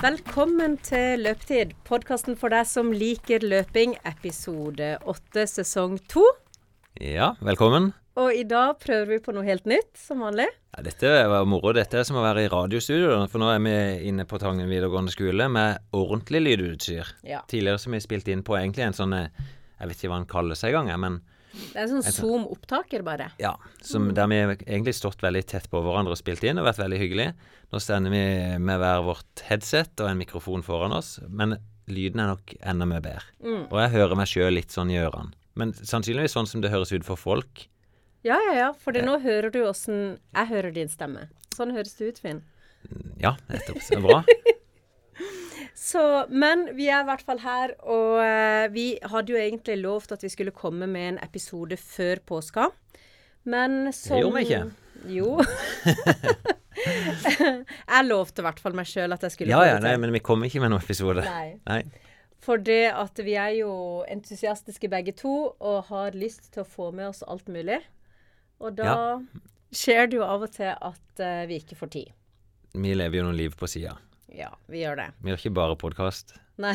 Velkommen 0.00 0.78
til 0.80 1.26
Løpetid, 1.26 1.74
podkasten 1.84 2.32
for 2.40 2.48
deg 2.48 2.64
som 2.64 2.88
liker 2.88 3.42
løping, 3.44 3.98
episode 4.08 4.94
8, 5.04 5.42
sesong 5.50 5.98
2. 6.08 6.22
Ja, 7.04 7.34
velkommen. 7.44 7.90
Og 8.16 8.32
i 8.32 8.46
dag 8.48 8.78
prøver 8.80 9.10
vi 9.10 9.18
på 9.20 9.34
noe 9.36 9.44
helt 9.44 9.68
nytt, 9.68 9.90
som 10.00 10.24
vanlig. 10.24 10.46
Ja, 10.72 10.80
dette 10.86 11.10
var 11.28 11.44
moro. 11.44 11.74
Dette 11.76 12.00
er 12.00 12.08
som 12.08 12.16
å 12.16 12.24
være 12.24 12.46
i 12.46 12.48
radiostudio, 12.48 13.18
for 13.28 13.44
nå 13.44 13.50
er 13.52 13.60
vi 13.66 13.74
inne 14.08 14.24
på 14.24 14.40
Tangen 14.40 14.72
videregående 14.72 15.12
skole 15.12 15.50
med 15.52 15.92
ordentlig 15.92 16.46
lydutstyr. 16.46 17.12
Ja. 17.28 17.44
Tidligere 17.52 17.84
som 17.84 17.92
vi 17.92 18.00
spilte 18.00 18.32
inn 18.32 18.46
på 18.46 18.56
egentlig 18.56 18.86
en 18.88 18.96
sånn 18.96 19.12
eh, 19.18 19.28
Jeg 19.82 19.92
vet 19.92 20.00
ikke 20.00 20.14
hva 20.14 20.22
den 20.22 20.32
kalles 20.32 20.64
engang, 20.64 20.94
men 21.04 21.20
Det 21.50 21.74
er 21.74 21.82
en 21.84 21.96
sånn 21.96 22.14
Zoom-opptaker, 22.14 23.02
bare. 23.06 23.30
ja. 23.42 23.56
Som, 23.82 24.12
Der 24.14 24.28
vi 24.30 24.38
egentlig 24.40 24.94
stått 24.94 25.22
veldig 25.22 25.42
tett 25.50 25.66
på 25.70 25.80
hverandre 25.82 26.14
og 26.14 26.20
spilt 26.20 26.44
inn 26.46 26.60
og 26.60 26.68
vært 26.68 26.78
veldig 26.82 27.00
hyggelig. 27.00 27.28
Nå 27.72 27.80
stender 27.82 28.14
vi 28.14 28.22
med 28.62 28.78
hver 28.82 29.02
vårt 29.06 29.42
headset 29.48 30.00
og 30.02 30.10
en 30.12 30.20
mikrofon 30.20 30.62
foran 30.66 30.94
oss, 30.94 31.18
men 31.28 31.56
lyden 31.90 32.22
er 32.22 32.30
nok 32.32 32.54
enda 32.60 32.86
mye 32.86 33.02
bedre. 33.02 33.26
Mm. 33.42 33.64
Og 33.66 33.76
jeg 33.82 33.94
hører 33.96 34.18
meg 34.18 34.30
sjøl 34.30 34.54
litt 34.54 34.74
sånn 34.74 34.92
i 34.94 34.98
ørene. 35.02 35.34
Men 35.58 35.74
sannsynligvis 35.74 36.36
sånn 36.36 36.46
som 36.46 36.62
det 36.62 36.70
høres 36.70 36.92
ut 36.94 37.04
for 37.04 37.18
folk. 37.18 37.66
Ja, 38.22 38.38
ja, 38.46 38.54
ja. 38.54 38.70
For 38.76 38.94
nå 38.94 39.18
hører 39.22 39.50
du 39.52 39.62
åssen 39.66 40.18
jeg 40.36 40.50
hører 40.52 40.74
din 40.76 40.90
stemme. 40.92 41.26
Sånn 41.56 41.74
høres 41.74 41.96
det 41.98 42.12
ut, 42.12 42.22
Finn. 42.22 42.42
Ja, 43.20 43.34
nettopp. 43.50 43.82
Bra. 44.04 44.22
Så, 45.80 46.02
men 46.28 46.66
vi 46.76 46.90
er 46.92 47.00
i 47.00 47.08
hvert 47.08 47.24
fall 47.24 47.38
her, 47.40 47.72
og 47.88 48.18
eh, 48.20 48.66
vi 48.74 48.84
hadde 49.00 49.32
jo 49.32 49.38
egentlig 49.40 49.78
lovt 49.80 50.12
at 50.12 50.20
vi 50.26 50.28
skulle 50.28 50.52
komme 50.52 50.84
med 50.90 51.14
en 51.14 51.20
episode 51.24 51.78
før 51.80 52.20
påska. 52.28 52.68
Men 53.48 53.88
som 53.96 54.18
Det 54.18 54.24
gjorde 54.26 54.36
vi 54.36 54.42
ikke. 54.44 54.64
Jo. 55.08 55.38
jeg 57.94 58.06
lovte 58.06 58.42
i 58.42 58.46
hvert 58.46 58.60
fall 58.60 58.76
meg 58.76 58.88
sjøl 58.88 59.16
at 59.16 59.24
jeg 59.24 59.34
skulle 59.34 59.52
Ja 59.52 59.60
få 59.60 59.68
ja, 59.68 59.78
det 59.78 59.86
nei, 59.88 59.96
men 60.04 60.12
vi 60.14 60.22
kom 60.24 60.44
ikke 60.44 60.60
med 60.62 60.74
noen 60.74 60.84
episode. 60.84 61.24
Nei. 61.24 61.56
Nei. 61.68 61.80
For 62.40 62.60
det 62.60 62.92
at 62.96 63.20
vi 63.24 63.34
er 63.40 63.56
jo 63.58 63.72
entusiastiske 64.08 64.88
begge 64.92 65.16
to 65.16 65.34
og 65.56 65.90
har 65.90 66.16
lyst 66.16 66.52
til 66.54 66.64
å 66.64 66.68
få 66.68 66.90
med 66.96 67.10
oss 67.10 67.24
alt 67.24 67.48
mulig. 67.52 67.80
Og 68.60 68.76
da 68.76 68.94
skjer 69.72 70.08
det 70.12 70.20
jo 70.20 70.28
av 70.28 70.44
og 70.44 70.52
til 70.52 70.72
at 70.72 71.24
eh, 71.24 71.44
vi 71.48 71.60
ikke 71.60 71.80
får 71.80 71.92
tid. 71.96 72.14
Vi 72.76 72.94
lever 72.96 73.20
jo 73.20 73.26
noen 73.28 73.40
liv 73.40 73.56
på 73.56 73.68
sida. 73.68 73.96
Ja, 74.36 74.52
vi 74.70 74.84
gjør 74.84 74.96
det. 75.00 75.08
Vi 75.24 75.32
gjør 75.32 75.40
ikke 75.42 75.56
bare 75.58 75.76
podkast. 75.80 76.34
Nei. 76.60 76.74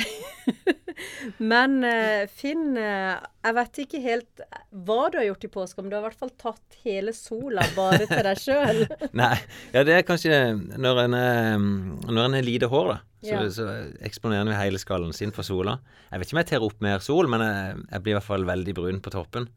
Men 1.52 1.78
eh, 1.86 2.26
Finn, 2.32 2.74
eh, 2.80 3.16
jeg 3.46 3.56
vet 3.58 3.80
ikke 3.84 4.02
helt 4.04 4.42
hva 4.88 4.98
du 5.14 5.18
har 5.20 5.28
gjort 5.28 5.46
i 5.48 5.50
påska, 5.54 5.84
men 5.84 5.92
du 5.92 5.96
har 5.98 6.04
i 6.04 6.08
hvert 6.08 6.20
fall 6.20 6.32
tatt 6.40 6.78
hele 6.86 7.14
sola 7.16 7.64
bare 7.76 8.08
til 8.10 8.22
deg 8.26 8.40
sjøl. 8.42 8.82
Nei, 9.22 9.34
ja, 9.76 9.84
det 9.88 9.98
er 9.98 10.06
kanskje 10.08 10.40
når 10.80 11.02
en 11.06 11.18
er, 11.20 11.58
når 11.60 12.22
en 12.30 12.38
er 12.40 12.48
lite 12.48 12.70
hår, 12.72 12.94
da. 12.94 12.98
Så, 13.26 13.34
Ja. 13.34 13.44
så 13.50 13.68
eksponerer 14.06 14.46
en 14.52 14.58
hele 14.60 14.80
skallen 14.82 15.14
sin 15.16 15.32
for 15.36 15.46
sola. 15.48 15.78
Jeg 16.12 16.22
vet 16.22 16.28
ikke 16.30 16.38
om 16.38 16.42
jeg 16.44 16.50
tar 16.52 16.66
opp 16.68 16.82
mer 16.86 17.02
sol, 17.06 17.30
men 17.32 17.42
jeg, 17.46 17.84
jeg 17.92 18.06
blir 18.06 18.16
i 18.16 18.18
hvert 18.20 18.30
fall 18.32 18.46
veldig 18.48 18.76
brun 18.78 19.00
på 19.06 19.14
toppen. 19.16 19.48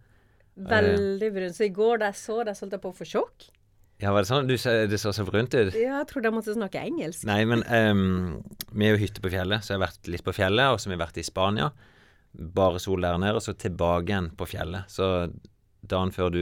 Veldig 0.59 1.29
brun. 1.35 1.55
Så 1.55 1.67
i 1.69 1.73
går 1.75 2.01
da 2.03 2.11
jeg 2.13 2.21
så 2.21 2.41
deg, 2.49 2.57
så 2.57 2.65
holdt 2.67 2.79
jeg 2.79 2.85
på 2.87 2.93
å 2.95 2.99
få 2.99 3.07
sjokk. 3.09 3.49
Ja, 3.99 4.13
var 4.15 4.23
det 4.23 4.29
sånn? 4.31 4.47
Du 4.47 4.55
det 4.55 4.99
så 5.03 5.11
så 5.13 5.25
brunt 5.27 5.55
ut? 5.59 5.75
Ja, 5.75 5.97
jeg 5.99 6.07
trodde 6.11 6.29
jeg 6.31 6.37
måtte 6.37 6.55
snakke 6.55 6.79
engelsk. 6.87 7.25
Nei, 7.27 7.41
men 7.51 7.65
um, 7.67 8.37
vi 8.71 8.87
er 8.87 8.95
jo 8.95 9.01
hytte 9.03 9.23
på 9.25 9.33
fjellet, 9.33 9.65
så 9.67 9.73
jeg 9.75 9.81
har 9.81 9.89
vært 9.89 10.11
litt 10.13 10.23
på 10.27 10.35
fjellet, 10.37 10.71
og 10.71 10.79
så 10.79 10.87
har 10.89 10.95
vi 10.97 11.01
vært 11.03 11.19
i 11.19 11.27
Spania. 11.27 11.73
Bare 12.55 12.79
sol 12.83 13.03
der 13.03 13.19
nede, 13.19 13.35
og 13.41 13.43
så 13.43 13.57
tilbake 13.59 14.13
igjen 14.13 14.31
på 14.39 14.47
fjellet. 14.47 14.87
Så 14.93 15.09
dagen 15.89 16.13
før 16.15 16.31
du 16.31 16.41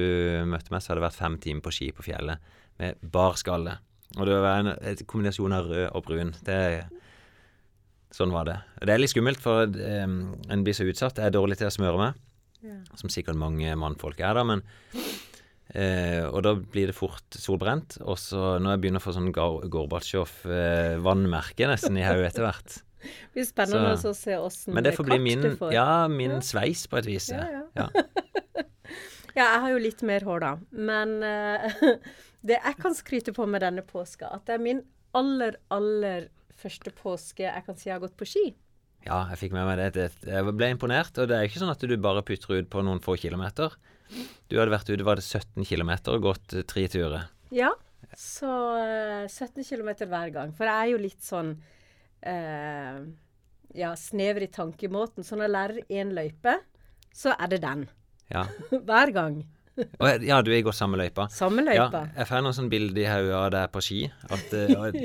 møtte 0.53 0.73
meg, 0.75 0.83
så 0.84 0.93
hadde 0.93 1.01
det 1.01 1.07
vært 1.07 1.21
fem 1.23 1.39
timer 1.41 1.65
på 1.65 1.73
ski 1.73 1.89
på 1.97 2.05
fjellet 2.05 2.53
med 2.83 3.01
bar 3.15 3.39
skalle. 3.41 3.79
Og 4.19 4.29
det 4.29 4.37
var 4.45 4.61
en, 4.61 4.71
en 4.77 5.01
kombinasjon 5.09 5.56
av 5.56 5.71
rød 5.71 5.87
og 5.97 6.05
brun. 6.06 6.34
Det, 6.44 6.59
sånn 8.17 8.33
var 8.37 8.47
det. 8.49 8.59
Det 8.84 8.93
er 8.94 9.00
litt 9.00 9.12
skummelt, 9.15 9.41
for 9.41 9.65
um, 9.65 10.19
en 10.53 10.65
blir 10.67 10.77
så 10.77 10.84
utsatt. 10.88 11.21
Jeg 11.21 11.31
er 11.33 11.37
dårlig 11.38 11.56
til 11.62 11.71
å 11.71 11.75
smøre 11.75 12.00
meg, 12.05 12.23
Ja. 12.67 12.77
som 13.00 13.09
sikkert 13.12 13.37
mange 13.41 13.73
mannfolk 13.78 14.21
er 14.25 14.34
da, 14.37 14.44
men 14.44 14.62
Eh, 15.76 16.22
og 16.31 16.41
da 16.47 16.54
blir 16.56 16.88
det 16.88 16.94
fort 16.97 17.37
solbrent. 17.37 17.98
Og 18.06 18.16
så 18.16 18.56
når 18.62 18.70
jeg 18.76 18.81
begynner 18.84 19.03
å 19.03 19.04
få 19.04 19.12
sånn 19.16 19.32
Gor- 19.37 19.66
Gorbatsjov-vannmerke 19.72 21.69
nesten 21.69 21.98
i 22.00 22.04
hodet 22.06 22.31
etter 22.32 22.47
hvert. 22.47 22.78
Det 23.03 23.32
blir 23.37 23.44
spennende 23.48 23.97
Så- 24.00 24.10
å 24.14 24.16
se 24.16 24.37
åssen 24.41 24.75
Men 24.75 24.84
det 24.87 24.94
bli 24.97 25.19
min, 25.22 25.42
du 25.44 25.56
får. 25.59 25.72
ja, 25.76 26.06
min 26.09 26.38
Ja. 26.38 26.41
sveis 26.41 26.87
på 26.88 26.98
et 26.98 27.06
vis. 27.06 27.28
Ja, 27.31 27.44
Ja, 27.44 27.62
ja. 27.76 27.88
ja. 27.94 28.03
Jeg 29.37 29.60
har 29.60 29.69
jo 29.69 29.76
litt 29.84 30.00
mer 30.03 30.20
hår, 30.25 30.41
da. 30.41 30.53
Men 30.72 31.10
eh, 31.22 31.75
det 32.47 32.56
jeg 32.56 32.76
kan 32.81 32.94
skryte 32.97 33.34
på 33.37 33.44
med 33.47 33.60
denne 33.60 33.82
påska, 33.84 34.31
at 34.32 34.47
det 34.48 34.54
er 34.54 34.62
min 34.64 34.81
aller, 35.12 35.58
aller 35.70 36.31
første 36.56 36.88
påske 36.97 37.44
jeg 37.44 37.64
kan 37.66 37.76
si 37.76 37.91
jeg 37.91 37.98
har 37.98 38.00
gått 38.06 38.16
på 38.16 38.25
ski. 38.25 38.54
ja, 39.04 39.26
jeg 39.28 39.38
fikk 39.43 39.53
med 39.53 39.66
meg 39.69 39.76
det. 39.76 39.91
det. 39.93 40.32
Jeg 40.32 40.54
ble 40.56 40.70
imponert. 40.72 41.12
Og 41.20 41.28
det 41.28 41.37
er 41.37 41.44
jo 41.44 41.50
ikke 41.53 41.60
sånn 41.66 41.70
at 41.75 41.84
du 41.84 41.97
bare 42.00 42.22
putter 42.25 42.56
ut 42.62 42.70
på 42.72 42.81
noen 42.82 42.98
få 43.04 43.19
kilometer. 43.20 43.76
Du 44.50 44.59
hadde 44.59 44.72
vært 44.72 44.91
ute, 44.93 45.06
var 45.06 45.21
det 45.21 45.27
17 45.27 45.67
kilometer 45.69 46.17
og 46.17 46.28
gått 46.31 46.56
eh, 46.56 46.67
tre 46.69 46.87
turer. 46.93 47.28
Ja, 47.55 47.72
så 48.17 48.50
eh, 48.81 49.27
17 49.28 49.65
km 49.67 49.93
hver 50.06 50.33
gang. 50.34 50.55
For 50.56 50.69
jeg 50.69 50.77
er 50.77 50.93
jo 50.93 51.03
litt 51.03 51.22
sånn 51.27 51.55
eh, 52.22 53.00
ja, 53.77 53.93
snever 53.97 54.47
i 54.47 54.50
tankemåten. 54.53 55.27
Så 55.27 55.37
når 55.37 55.49
jeg 55.49 55.55
lærer 55.56 56.00
én 56.00 56.15
løype, 56.17 56.56
så 57.17 57.34
er 57.37 57.53
det 57.53 57.62
den. 57.65 57.87
Ja. 58.33 58.47
Hver 58.89 59.12
gang. 59.15 59.41
Og 59.77 60.25
ja, 60.25 60.41
du 60.41 60.50
er 60.50 60.61
i 60.61 60.65
godt 60.65 60.78
samme 60.78 60.99
løypa. 60.99 61.27
Samme 61.33 61.65
Ja, 61.69 61.88
jeg 62.17 62.28
får 62.28 62.44
noen 62.44 62.56
sånne 62.56 62.73
bilder 62.73 63.03
i 63.03 63.09
hodet 63.11 63.34
av 63.37 63.49
deg 63.53 63.73
på 63.75 63.83
ski. 63.84 63.99
At 64.33 64.55
eh, 64.56 64.73
og, 64.73 64.97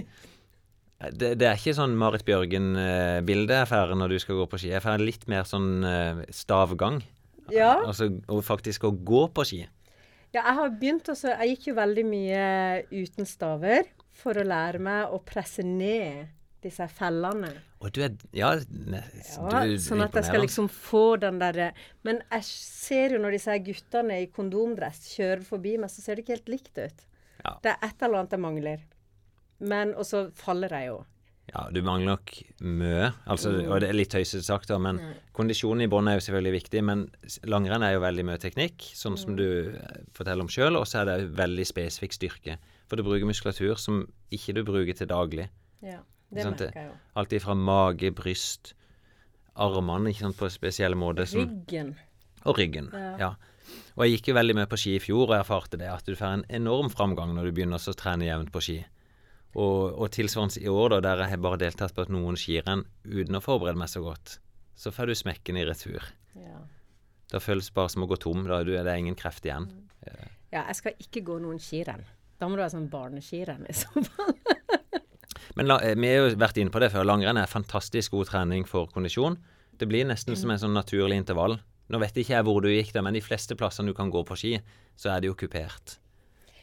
det, 1.20 1.34
det 1.42 1.50
er 1.50 1.60
ikke 1.60 1.76
sånn 1.76 1.98
Marit 2.00 2.24
Bjørgen-bilde 2.28 3.60
jeg 3.62 3.72
får 3.72 3.96
når 4.00 4.16
du 4.16 4.22
skal 4.24 4.40
gå 4.40 4.48
på 4.52 4.62
ski. 4.62 4.72
Jeg 4.72 4.86
får 4.86 5.04
litt 5.04 5.28
mer 5.32 5.48
sånn 5.50 5.72
eh, 5.88 6.24
stavgang. 6.36 7.02
Ja. 7.54 7.76
Altså 7.86 8.10
og 8.28 8.44
faktisk 8.48 8.86
å 8.88 8.92
gå 8.96 9.26
på 9.36 9.46
ski. 9.48 9.62
Ja, 10.32 10.46
jeg 10.46 10.56
har 10.56 10.70
begynt 10.80 11.10
også 11.12 11.34
Jeg 11.34 11.56
gikk 11.58 11.66
jo 11.72 11.74
veldig 11.76 12.04
mye 12.08 12.44
uten 12.94 13.28
staver 13.28 13.90
for 14.16 14.38
å 14.40 14.46
lære 14.48 14.80
meg 14.80 15.12
å 15.12 15.20
presse 15.28 15.64
ned 15.66 16.30
disse 16.62 16.86
fellene. 16.94 17.50
Og 17.82 17.92
du 17.92 18.04
er 18.06 18.16
Ja, 18.38 18.54
Ja, 18.56 19.64
du, 19.66 19.78
sånn 19.82 20.04
at 20.06 20.16
jeg 20.16 20.28
skal 20.30 20.44
liksom 20.46 20.70
få 20.72 21.18
den 21.22 21.40
derre 21.42 21.72
Men 22.06 22.22
jeg 22.30 22.46
ser 22.48 23.16
jo 23.16 23.22
når 23.24 23.38
disse 23.40 23.58
guttene 23.66 24.22
i 24.22 24.30
kondomdress 24.32 25.08
kjører 25.16 25.44
forbi 25.48 25.78
meg, 25.82 25.92
så 25.92 26.04
ser 26.04 26.16
det 26.16 26.26
ikke 26.26 26.38
helt 26.38 26.54
likt 26.54 26.78
ut. 26.78 27.08
Ja. 27.42 27.56
Det 27.64 27.74
er 27.74 27.88
et 27.90 28.04
eller 28.06 28.22
annet 28.22 28.38
jeg 28.38 28.46
mangler. 28.46 28.84
Men 29.60 29.96
Og 29.96 30.06
så 30.08 30.30
faller 30.38 30.74
jeg 30.78 30.94
jo. 30.94 31.02
Ja, 31.54 31.66
du 31.70 31.82
mangler 31.84 32.14
nok 32.16 32.32
mye. 32.64 33.10
Altså, 33.28 33.50
Mm. 33.52 33.72
og 33.72 33.80
det 33.82 33.90
er 33.90 33.94
litt 33.94 34.10
tøysete 34.14 34.44
sagt, 34.44 34.68
da, 34.70 34.78
men 34.80 35.00
kondisjonen 35.34 35.82
i 35.84 35.88
bånn 35.92 36.08
er 36.08 36.14
jo 36.20 36.24
selvfølgelig 36.32 36.54
viktig. 36.64 36.84
Men 36.84 37.10
langrenn 37.44 37.84
er 37.84 37.94
jo 37.98 38.00
veldig 38.00 38.24
mye 38.26 38.38
teknikk, 38.40 38.78
sånn 38.96 39.14
Mm. 39.18 39.20
som 39.20 39.36
du 39.36 39.74
eh, 39.76 39.98
forteller 40.14 40.42
om 40.42 40.48
sjøl. 40.48 40.78
Og 40.80 40.86
så 40.88 41.02
er 41.02 41.06
det 41.18 41.36
veldig 41.36 41.66
spesifikk 41.68 42.14
styrke. 42.16 42.58
For 42.88 42.96
du 42.96 43.04
bruker 43.04 43.26
muskulatur 43.28 43.78
som 43.78 44.08
ikke 44.32 44.54
du 44.56 44.64
bruker 44.64 44.96
til 44.96 45.08
daglig. 45.08 45.50
Ja, 45.84 46.00
det 46.34 46.44
sånn, 46.46 46.56
merker 46.58 46.74
jeg 46.74 46.86
jo. 46.88 46.94
Alt 47.18 47.30
ifra 47.34 47.56
mage, 47.58 48.12
bryst, 48.16 48.74
armene 49.58 50.10
ikke 50.14 50.20
sant, 50.26 50.38
på 50.38 50.50
spesielle 50.50 50.96
måter. 50.96 51.28
Som, 51.28 51.42
Ryggen. 51.50 51.96
og 52.46 52.56
ryggen. 52.58 52.90
Ja. 52.94 53.18
Ja. 53.18 53.36
Og 53.98 54.06
jeg 54.08 54.20
gikk 54.22 54.28
jo 54.32 54.36
veldig 54.36 54.56
mye 54.56 54.68
på 54.68 54.78
ski 54.80 54.96
i 54.96 55.00
fjor 55.04 55.30
og 55.30 55.36
erfarte 55.46 55.78
det, 55.78 55.88
at 55.92 56.06
du 56.06 56.16
får 56.16 56.34
en 56.34 56.46
enorm 56.50 56.90
framgang 56.90 57.34
når 57.36 57.44
du 57.46 57.52
begynner 57.52 57.76
å 57.78 57.96
trene 57.96 58.24
jevnt 58.26 58.52
på 58.52 58.62
ski. 58.64 58.86
Og, 59.56 59.98
og 60.00 60.12
tilsvarende 60.16 60.62
i 60.64 60.70
år, 60.72 60.90
da, 60.94 61.00
der 61.02 61.26
jeg 61.28 61.42
bare 61.44 61.58
deltatt 61.60 61.94
på 61.98 62.06
noen 62.08 62.38
skirenn 62.40 62.86
uten 63.04 63.36
å 63.36 63.42
forberede 63.44 63.76
meg 63.82 63.90
så 63.92 64.00
godt, 64.06 64.38
så 64.80 64.94
får 64.96 65.12
du 65.12 65.16
smekken 65.20 65.58
i 65.60 65.66
retur. 65.68 66.06
Ja. 66.40 66.62
Da 67.32 67.40
føles 67.44 67.68
det 67.68 67.76
bare 67.76 67.90
som 67.92 68.04
å 68.06 68.08
gå 68.08 68.16
tom. 68.20 68.46
Da 68.48 68.60
er 68.62 68.64
du- 68.64 68.72
det 68.72 68.88
er 68.88 68.96
ingen 69.00 69.16
kreft 69.16 69.44
igjen. 69.44 69.68
ja, 70.52 70.66
jeg 70.68 70.76
skal 70.76 70.94
ikke 71.00 71.22
gå 71.24 71.40
noen 71.42 71.60
skirenn. 71.60 72.04
Da 72.40 72.48
må 72.48 72.56
du 72.56 72.62
være 72.64 72.72
sånn 72.74 72.90
barneskirenn 72.90 73.68
i 73.70 73.74
så 73.74 73.92
fall. 73.92 74.34
Men 75.56 75.68
la, 75.68 75.78
eh, 75.84 75.96
vi 76.00 76.08
har 76.08 76.30
jo 76.30 76.36
vært 76.40 76.58
inne 76.62 76.72
på 76.72 76.80
det 76.80 76.92
før. 76.94 77.04
Langrenn 77.06 77.38
er 77.38 77.46
fantastisk 77.52 78.12
god 78.16 78.28
trening 78.32 78.64
for 78.68 78.88
kondisjon. 78.88 79.36
Det 79.78 79.88
blir 79.90 80.06
nesten 80.08 80.36
som 80.38 80.50
en 80.54 80.58
sånn 80.62 80.74
naturlig 80.74 81.18
intervall. 81.20 81.58
Nå 81.92 82.00
vet 82.00 82.16
ikke 82.22 82.38
jeg 82.38 82.46
hvor 82.48 82.62
du 82.64 82.70
gikk 82.72 82.94
det, 82.96 83.04
men 83.04 83.14
de 83.14 83.22
fleste 83.22 83.56
plassene 83.60 83.88
du 83.92 83.94
kan 83.98 84.10
gå 84.14 84.24
på 84.26 84.38
ski, 84.40 84.54
så 84.96 85.12
er 85.16 85.20
det 85.22 85.28
jo 85.28 85.36
kupert. 85.36 85.98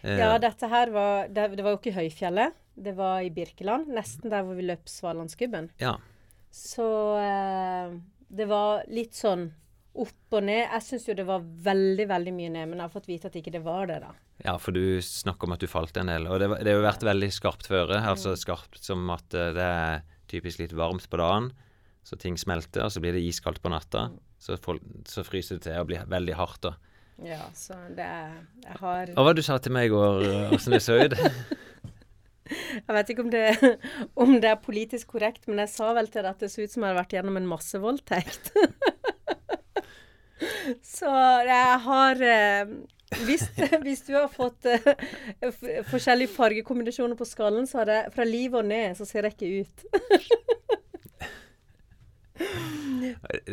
Eh, 0.02 0.16
Ja, 0.18 0.38
dette 0.38 0.68
her 0.70 0.90
var 0.94 1.28
Det, 1.28 1.56
det 1.56 1.64
var 1.64 1.74
jo 1.76 1.80
ikke 1.82 1.94
Høyfjellet. 1.98 2.54
Det 2.78 2.94
var 2.98 3.24
i 3.26 3.32
Birkeland. 3.34 3.90
Nesten 3.94 4.30
der 4.32 4.44
hvor 4.46 4.58
vi 4.58 4.66
løp 4.68 4.88
Svalandsgubben. 4.90 5.72
ja. 5.82 5.96
Så 6.50 6.84
eh, 7.20 7.90
det 8.32 8.46
var 8.48 8.86
litt 8.88 9.12
sånn 9.14 9.50
opp 9.98 10.36
og 10.36 10.44
ned. 10.46 10.62
Jeg 10.62 10.84
syns 10.86 11.04
jo 11.10 11.16
det 11.18 11.26
var 11.28 11.42
veldig, 11.44 12.06
veldig 12.08 12.32
mye 12.34 12.52
ned, 12.54 12.70
men 12.70 12.80
jeg 12.80 12.86
har 12.86 12.94
fått 12.94 13.08
vite 13.10 13.28
at 13.28 13.36
ikke 13.36 13.52
det 13.52 13.60
var 13.66 13.88
det, 13.90 13.98
da. 14.04 14.14
Ja, 14.46 14.54
for 14.62 14.72
du 14.76 15.00
snakker 15.04 15.48
om 15.48 15.56
at 15.56 15.62
du 15.62 15.68
falt 15.70 15.96
en 16.00 16.10
del. 16.10 16.28
Og 16.30 16.38
det, 16.40 16.48
det 16.62 16.72
har 16.72 16.80
jo 16.80 16.86
vært 16.86 17.04
veldig 17.06 17.28
skarpt 17.34 17.68
føre. 17.68 18.00
Altså 18.00 18.32
skarpt 18.38 18.80
som 18.84 19.08
at 19.14 19.36
eh, 19.36 19.52
det 19.56 19.66
er 19.66 20.02
typisk 20.30 20.62
litt 20.62 20.74
varmt 20.76 21.08
på 21.10 21.20
dagen, 21.20 21.50
så 22.06 22.16
ting 22.20 22.36
smelter, 22.40 22.86
og 22.86 22.92
så 22.94 23.02
blir 23.04 23.16
det 23.16 23.24
iskaldt 23.28 23.60
på 23.64 23.72
natta. 23.72 24.08
Så, 24.40 24.56
folk, 24.62 24.84
så 25.08 25.24
fryser 25.26 25.58
det 25.58 25.66
til 25.68 25.80
og 25.80 25.88
blir 25.90 26.08
veldig 26.08 26.36
hardt. 26.38 26.62
da. 26.68 26.76
Ja, 27.26 27.42
så 27.56 27.74
det 27.96 28.04
er 28.06 28.36
Jeg 28.62 28.76
har 28.78 29.10
hva 29.18 29.32
du 29.34 29.42
sa 29.42 29.56
til 29.58 29.74
meg 29.74 29.88
i 29.88 29.92
går, 29.92 30.28
åssen 30.54 30.76
det 30.76 30.84
så 30.84 31.00
ut? 31.02 31.16
Jeg 32.48 32.96
vet 32.96 33.10
ikke 33.12 33.24
om 33.24 33.30
det, 33.32 33.44
om 34.24 34.34
det, 34.40 34.50
er 34.50 34.62
politisk 34.64 35.14
korrekt, 35.14 35.48
men 35.48 35.62
jeg 35.64 35.72
sa 35.72 35.92
vel 35.96 36.08
til 36.10 36.22
deg 36.22 36.30
at 36.32 36.44
det 36.44 36.50
så 36.52 36.64
ut 36.64 36.72
som 36.72 36.84
jeg 36.84 36.90
hadde 36.90 37.00
vært 37.00 37.16
gjennom 37.18 37.40
en 37.40 37.50
massevoldtekt. 37.54 38.52
Så 40.86 41.10
jeg 41.48 41.78
har 41.82 42.20
eh, 42.22 42.68
hvis, 43.24 43.42
hvis, 43.82 44.02
du 44.06 44.12
har 44.14 44.28
fått 44.30 44.68
uh, 44.68 44.92
forskjellige 45.88 46.30
fargekombinasjoner 46.34 47.16
på 47.18 47.26
skallen, 47.26 47.66
så 47.66 47.80
har 47.80 47.90
jeg 47.90 48.12
fra 48.14 48.26
liv 48.28 48.54
og 48.54 48.68
ned, 48.68 48.94
så 48.98 49.06
ser 49.08 49.26
jeg 49.26 49.34
ikke 49.34 49.64
ut. 49.64 49.76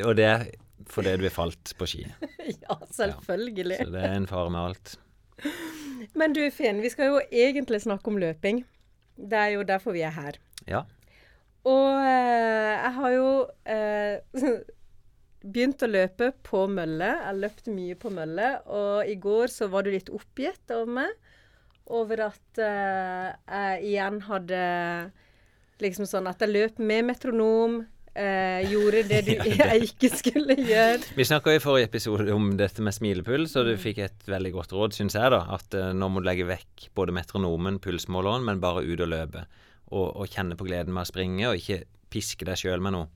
og 0.05 0.13
det 0.19 0.27
er 0.27 0.45
fordi 0.91 1.15
du 1.17 1.25
er 1.25 1.33
falt 1.33 1.73
på 1.79 1.87
ski? 1.89 2.03
ja, 2.65 2.77
selvfølgelig. 2.91 3.79
Ja, 3.79 3.85
så 3.87 3.95
det 3.95 4.03
er 4.05 4.15
en 4.19 4.27
fare 4.29 4.51
med 4.53 4.61
alt. 4.61 4.99
Men 6.15 6.35
du 6.35 6.43
Finn, 6.53 6.81
vi 6.83 6.91
skal 6.91 7.13
jo 7.13 7.21
egentlig 7.31 7.81
snakke 7.81 8.11
om 8.11 8.19
løping. 8.21 8.63
Det 9.15 9.39
er 9.39 9.55
jo 9.55 9.65
derfor 9.67 9.95
vi 9.95 10.03
er 10.05 10.15
her. 10.15 10.39
Ja. 10.67 10.83
Og 11.65 11.91
eh, 12.05 12.73
jeg 12.75 12.91
har 12.99 13.13
jo 13.15 13.29
eh, 13.65 14.43
begynt 15.55 15.85
å 15.85 15.89
løpe 15.89 16.31
på 16.45 16.65
mølle. 16.69 17.11
Jeg 17.23 17.41
løpte 17.41 17.73
mye 17.73 17.97
på 17.99 18.11
mølle. 18.13 18.51
Og 18.69 19.09
i 19.09 19.17
går 19.21 19.53
så 19.53 19.69
var 19.71 19.85
du 19.85 19.93
litt 19.93 20.11
oppgitt 20.13 20.75
over 20.75 20.99
meg. 20.99 21.31
Over 21.85 22.27
at 22.29 22.61
eh, 22.61 23.29
jeg 23.33 23.91
igjen 23.91 24.21
hadde 24.27 24.61
liksom 25.83 26.07
sånn 26.09 26.29
at 26.29 26.41
jeg 26.41 26.53
løp 26.53 26.79
med 26.81 27.09
metronom. 27.09 27.83
Uh, 28.15 28.61
gjorde 28.71 29.01
det 29.09 29.17
du, 29.27 29.33
ikke 29.89 30.07
skulle 30.13 30.55
gjøre. 30.55 31.01
Vi 31.17 31.25
snakka 31.27 31.51
i 31.51 31.59
forrige 31.59 31.89
episode 31.89 32.31
om 32.31 32.53
dette 32.55 32.83
med 32.85 32.95
smilepuls, 32.95 33.57
og 33.59 33.67
du 33.67 33.73
mm. 33.75 33.81
fikk 33.81 33.99
et 34.05 34.29
veldig 34.31 34.53
godt 34.55 34.75
råd, 34.77 34.95
syns 34.95 35.17
jeg, 35.19 35.33
da. 35.33 35.41
At 35.57 35.75
eh, 35.75 35.91
nå 35.91 36.07
må 36.07 36.23
du 36.23 36.29
legge 36.29 36.47
vekk 36.47 36.87
både 36.95 37.15
metronomen, 37.17 37.81
pulsmåleren, 37.83 38.45
men 38.47 38.63
bare 38.63 38.85
ut 38.87 39.03
og 39.03 39.11
løpe. 39.11 39.43
Og, 39.91 40.07
og 40.07 40.31
kjenne 40.31 40.55
på 40.55 40.67
gleden 40.69 40.95
med 40.95 41.03
å 41.03 41.09
springe, 41.11 41.49
og 41.49 41.59
ikke 41.59 41.83
piske 42.13 42.47
deg 42.47 42.61
sjøl 42.61 42.83
med 42.83 42.95
noe. 42.95 43.11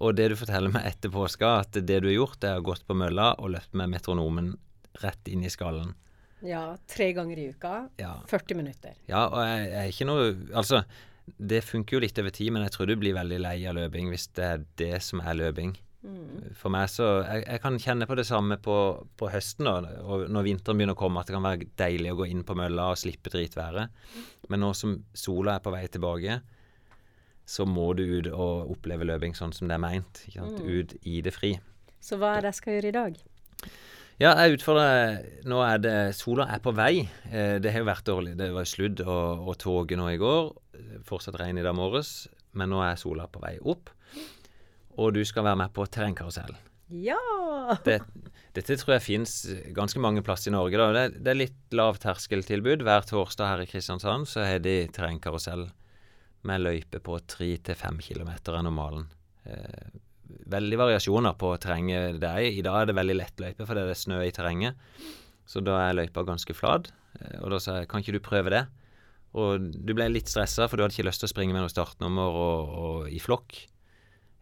Og 0.00 0.16
det 0.16 0.30
du 0.32 0.36
forteller 0.40 0.72
meg 0.72 0.88
etter 0.88 1.12
påska, 1.12 1.52
at 1.66 1.76
det 1.76 2.00
du 2.00 2.08
har 2.08 2.16
gjort, 2.16 2.44
er 2.44 2.56
å 2.56 2.64
gått 2.64 2.88
på 2.88 2.96
mølla 2.96 3.34
og 3.36 3.52
løpt 3.52 3.76
med 3.76 3.92
metronomen 3.92 4.54
rett 5.02 5.28
inn 5.28 5.44
i 5.44 5.52
skallen. 5.52 5.92
Ja, 6.44 6.76
tre 6.88 7.10
ganger 7.16 7.38
i 7.40 7.50
uka. 7.52 7.86
Ja. 8.00 8.14
40 8.28 8.58
minutter. 8.58 8.96
Ja, 9.08 9.26
og 9.28 9.40
jeg, 9.44 9.68
jeg 9.70 9.78
er 9.82 9.92
ikke 9.92 10.08
noe 10.08 10.26
Altså, 10.52 10.82
det 11.26 11.64
funker 11.66 11.96
jo 11.96 12.02
litt 12.04 12.18
over 12.22 12.32
tid, 12.34 12.52
men 12.54 12.64
jeg 12.66 12.76
tror 12.76 12.88
du 12.88 12.96
blir 13.00 13.16
veldig 13.16 13.40
lei 13.42 13.58
av 13.66 13.76
løping 13.78 14.12
hvis 14.12 14.28
det 14.38 14.46
er 14.46 14.64
det 14.80 14.94
som 15.04 15.22
er 15.24 15.38
løping. 15.38 15.74
Mm. 16.06 16.52
For 16.54 16.70
meg 16.70 16.86
så 16.92 17.06
jeg, 17.24 17.42
jeg, 17.48 17.60
kan 17.64 17.78
kjenne 17.82 18.06
på 18.06 18.16
det 18.18 18.26
samme 18.28 18.58
på, 18.62 18.76
på 19.18 19.30
høsten, 19.32 19.66
da, 19.66 19.96
og 20.06 20.28
når 20.30 20.46
vinteren 20.46 20.78
begynner 20.78 20.94
å 20.94 21.00
komme, 21.00 21.22
at 21.22 21.30
det 21.30 21.34
kan 21.34 21.46
være 21.46 21.70
deilig 21.80 22.12
å 22.12 22.20
gå 22.20 22.28
inn 22.30 22.44
på 22.46 22.56
mølla 22.58 22.92
og 22.92 23.00
slippe 23.00 23.32
dritværet. 23.32 23.96
Men 24.52 24.62
nå 24.62 24.70
som 24.78 25.00
sola 25.16 25.56
er 25.56 25.64
på 25.64 25.74
vei 25.74 25.82
tilbake, 25.90 26.38
så 27.46 27.66
må 27.66 27.92
du 27.98 28.04
ut 28.06 28.28
og 28.30 28.72
oppleve 28.74 29.06
løping 29.06 29.34
sånn 29.38 29.54
som 29.54 29.70
det 29.70 29.76
er 29.76 29.82
meint. 29.82 30.22
Mm. 30.34 30.62
Ut 30.62 30.96
i 31.06 31.20
det 31.26 31.34
fri. 31.34 31.56
Så 32.02 32.18
hva 32.20 32.36
er 32.36 32.44
det 32.44 32.54
jeg 32.54 32.60
skal 32.60 32.78
gjøre 32.78 32.90
i 32.90 32.96
dag? 32.96 33.20
Ja, 34.16 34.30
jeg 34.40 34.56
utfordrer 34.56 35.18
Nå 35.44 35.58
er 35.60 35.80
det 35.82 35.96
Sola 36.16 36.46
er 36.54 36.62
på 36.64 36.72
vei. 36.72 37.04
Eh, 37.28 37.58
det 37.60 37.72
har 37.74 37.82
jo 37.82 37.88
vært 37.90 38.06
dårlig. 38.08 38.32
Det 38.38 38.48
var 38.54 38.68
sludd 38.68 39.02
og, 39.04 39.42
og 39.44 39.58
tåke 39.60 39.98
nå 39.98 40.08
i 40.14 40.20
går. 40.20 40.48
Fortsatt 41.06 41.38
regn 41.40 41.60
i 41.60 41.64
dag 41.66 41.76
morges. 41.76 42.26
Men 42.56 42.72
nå 42.72 42.82
er 42.84 42.98
sola 43.00 43.28
på 43.30 43.42
vei 43.42 43.56
opp. 43.60 43.92
Og 44.96 45.12
du 45.16 45.22
skal 45.28 45.44
være 45.44 45.60
med 45.64 45.74
på 45.76 45.84
terrengkarusellen. 45.92 46.58
Ja! 47.02 47.18
Det, 47.84 47.98
dette 48.54 48.76
tror 48.78 48.94
jeg 48.94 49.04
fins 49.04 49.32
ganske 49.74 50.00
mange 50.00 50.22
plasser 50.24 50.52
i 50.52 50.54
Norge. 50.54 50.78
Da. 50.78 50.92
Det, 50.94 51.22
det 51.24 51.32
er 51.32 51.40
litt 51.40 51.76
lavterskeltilbud. 51.76 52.84
Hver 52.86 53.08
torsdag 53.08 53.52
her 53.52 53.64
i 53.64 53.68
Kristiansand 53.70 54.30
så 54.30 54.46
har 54.46 54.62
de 54.64 54.78
terrengkarusell 54.94 55.66
med 56.46 56.62
løype 56.62 57.00
på 57.02 57.18
3-5 57.18 58.00
km 58.06 58.30
er 58.30 58.62
normalen. 58.64 59.08
Eh, 59.44 59.98
veldig 60.46 60.78
variasjoner 60.78 61.34
på 61.38 61.52
terrenget 61.62 62.20
det 62.22 62.30
er 62.30 62.46
i. 62.46 62.54
I 62.60 62.64
dag 62.66 62.80
er 62.80 62.90
det 62.90 62.98
veldig 62.98 63.18
lett 63.18 63.42
løype 63.42 63.66
fordi 63.66 63.86
det 63.86 63.94
er 63.96 64.02
snø 64.04 64.22
i 64.22 64.34
terrenget. 64.34 64.78
Så 65.46 65.62
da 65.62 65.78
er 65.84 65.98
løypa 65.98 66.24
ganske 66.26 66.54
flat. 66.56 66.92
Eh, 67.20 67.38
og 67.42 67.52
da 67.54 67.62
sa 67.62 67.80
jeg 67.80 67.90
kan 67.90 68.04
ikke 68.04 68.16
du 68.16 68.22
prøve 68.22 68.54
det? 68.54 68.66
Og 69.36 69.70
du 69.76 69.92
ble 69.92 70.08
litt 70.10 70.30
stressa, 70.32 70.66
for 70.66 70.78
du 70.78 70.84
hadde 70.84 70.96
ikke 70.96 71.08
lyst 71.08 71.22
til 71.22 71.28
å 71.28 71.32
springe 71.34 71.56
med 71.56 71.64
noe 71.64 71.72
startnummer 71.72 72.38
og, 72.40 72.76
og 72.86 73.10
i 73.12 73.20
flokk. 73.20 73.58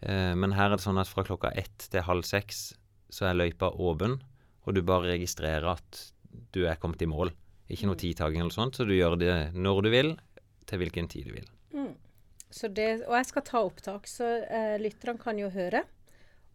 Eh, 0.07 0.33
men 0.39 0.55
her 0.55 0.71
er 0.71 0.79
det 0.79 0.87
sånn 0.87 1.01
at 1.03 1.11
fra 1.11 1.27
klokka 1.27 1.51
ett 1.59 1.89
til 1.91 2.07
halv 2.07 2.27
seks 2.29 2.69
så 3.15 3.29
er 3.29 3.39
løypa 3.39 3.71
åpen, 3.75 4.19
og 4.65 4.77
du 4.77 4.83
bare 4.87 5.13
registrerer 5.15 5.67
at 5.75 6.05
du 6.55 6.65
er 6.67 6.79
kommet 6.83 7.03
i 7.05 7.11
mål. 7.11 7.33
Ikke 7.71 7.89
noe 7.89 7.99
tidtaking 7.99 8.43
eller 8.43 8.55
sånt, 8.55 8.79
så 8.79 8.87
du 8.87 8.95
gjør 8.95 9.19
det 9.21 9.35
når 9.55 9.85
du 9.87 9.91
vil, 9.93 10.15
til 10.69 10.81
hvilken 10.81 11.11
tid 11.11 11.29
du 11.31 11.37
vil. 11.37 11.51
Det, 12.55 12.89
og 13.09 13.17
jeg 13.19 13.27
skal 13.27 13.45
ta 13.47 13.61
opptak, 13.67 14.07
så 14.07 14.29
eh, 14.47 14.77
lytterne 14.79 15.19
kan 15.19 15.39
jo 15.41 15.51
høre 15.51 15.83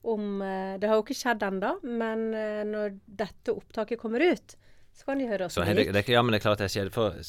om 0.07 0.39
eh, 0.39 0.77
Det 0.79 0.87
har 0.87 0.95
jo 0.95 1.03
ikke 1.03 1.17
skjedd 1.17 1.43
ennå, 1.43 1.73
men 1.83 2.29
eh, 2.31 2.61
når 2.63 2.95
dette 3.03 3.51
opptaket 3.51 3.99
kommer 3.99 4.23
ut, 4.23 4.55
så 4.95 5.09
kan 5.09 5.19
de 5.19 5.27
høre 5.27 5.49
oss 5.49 5.57
så 5.57 5.65
det, 5.67 5.89
det, 5.91 6.05
Ja, 6.07 6.23
men 6.23 6.31
det 6.31 6.39
er 6.39 6.45
klart 6.45 6.63
det 6.63 6.69
skjedde. 6.71 6.93
For 6.95 7.19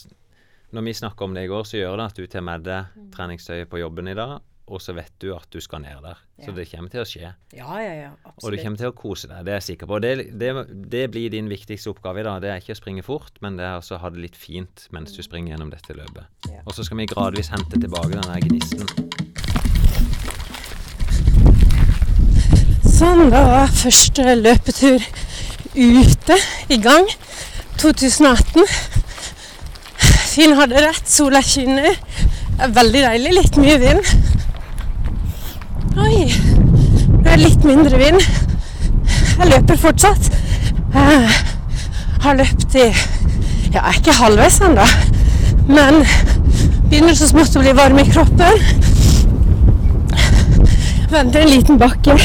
når 0.77 0.87
vi 0.87 0.97
snakka 1.01 1.27
om 1.27 1.35
det 1.35 1.47
i 1.47 1.51
går, 1.51 1.67
så 1.67 1.81
gjør 1.81 1.99
det 1.99 2.09
at 2.13 2.21
du 2.21 2.31
tar 2.31 2.47
med 2.47 2.65
deg 2.67 2.95
mm. 2.95 3.11
treningstøyet 3.17 3.71
på 3.71 3.83
jobben 3.83 4.11
i 4.13 4.17
dag 4.19 4.39
og 4.71 4.79
så 4.83 4.95
vet 4.95 5.11
du 5.23 5.33
at 5.35 5.49
du 5.51 5.59
skal 5.63 5.83
ned 5.83 5.99
der. 6.05 6.19
Ja. 6.39 6.47
Så 6.47 6.55
det 6.55 6.69
kommer 6.71 6.93
til 6.93 7.03
å 7.03 7.07
skje. 7.09 7.33
Ja, 7.57 7.71
ja, 7.83 7.95
ja, 7.97 8.11
absolutt. 8.23 8.45
Og 8.45 8.55
du 8.55 8.63
kommer 8.63 8.79
til 8.79 8.91
å 8.93 8.95
kose 8.97 9.31
deg, 9.31 9.43
det 9.47 9.55
er 9.55 9.59
jeg 9.59 9.67
sikker 9.73 9.91
på. 9.91 9.99
Det, 10.03 10.13
det, 10.39 10.51
det 10.93 11.03
blir 11.11 11.33
din 11.35 11.51
viktigste 11.51 11.91
oppgave 11.91 12.23
i 12.23 12.27
dag. 12.27 12.39
Det 12.45 12.53
er 12.53 12.63
ikke 12.63 12.77
å 12.77 12.79
springe 12.79 13.05
fort, 13.07 13.35
men 13.43 13.59
det 13.59 13.67
er 13.67 13.83
å 13.83 14.01
ha 14.05 14.13
det 14.15 14.23
litt 14.23 14.39
fint 14.39 14.87
mens 14.95 15.17
du 15.17 15.25
springer 15.27 15.57
gjennom 15.57 15.73
dette 15.75 15.97
løpet. 15.99 16.31
Ja. 16.53 16.63
Og 16.63 16.77
så 16.77 16.87
skal 16.87 17.03
vi 17.03 17.09
gradvis 17.11 17.51
hente 17.51 17.83
tilbake 17.83 18.15
den 18.15 18.31
der 18.31 18.47
gnisten. 18.47 18.87
Sånn, 22.87 23.27
da 23.33 23.43
var 23.49 23.75
første 23.75 24.39
løpetur 24.39 25.03
ute 25.75 26.39
i 26.71 26.79
gang. 26.79 27.11
2018. 27.81 29.10
Finn 30.31 30.53
hadde 30.55 30.79
rett, 30.79 31.09
sola 31.11 31.41
skinner. 31.43 31.97
Veldig 32.61 33.01
deilig. 33.03 33.33
Litt 33.35 33.57
mye 33.59 33.79
vind. 33.83 34.11
Oi, 35.99 36.29
det 37.25 37.33
er 37.33 37.41
litt 37.41 37.67
mindre 37.67 37.99
vind. 37.99 38.23
Jeg 39.41 39.49
løper 39.51 39.81
fortsatt. 39.81 40.29
Jeg 40.95 41.33
har 42.23 42.39
løpt 42.39 42.77
i 42.79 42.87
Ja, 43.71 43.81
jeg 43.81 43.83
er 43.83 43.99
ikke 44.01 44.15
halvveis 44.19 44.59
ennå, 44.67 44.85
men 45.71 46.01
begynner 46.91 47.15
så 47.15 47.29
smått 47.31 47.55
å 47.59 47.63
bli 47.63 47.75
varm 47.79 47.99
i 48.03 48.07
kroppen. 48.09 48.65
Venter 51.11 51.43
en 51.43 51.53
liten 51.53 51.79
bakke. 51.79 52.19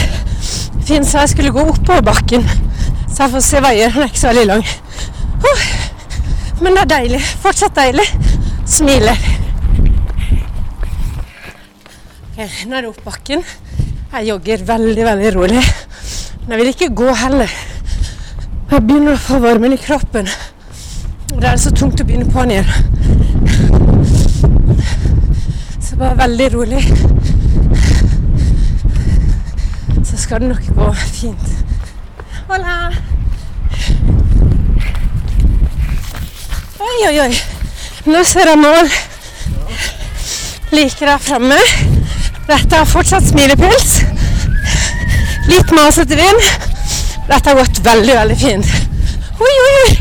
Finn 0.86 1.06
sa 1.06 1.24
jeg 1.24 1.36
skulle 1.36 1.54
gå 1.54 1.66
oppover 1.74 2.06
bakken, 2.06 2.46
så 3.10 3.26
jeg 3.26 3.36
får 3.38 3.46
se 3.50 3.66
veier. 3.66 3.94
Den 3.94 4.06
er 4.06 4.14
ikke 4.14 4.24
så 4.24 4.34
veldig 4.34 4.48
lang. 4.54 4.66
Men 6.62 6.76
det 6.76 6.82
er 6.86 6.92
deilig. 6.92 7.22
Fortsatt 7.44 7.76
deilig. 7.76 8.06
Smiler. 8.66 9.20
Okay, 12.36 12.50
nå 12.68 12.78
er 12.78 12.86
det 12.86 12.90
opp 12.90 13.02
bakken. 13.04 13.44
Jeg 14.16 14.28
jogger 14.30 14.64
veldig, 14.68 15.06
veldig 15.08 15.32
rolig. 15.36 15.64
Men 16.46 16.54
jeg 16.54 16.62
vil 16.62 16.72
ikke 16.72 16.90
gå 16.96 17.14
heller. 17.20 17.52
Jeg 18.72 18.84
begynner 18.88 19.16
å 19.16 19.24
få 19.24 19.40
varmen 19.44 19.76
i 19.76 19.80
kroppen. 19.80 20.30
Og 21.34 21.42
det 21.42 21.50
er 21.52 21.60
så 21.60 21.72
tungt 21.76 22.00
å 22.00 22.08
begynne 22.08 22.32
på'n 22.32 22.54
igjen. 22.56 22.72
Så 25.84 26.00
bare 26.00 26.20
veldig 26.24 26.48
rolig. 26.56 26.84
Så 30.06 30.22
skal 30.24 30.46
det 30.46 30.54
nok 30.54 30.72
gå 30.80 30.94
fint. 31.02 31.52
Hola! 32.48 33.15
Oi, 36.86 37.08
oi, 37.08 37.20
oi. 37.20 37.34
Nå 38.06 38.22
ser 38.28 38.50
jeg 38.52 38.60
mål. 38.62 38.90
Like 40.72 41.06
der 41.08 41.18
framme. 41.18 41.58
Dette 42.46 42.78
har 42.78 42.86
fortsatt 42.86 43.26
smilepuls. 43.26 43.96
Litt 45.50 45.72
masete 45.74 46.18
vind. 46.20 46.42
Dette 47.26 47.50
har 47.50 47.58
gått 47.58 47.82
veldig, 47.88 48.16
veldig 48.20 48.38
fint. 48.38 48.68
Oi, 49.42 49.56
oi, 49.66 49.72
oi. 49.82 49.92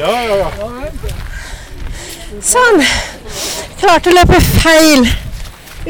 Ja, 0.00 0.14
ja, 0.28 0.36
ja. 0.44 0.50
Sånn. 2.46 2.82
Klarte 3.80 4.12
å 4.12 4.16
løpe 4.20 4.38
feil 4.62 5.08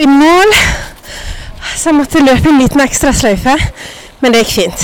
i 0.01 0.09
mål. 0.09 0.57
Så 1.77 1.91
jeg 1.91 1.99
måtte 2.01 2.25
løpe 2.25 2.49
en 2.53 2.63
liten 2.63 2.85
ekstra 2.89 3.13
sløyfe. 3.13 3.59
Men 4.23 4.33
det 4.33 4.47
gikk 4.47 4.55
fint. 4.63 4.81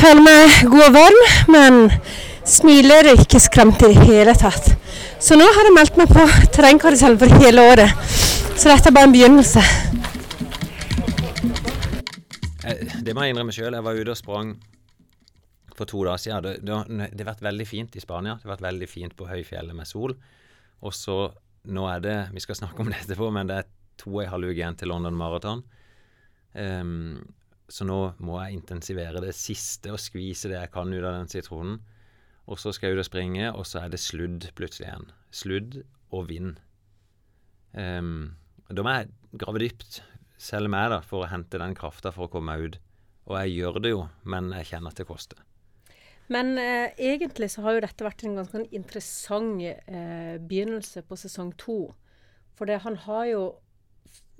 Føler 0.00 0.22
meg 0.24 0.60
god 0.72 0.84
og 0.86 0.94
varm, 0.96 1.18
men 1.52 1.74
smiler 2.50 3.12
og 3.12 3.22
ikke 3.24 3.40
skremt 3.42 3.82
i 3.86 3.92
det 3.92 4.08
hele 4.08 4.34
tatt. 4.38 4.72
Så 5.22 5.38
nå 5.38 5.46
har 5.46 5.68
jeg 5.68 5.76
meldt 5.76 6.00
meg 6.00 6.10
på 6.10 6.24
terrengkarusell 6.54 7.18
for 7.20 7.40
hele 7.42 7.64
året. 7.72 7.94
Så 8.58 8.68
dette 8.68 8.90
er 8.90 8.96
bare 8.96 9.08
en 9.08 9.14
begynnelse. 9.14 9.62
Det 13.00 13.14
må 13.16 13.24
jeg 13.24 13.34
innrømme 13.34 13.54
sjøl. 13.54 13.74
Jeg 13.76 13.86
var 13.86 13.98
ute 13.98 14.12
og 14.12 14.18
sprang 14.18 14.54
for 15.78 15.88
to 15.88 16.02
dager 16.04 16.20
siden. 16.20 16.44
Det, 16.44 16.56
det, 16.66 17.10
det 17.14 17.24
har 17.24 17.32
vært 17.32 17.46
veldig 17.48 17.66
fint 17.68 17.96
i 17.96 18.02
Spania. 18.02 18.36
Det 18.36 18.48
har 18.48 18.56
vært 18.56 18.68
veldig 18.68 18.88
fint 18.90 19.16
på 19.16 19.28
høyfjellet 19.30 19.76
med 19.76 19.88
sol. 19.88 20.16
Og 20.84 20.96
så 20.96 21.22
nå 21.70 21.84
er 21.92 22.00
det 22.00 22.16
Vi 22.32 22.40
skal 22.40 22.56
snakke 22.56 22.80
om 22.80 22.88
det 22.88 23.02
etterpå, 23.02 23.28
men 23.34 23.48
det 23.48 23.60
er 23.60 23.70
to 24.00 24.14
og 24.14 24.22
en 24.24 24.32
halv 24.32 24.48
uke 24.48 24.58
igjen 24.58 24.78
til 24.80 24.88
London 24.92 25.16
Marathon. 25.16 25.62
Um, 26.56 27.20
så 27.70 27.86
nå 27.86 27.98
må 28.26 28.40
jeg 28.42 28.58
intensivere 28.58 29.22
det 29.22 29.34
siste 29.38 29.92
og 29.94 30.00
skvise 30.02 30.50
det 30.50 30.58
jeg 30.58 30.72
kan 30.74 30.90
ut 30.90 31.04
av 31.04 31.20
den 31.20 31.30
sitronen. 31.30 31.78
Og 32.48 32.58
så 32.58 32.72
skal 32.74 32.90
jeg 32.90 32.98
ut 32.98 33.04
og 33.04 33.08
springe, 33.10 33.50
og 33.52 33.66
så 33.68 33.84
er 33.84 33.92
det 33.92 34.00
sludd 34.02 34.48
plutselig 34.58 34.88
igjen. 34.88 35.10
Sludd 35.30 35.80
og 36.10 36.28
vind. 36.30 36.56
Um, 37.76 38.36
da 38.70 38.84
må 38.86 38.94
jeg 38.96 39.12
grave 39.38 39.62
dypt, 39.62 40.00
selv 40.40 40.72
meg, 40.72 40.88
da, 40.94 41.02
for 41.04 41.24
å 41.24 41.30
hente 41.30 41.60
den 41.60 41.76
krafta 41.78 42.12
for 42.14 42.26
å 42.26 42.32
komme 42.32 42.54
meg 42.54 42.64
ut. 42.64 42.80
Og 43.30 43.36
jeg 43.42 43.60
gjør 43.60 43.78
det 43.84 43.92
jo, 43.92 44.02
men 44.32 44.50
jeg 44.56 44.72
kjenner 44.72 44.94
at 44.94 45.02
det 45.02 45.06
koster. 45.06 45.42
Men 46.30 46.54
eh, 46.62 46.92
egentlig 46.94 47.50
så 47.50 47.64
har 47.64 47.76
jo 47.76 47.82
dette 47.84 48.06
vært 48.06 48.22
en 48.24 48.38
ganske 48.38 48.62
interessant 48.76 49.62
eh, 49.66 50.36
begynnelse 50.38 51.02
på 51.06 51.18
sesong 51.18 51.50
to. 51.58 51.80
For 52.58 52.70
det, 52.70 52.80
han 52.84 52.98
har 53.06 53.24
jo 53.30 53.42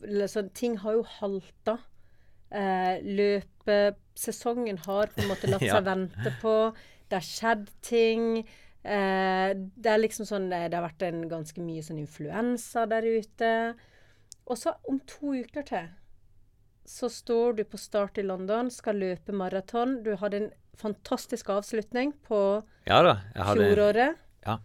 liksom, 0.07 0.53
Ting 0.55 0.79
har 0.85 0.99
jo 0.99 1.03
halta. 1.19 1.77
Eh, 2.51 3.03
løpesesongen 3.03 4.79
har 4.87 5.11
på 5.11 5.25
en 5.25 5.31
måte 5.33 5.51
latt 5.51 5.67
seg 5.73 5.87
vente 5.87 6.35
på. 6.43 6.55
Det 7.11 7.19
har 7.19 7.27
skjedd 7.27 7.71
ting. 7.85 8.27
Eh, 8.81 9.51
det 9.55 9.91
er 9.93 10.01
liksom 10.01 10.25
sånn 10.25 10.47
eh, 10.57 10.69
Det 10.73 10.79
har 10.79 10.87
vært 10.87 11.03
en 11.05 11.27
ganske 11.29 11.61
mye 11.61 11.83
sånn 11.85 12.01
influensa 12.01 12.87
der 12.89 13.05
ute. 13.05 13.51
Og 14.51 14.59
så 14.59 14.75
om 14.89 15.03
to 15.11 15.35
uker 15.43 15.67
til 15.69 15.91
så 16.91 17.07
står 17.13 17.61
du 17.61 17.63
på 17.71 17.79
start 17.79 18.19
i 18.19 18.25
London, 18.27 18.71
skal 18.73 18.99
løpe 18.99 19.35
maraton. 19.37 20.01
Du 20.03 20.17
hadde 20.19 20.41
en 20.41 20.49
fantastisk 20.81 21.53
avslutning 21.53 22.11
på 22.27 22.41
ja 22.89 22.99
da, 23.05 23.13
fjoråret. 23.53 24.19
Ja. 24.47 24.57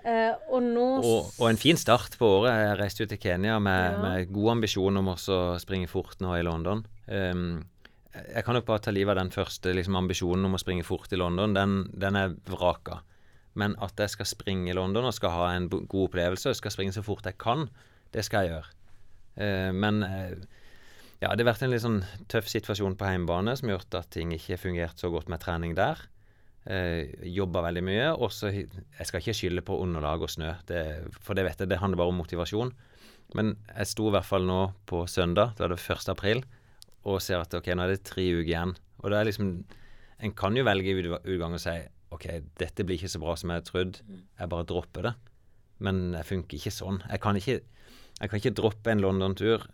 Eh, 0.00 0.32
og 0.48 0.64
og, 0.78 1.26
og, 1.36 1.44
en 1.50 1.60
fin 1.60 1.76
start 1.76 2.16
på 2.16 2.28
året. 2.38 2.54
Jeg 2.54 2.78
reiste 2.80 3.04
ut 3.04 3.12
til 3.12 3.20
Kenya 3.20 3.58
med, 3.60 3.82
ja. 3.92 3.98
med 4.00 4.32
god 4.32 4.54
ambisjon 4.56 5.02
om 5.02 5.12
å 5.12 5.18
springe 5.60 5.90
fort 5.90 6.22
nå 6.24 6.38
i 6.38 6.46
London. 6.46 6.86
Um, 7.10 7.66
jeg 8.10 8.42
kan 8.42 8.56
nok 8.58 8.66
bare 8.66 8.82
ta 8.82 8.92
livet 8.94 9.14
av 9.14 9.20
den 9.20 9.32
første 9.34 9.72
liksom, 9.76 9.98
ambisjonen 9.98 10.48
om 10.48 10.56
å 10.56 10.60
springe 10.60 10.86
fort 10.86 11.12
i 11.14 11.18
London. 11.20 11.54
Den, 11.54 11.76
den 11.94 12.18
er 12.18 12.34
vraka. 12.48 13.00
Men 13.58 13.76
at 13.82 13.98
jeg 13.98 14.14
skal 14.14 14.28
springe 14.30 14.70
i 14.70 14.76
London 14.76 15.06
og 15.06 15.14
skal 15.14 15.34
ha 15.34 15.50
en 15.54 15.68
god 15.70 16.08
opplevelse, 16.08 16.50
og 16.50 16.58
skal 16.58 16.74
springe 16.74 16.94
så 16.94 17.04
fort 17.06 17.26
jeg 17.26 17.38
kan, 17.42 17.68
det 18.14 18.24
skal 18.26 18.46
jeg 18.46 18.54
gjøre. 18.56 18.76
Uh, 19.40 19.70
men 19.74 20.02
uh, 20.02 20.34
ja, 21.20 21.30
det 21.34 21.44
har 21.44 21.50
vært 21.52 21.66
en 21.66 21.72
litt 21.72 21.84
sånn 21.84 22.00
tøff 22.32 22.50
situasjon 22.50 22.96
på 22.98 23.10
hjemmebane 23.12 23.54
som 23.58 23.70
har 23.70 23.78
gjort 23.78 24.00
at 24.00 24.10
ting 24.14 24.34
ikke 24.34 24.56
har 24.56 24.62
fungert 24.62 25.02
så 25.02 25.10
godt 25.12 25.30
med 25.30 25.42
trening 25.42 25.76
der. 25.78 26.02
Uh, 26.66 27.06
Jobba 27.30 27.62
veldig 27.68 27.86
mye. 27.86 28.12
Og 28.18 28.34
så 28.34 28.50
Jeg 28.50 29.06
skal 29.06 29.22
ikke 29.22 29.38
skylde 29.38 29.66
på 29.66 29.78
underlag 29.82 30.26
og 30.26 30.34
snø, 30.34 30.56
det, 30.70 30.84
for 31.22 31.38
det 31.38 31.46
vet 31.46 31.62
jeg, 31.62 31.70
det 31.70 31.78
handler 31.82 32.02
bare 32.02 32.14
om 32.14 32.22
motivasjon. 32.24 32.74
Men 33.38 33.54
jeg 33.70 33.86
sto 33.92 34.08
i 34.10 34.14
hvert 34.16 34.26
fall 34.26 34.46
nå 34.48 34.62
på 34.90 35.04
søndag, 35.06 35.54
det 35.54 35.62
var 35.62 35.70
det 35.70 35.78
1. 35.78 36.08
april, 36.10 36.42
og 37.08 37.20
ser 37.24 37.40
at 37.40 37.54
ok, 37.56 37.72
nå 37.74 37.86
er 37.86 37.94
det 37.94 38.04
tre 38.06 38.24
uker 38.34 38.48
igjen. 38.48 38.74
Og 39.00 39.12
det 39.12 39.18
er 39.20 39.30
liksom 39.30 39.52
En 40.20 40.34
kan 40.36 40.52
jo 40.52 40.66
velge 40.66 40.92
i 40.92 41.00
utgang 41.00 41.54
og 41.56 41.62
si 41.62 41.72
ok, 42.12 42.26
dette 42.60 42.84
blir 42.84 42.98
ikke 42.98 43.08
så 43.08 43.20
bra 43.22 43.32
som 43.40 43.52
jeg 43.54 43.64
trodde, 43.64 44.02
jeg 44.36 44.50
bare 44.52 44.66
dropper 44.68 45.06
det. 45.06 45.12
Men 45.80 46.10
jeg 46.12 46.28
funker 46.28 46.58
ikke 46.58 46.72
sånn. 46.76 46.98
Jeg 47.08 47.22
kan 47.24 47.38
ikke, 47.40 47.54
jeg 48.20 48.28
kan 48.28 48.42
ikke 48.42 48.52
droppe 48.58 48.92
en 48.92 49.00
London-tur 49.00 49.64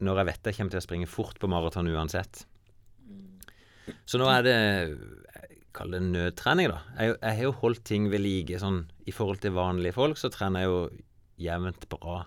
når 0.00 0.20
jeg 0.20 0.28
vet 0.30 0.46
jeg 0.46 0.56
kommer 0.60 0.74
til 0.76 0.80
å 0.80 0.84
springe 0.84 1.10
fort 1.10 1.40
på 1.42 1.50
maraton 1.50 1.90
uansett. 1.90 2.44
Så 4.06 4.20
nå 4.20 4.30
er 4.30 4.46
det 4.46 4.58
Kall 5.74 5.92
det 5.94 6.00
nødtrening, 6.02 6.66
da. 6.66 6.80
Jeg, 6.98 7.12
jeg, 7.14 7.34
har 7.38 7.44
jo 7.44 7.52
holdt 7.60 7.84
ting 7.86 8.08
ved 8.10 8.24
like. 8.24 8.56
Sånn, 8.58 8.80
I 9.06 9.12
forhold 9.14 9.38
til 9.42 9.54
vanlige 9.54 9.94
folk 9.94 10.18
så 10.18 10.26
trener 10.34 10.64
jeg 10.64 10.70
jo 10.70 10.80
jevnt 11.46 11.86
bra. 11.92 12.24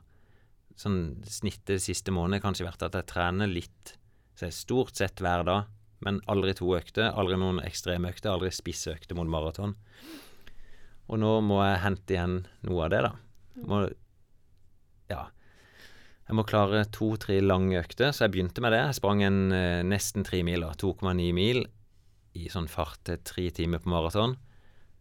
Sånn 0.79 1.01
snittet 1.27 1.83
siste 1.83 2.13
måned 2.15 2.39
kanskje 2.43 2.69
vært 2.69 2.85
at 2.87 2.95
jeg 2.95 3.09
trener 3.11 3.51
litt 3.51 3.97
så 4.33 4.47
jeg 4.47 4.57
stort 4.57 4.97
sett 4.97 5.21
hver 5.21 5.45
dag, 5.47 5.69
men 6.03 6.19
aldri 6.31 6.55
to 6.57 6.71
økter. 6.75 7.11
Aldri 7.15 7.37
noen 7.39 7.61
ekstreme 7.63 8.11
økter, 8.11 8.33
aldri 8.33 8.51
spisse 8.53 8.93
økter 8.95 9.17
mot 9.17 9.29
maraton. 9.29 9.75
Og 11.11 11.19
nå 11.19 11.35
må 11.45 11.59
jeg 11.63 11.83
hente 11.83 12.15
igjen 12.15 12.35
noe 12.67 12.85
av 12.85 12.93
det, 12.93 13.01
da. 13.05 13.13
Må, 13.69 13.83
ja. 15.11 15.27
Jeg 16.23 16.37
må 16.39 16.45
klare 16.47 16.85
to-tre 16.95 17.37
lange 17.43 17.77
økter, 17.81 18.13
så 18.15 18.25
jeg 18.25 18.35
begynte 18.35 18.63
med 18.63 18.73
det. 18.75 18.81
Jeg 18.87 18.99
sprang 18.99 19.23
en 19.25 19.41
eh, 19.55 19.83
nesten 19.85 20.25
tre 20.27 20.41
mil, 20.47 20.63
2,9 20.79 21.29
mil, 21.35 21.65
i 22.33 22.47
sånn 22.49 22.71
fart 22.71 23.03
til 23.05 23.19
tre 23.27 23.49
timer 23.53 23.83
på 23.83 23.91
maraton. 23.93 24.37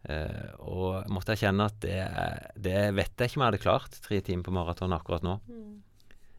Eh, 0.03 0.51
og 0.59 1.07
måtte 1.13 1.33
jeg 1.33 1.45
kjenne 1.45 1.69
at 1.71 1.79
det, 1.83 2.01
det, 2.59 2.77
vet 2.97 3.15
jeg 3.15 3.31
ikke 3.31 3.39
om 3.39 3.45
jeg 3.45 3.51
hadde 3.53 3.63
klart, 3.63 3.97
tre 4.03 4.19
timer 4.25 4.45
på 4.45 4.55
maraton 4.55 4.95
akkurat 4.95 5.25
nå. 5.25 5.37
Mm. 5.47 5.73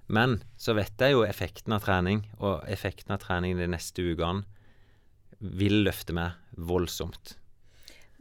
Men 0.06 0.40
så 0.60 0.74
vet 0.76 1.00
jeg 1.00 1.14
jo 1.14 1.24
effekten 1.24 1.76
av 1.76 1.84
trening, 1.86 2.24
og 2.36 2.64
effekten 2.70 3.14
av 3.14 3.22
trening 3.22 3.56
de 3.58 3.68
neste 3.72 4.04
ukene 4.04 4.44
vil 5.38 5.82
løfte 5.84 6.14
meg 6.16 6.36
voldsomt. 6.56 7.36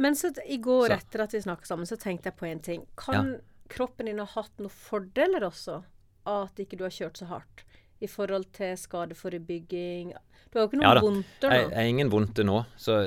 Men 0.01 0.15
så 0.17 0.31
i 0.49 0.57
går, 0.57 0.89
så. 0.89 0.99
etter 0.99 1.25
at 1.25 1.33
vi 1.35 1.43
snakket 1.43 1.69
sammen, 1.69 1.87
så 1.87 1.99
tenkte 1.99 2.31
jeg 2.31 2.39
på 2.39 2.47
en 2.49 2.63
ting. 2.63 2.85
Kan 2.99 3.33
ja. 3.35 3.41
kroppen 3.71 4.09
din 4.09 4.21
ha 4.23 4.27
hatt 4.31 4.55
noen 4.59 4.73
fordeler 4.73 5.45
også? 5.47 5.83
av 6.23 6.47
at 6.47 6.61
ikke 6.63 6.79
du 6.79 6.85
har 6.85 6.93
kjørt 6.93 7.19
så 7.19 7.27
hardt 7.31 7.63
i 8.03 8.09
forhold 8.11 8.49
til 8.55 8.75
skadeforebygging? 8.79 10.13
Du 10.51 10.57
har 10.57 10.65
jo 10.65 10.71
ikke 10.71 10.79
noen 10.81 10.89
ja, 10.89 11.03
vondter 11.03 11.51
nå? 11.51 11.59
Jeg, 11.59 11.69
har 11.75 11.91
ingen 11.91 12.11
vondter 12.13 12.47
nå, 12.47 12.57
så 12.79 12.99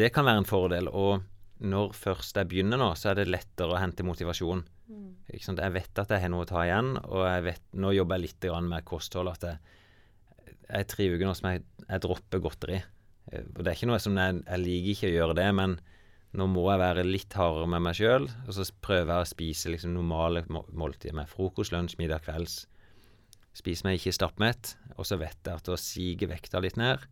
det 0.00 0.10
kan 0.14 0.26
være 0.26 0.42
en 0.42 0.48
fordel. 0.48 0.90
Og 0.90 1.24
når 1.60 1.92
først 1.96 2.38
jeg 2.40 2.48
begynner 2.48 2.80
nå, 2.80 2.92
så 2.96 3.10
er 3.10 3.20
det 3.20 3.28
lettere 3.28 3.74
å 3.74 3.80
hente 3.80 4.06
motivasjon. 4.06 4.62
Mm. 4.90 5.10
Jeg 5.30 5.74
vet 5.74 6.00
at 6.02 6.14
jeg 6.14 6.22
har 6.24 6.32
noe 6.32 6.46
å 6.46 6.48
ta 6.48 6.64
igjen, 6.64 6.94
og 7.04 7.26
jeg 7.26 7.44
vet, 7.46 7.62
nå 7.76 7.92
jobber 7.94 8.18
jeg 8.18 8.26
litt 8.30 8.48
med 8.66 8.86
kosthold. 8.88 9.32
At 9.34 9.44
jeg, 9.46 9.60
jeg 10.64 10.80
er 10.80 10.88
tre 10.88 11.08
uker 11.12 11.28
nå 11.28 11.36
som 11.36 11.50
jeg, 11.52 11.64
jeg, 11.84 12.02
dropper 12.06 12.42
godteri. 12.42 12.80
Eh, 13.30 13.44
og 13.44 13.60
det 13.62 13.70
er 13.70 13.78
ikke 13.78 13.90
noe 13.92 14.00
som 14.02 14.16
jeg, 14.16 14.40
jeg 14.46 14.64
liker 14.64 14.94
ikke 14.94 15.10
å 15.10 15.16
gjøre 15.18 15.38
det, 15.40 15.48
men 15.60 15.76
nå 16.40 16.46
må 16.46 16.64
jeg 16.70 16.82
være 16.82 17.06
litt 17.06 17.34
hardere 17.34 17.68
med 17.70 17.84
meg 17.84 17.98
sjøl, 17.98 18.28
og 18.46 18.52
så 18.54 18.66
prøver 18.82 19.12
jeg 19.12 19.26
å 19.26 19.30
spise 19.32 19.72
liksom 19.72 19.94
normale 19.96 20.44
måltider 20.48 21.16
med 21.18 21.30
frokost, 21.30 21.74
lunsj, 21.74 21.98
middag, 21.98 22.22
kvelds. 22.26 22.62
Spiser 23.58 23.88
meg 23.88 23.98
ikke 23.98 24.14
stappmett, 24.14 24.76
og 24.96 25.06
så 25.08 25.18
vet 25.20 25.38
jeg 25.42 25.58
at 25.58 25.68
å 25.68 25.78
sige 25.80 26.28
vekta 26.30 26.62
litt 26.62 26.76
ned 26.78 27.02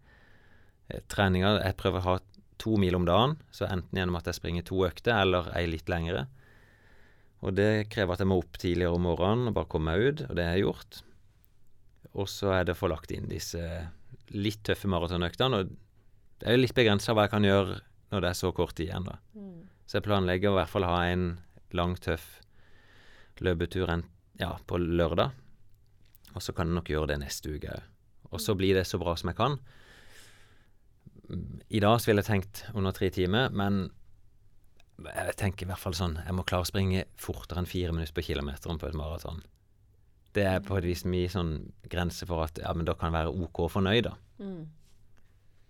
eh, 0.89 1.03
Treninger 1.11 1.59
Jeg 1.65 1.77
prøver 1.81 1.99
å 1.99 2.07
ha 2.07 2.19
to 2.59 2.77
mil 2.81 2.97
om 2.99 3.07
dagen, 3.09 3.37
så 3.55 3.69
enten 3.69 4.01
gjennom 4.01 4.19
at 4.19 4.29
jeg 4.29 4.39
springer 4.39 4.67
to 4.67 4.83
økter, 4.87 5.15
eller 5.23 5.51
ei 5.59 5.67
litt 5.71 5.91
lengre. 5.91 6.27
Og 7.47 7.55
det 7.55 7.89
krever 7.93 8.17
at 8.17 8.23
jeg 8.23 8.31
må 8.31 8.41
opp 8.41 8.59
tidligere 8.59 8.99
om 8.99 9.05
morgenen 9.07 9.51
og 9.51 9.59
bare 9.59 9.71
komme 9.71 9.93
meg 9.93 10.03
ut, 10.03 10.25
og 10.27 10.39
det 10.39 10.47
har 10.47 10.57
jeg 10.59 10.67
gjort. 10.67 11.03
Og 12.19 12.31
så 12.31 12.53
er 12.57 12.67
det 12.67 12.75
å 12.75 12.81
få 12.81 12.91
lagt 12.91 13.13
inn 13.15 13.29
disse 13.31 13.63
litt 14.35 14.65
tøffe 14.67 14.91
maratonøktene, 14.91 15.61
og 15.61 15.77
det 16.39 16.47
er 16.47 16.57
jo 16.57 16.65
litt 16.65 16.77
begrensa 16.77 17.15
hva 17.15 17.27
jeg 17.27 17.35
kan 17.35 17.47
gjøre 17.47 17.79
når 18.13 18.25
det 18.25 18.31
er 18.31 18.39
så 18.39 18.51
kort 18.57 18.75
tid 18.79 18.89
igjen, 18.89 19.07
da. 19.07 19.19
Mm. 19.37 19.67
Så 19.89 19.99
jeg 19.99 20.07
planlegger 20.07 20.51
å 20.51 20.57
i 20.57 20.59
hvert 20.61 20.73
fall 20.73 20.87
ha 20.89 20.99
en 21.09 21.27
lang, 21.77 21.95
tøff 22.03 22.39
løpetur 23.45 23.91
en, 23.93 24.05
ja, 24.41 24.53
på 24.67 24.81
lørdag. 24.81 25.35
Og 26.35 26.45
så 26.45 26.55
kan 26.57 26.69
jeg 26.69 26.79
nok 26.79 26.91
gjøre 26.93 27.13
det 27.13 27.21
neste 27.23 27.55
uke 27.55 27.73
òg. 27.73 27.87
Og 28.29 28.43
så 28.45 28.53
blir 28.59 28.77
det 28.77 28.85
så 28.85 28.99
bra 29.01 29.15
som 29.17 29.31
jeg 29.31 29.39
kan. 29.39 29.57
I 31.29 31.81
dag 31.85 32.01
så 32.01 32.11
ville 32.11 32.23
jeg 32.25 32.31
tenkt 32.31 32.65
under 32.73 32.95
tre 32.97 33.11
timer, 33.13 33.53
men 33.53 33.89
jeg 34.99 35.37
tenker 35.39 35.67
i 35.67 35.69
hvert 35.71 35.79
fall 35.79 35.95
sånn 35.95 36.17
Jeg 36.25 36.35
må 36.35 36.43
klare 36.49 36.65
å 36.65 36.69
springe 36.69 37.05
fortere 37.21 37.61
enn 37.61 37.69
fire 37.71 37.93
minutter 37.95 38.17
på 38.17 38.25
kilometeren 38.27 38.81
på 38.81 38.89
et 38.89 38.97
maraton. 38.99 39.43
Det 40.35 40.45
er 40.49 40.65
på 40.65 40.79
et 40.79 40.87
vis 40.89 41.05
mye 41.09 41.29
sånn 41.31 41.53
grense 41.91 42.27
for 42.29 42.47
at 42.47 42.59
ja, 42.61 42.73
men 42.75 42.89
da 42.89 42.97
kan 42.99 43.13
jeg 43.13 43.21
være 43.21 43.47
OK 43.47 43.63
fornøyd, 43.73 44.09
da. 44.09 44.17
Mm. 44.43 44.65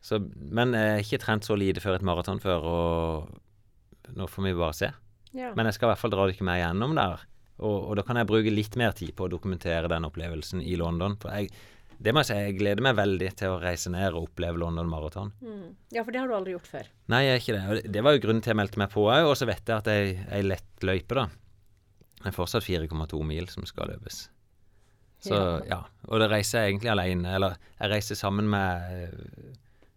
Så, 0.05 0.21
men 0.55 0.73
jeg 0.77 0.95
har 0.95 1.05
ikke 1.05 1.21
trent 1.23 1.47
så 1.47 1.57
lite 1.59 1.83
før 1.83 1.99
et 1.99 2.07
maraton 2.07 2.41
før, 2.43 2.67
og 2.71 4.15
nå 4.17 4.29
får 4.31 4.47
vi 4.47 4.57
bare 4.57 4.77
se. 4.77 4.93
Ja. 5.37 5.53
Men 5.57 5.69
jeg 5.69 5.77
skal 5.77 5.88
i 5.88 5.93
hvert 5.93 6.03
fall 6.03 6.15
dra 6.15 6.27
dere 6.29 6.47
med 6.47 6.61
gjennom 6.62 6.95
der. 6.97 7.25
Og, 7.59 7.77
og, 7.88 7.93
da 7.99 8.05
kan 8.07 8.21
jeg 8.21 8.29
bruke 8.31 8.53
litt 8.55 8.77
mer 8.79 8.95
tid 8.97 9.17
på 9.19 9.27
å 9.27 9.33
dokumentere 9.33 9.91
den 9.91 10.07
opplevelsen 10.07 10.62
i 10.62 10.77
London. 10.79 11.17
For 11.21 11.35
jeg, 11.35 11.50
det 11.99 12.12
må 12.14 12.23
jeg 12.23 12.28
si, 12.28 12.38
jeg 12.38 12.57
gleder 12.61 12.85
meg 12.87 12.95
veldig 12.95 13.28
til 13.40 13.57
å 13.57 13.59
reise 13.59 13.90
ned 13.90 14.14
og 14.14 14.28
oppleve 14.28 14.61
London 14.62 14.87
Marathon. 14.90 15.33
Mm. 15.43 15.75
Ja, 15.95 16.05
for 16.05 16.14
det 16.14 16.21
har 16.23 16.31
du 16.31 16.37
aldri 16.37 16.55
gjort 16.55 16.71
før? 16.71 16.90
Nei, 17.11 17.25
jeg 17.26 17.33
er 17.35 17.43
ikke 17.43 17.57
det. 17.57 17.62
Og 17.67 17.93
det 17.97 18.02
var 18.07 18.14
jo 18.14 18.23
grunnen 18.23 18.43
til 18.45 18.52
jeg 18.52 18.61
meldte 18.61 18.78
meg 18.78 18.93
på 18.93 19.07
òg. 19.09 19.26
Og 19.26 19.35
så 19.40 19.49
vet 19.50 19.64
jeg 19.67 19.83
at 19.83 19.90
er 19.90 20.12
ei 20.37 20.43
lett 20.47 20.87
løype, 20.87 21.19
da. 21.19 21.26
Det 22.19 22.31
er 22.31 22.37
fortsatt 22.37 22.67
4,2 22.67 23.23
mil 23.26 23.50
som 23.50 23.67
skal 23.67 23.90
løpes. 23.90 24.21
Så 25.26 25.35
ja. 25.35 25.59
ja. 25.67 25.81
Og 26.07 26.23
det 26.23 26.31
reiser 26.31 26.62
jeg 26.62 26.76
egentlig 26.76 26.93
alene. 26.95 27.35
Eller 27.35 27.59
jeg 27.81 27.93
reiser 27.97 28.21
sammen 28.21 28.47
med 28.52 29.19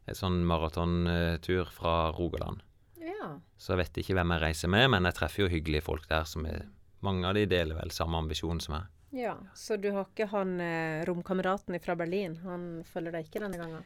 en 0.10 0.17
sånn 0.17 0.41
maratontur 0.50 1.70
fra 1.75 1.96
Rogaland. 2.17 2.65
Ja. 3.01 3.36
Så 3.62 3.75
jeg 3.75 3.84
vet 3.84 4.01
ikke 4.01 4.17
hvem 4.17 4.34
jeg 4.34 4.43
reiser 4.48 4.74
med, 4.74 4.88
men 4.96 5.05
jeg 5.05 5.20
treffer 5.20 5.46
jo 5.46 5.51
hyggelige 5.53 5.86
folk 5.86 6.10
der. 6.10 6.25
som 6.25 6.50
er, 6.50 6.65
Mange 7.05 7.29
av 7.29 7.38
de 7.38 7.46
deler 7.50 7.77
vel 7.77 7.93
samme 7.93 8.17
ambisjon 8.22 8.62
som 8.62 8.79
meg. 8.79 8.89
Ja, 9.12 9.36
Så 9.58 9.75
du 9.82 9.89
har 9.91 10.06
ikke 10.08 10.27
han 10.32 10.53
eh, 10.63 11.01
romkameraten 11.08 11.75
fra 11.84 11.96
Berlin? 12.00 12.38
Han 12.46 12.84
følger 12.88 13.12
deg 13.18 13.27
ikke 13.27 13.41
denne 13.44 13.60
gangen? 13.60 13.84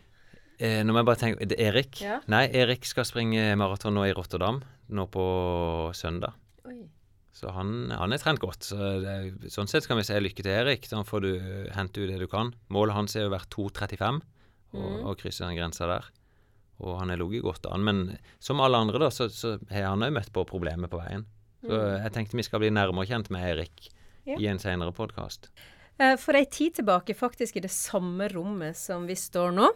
Eh, 0.61 0.81
nå 0.85 0.93
må 0.93 1.01
jeg 1.01 1.07
bare 1.09 1.19
tenke 1.19 1.47
det 1.49 1.57
er 1.59 1.71
Erik? 1.73 2.01
Ja. 2.03 2.19
Nei, 2.31 2.45
Erik 2.55 2.85
skal 2.87 3.07
springe 3.09 3.41
maraton 3.59 3.95
nå 3.97 4.05
i 4.07 4.13
Rotterdam 4.15 4.61
nå 4.93 5.07
på 5.11 5.25
søndag. 5.97 6.35
Oi. 6.69 6.83
Så 7.35 7.49
han, 7.51 7.89
han 7.91 8.13
er 8.15 8.21
trent 8.21 8.39
godt. 8.39 8.63
Så 8.69 8.77
det, 9.03 9.49
sånn 9.51 9.67
sett 9.67 9.87
kan 9.89 9.97
vi 9.99 10.05
si 10.07 10.15
lykke 10.21 10.45
til 10.45 10.53
Erik. 10.53 10.85
Da 10.87 11.01
får 11.03 11.25
du 11.25 11.31
hente 11.75 12.05
ut 12.05 12.11
det 12.13 12.21
du 12.21 12.29
kan. 12.31 12.53
Målet 12.71 12.95
hans 12.95 13.17
er 13.19 13.25
å 13.27 13.33
være 13.33 13.49
2,35 13.57 14.21
og, 14.21 14.21
Mm. 14.75 15.05
og 15.07 15.13
krysse 15.21 15.45
den 15.47 15.55
grensa 15.55 15.87
der. 15.87 16.07
Og 16.83 16.97
han 16.99 17.09
er 17.13 17.19
ligget 17.21 17.43
godt 17.45 17.67
an. 17.71 17.83
Men 17.87 17.99
som 18.43 18.59
alle 18.59 18.77
andre, 18.83 18.99
da, 19.05 19.07
så, 19.13 19.29
så 19.31 19.53
har 19.71 19.85
han 19.93 20.03
òg 20.03 20.11
møtt 20.17 20.31
på 20.35 20.43
problemer 20.49 20.91
på 20.91 20.99
veien. 20.99 21.23
Så 21.63 21.77
jeg 22.03 22.11
tenkte 22.13 22.35
vi 22.37 22.43
skal 22.43 22.59
bli 22.61 22.71
nærmere 22.75 23.07
kjent 23.07 23.29
med 23.33 23.45
Erik 23.53 23.87
Ja. 24.25 24.37
i 24.41 24.47
en 24.49 24.59
senere 24.59 24.91
podkast. 24.91 25.49
Eh, 25.97 26.15
For 26.17 26.35
ei 26.35 26.45
tid 26.49 26.75
tilbake, 26.79 27.13
faktisk 27.15 27.55
i 27.57 27.63
det 27.63 27.71
samme 27.71 28.27
rommet 28.33 28.75
som 28.77 29.05
vi 29.07 29.15
står 29.15 29.51
nå, 29.55 29.69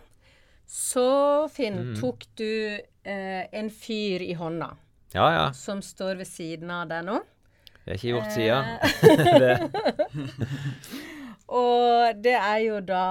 så 0.70 1.48
Finn, 1.53 1.96
tok 2.01 2.25
du 2.38 2.77
eh, 3.03 3.44
en 3.58 3.70
fyr 3.74 4.22
i 4.22 4.34
hånda 4.38 4.68
Ja 5.15 5.29
ja, 5.34 5.46
som 5.58 5.79
står 5.82 6.20
ved 6.20 6.27
siden 6.29 6.70
av 6.70 6.84
deg 6.91 7.08
nå. 7.08 7.15
det 7.86 7.96
er 7.96 7.98
ikke 7.98 8.12
gjort 8.13 8.36
siden. 8.36 8.65
det, 9.41 9.56
Og 11.50 12.20
det 12.22 12.36
er 12.38 12.60
jo 12.62 12.77
da 12.86 13.03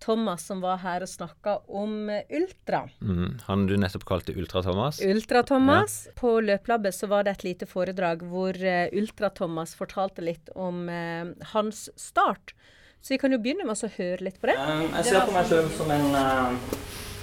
Thomas 0.00 0.46
som 0.46 0.62
var 0.64 0.80
her 0.80 1.04
og 1.04 1.10
snakka 1.10 1.58
om 1.68 2.08
eh, 2.08 2.24
Ultra. 2.32 2.86
mm, 3.00 3.40
han 3.46 3.66
du 3.68 3.76
nettopp 3.76 4.06
kalte 4.08 4.32
Ultra-Thomas? 4.32 5.02
Ultra-Thomas. 5.04 6.08
På 6.16 6.38
Løplabbet 6.40 6.96
så 6.96 7.06
var 7.10 7.24
det 7.24 7.36
et 7.36 7.44
lite 7.44 7.68
foredrag 7.68 8.24
hvor 8.30 8.56
eh, 8.56 8.88
Ultra-Thomas 8.96 9.76
fortalte 9.76 10.24
litt 10.24 10.48
om 10.56 10.88
eh, 10.88 11.28
hans 11.52 11.88
start. 12.00 12.54
Så 13.00 13.14
vi 13.14 13.18
kan 13.18 13.32
jo 13.32 13.40
begynne 13.40 13.64
med 13.68 13.76
å 13.76 13.92
høre 13.96 14.24
litt 14.24 14.40
på 14.40 14.50
det. 14.50 14.56
Um, 14.56 14.88
jeg 14.88 15.08
ser 15.08 15.24
på 15.24 15.36
meg 15.36 15.46
sjøl 15.48 15.68
som 15.72 15.92
en 15.92 16.10
uh, 16.12 16.74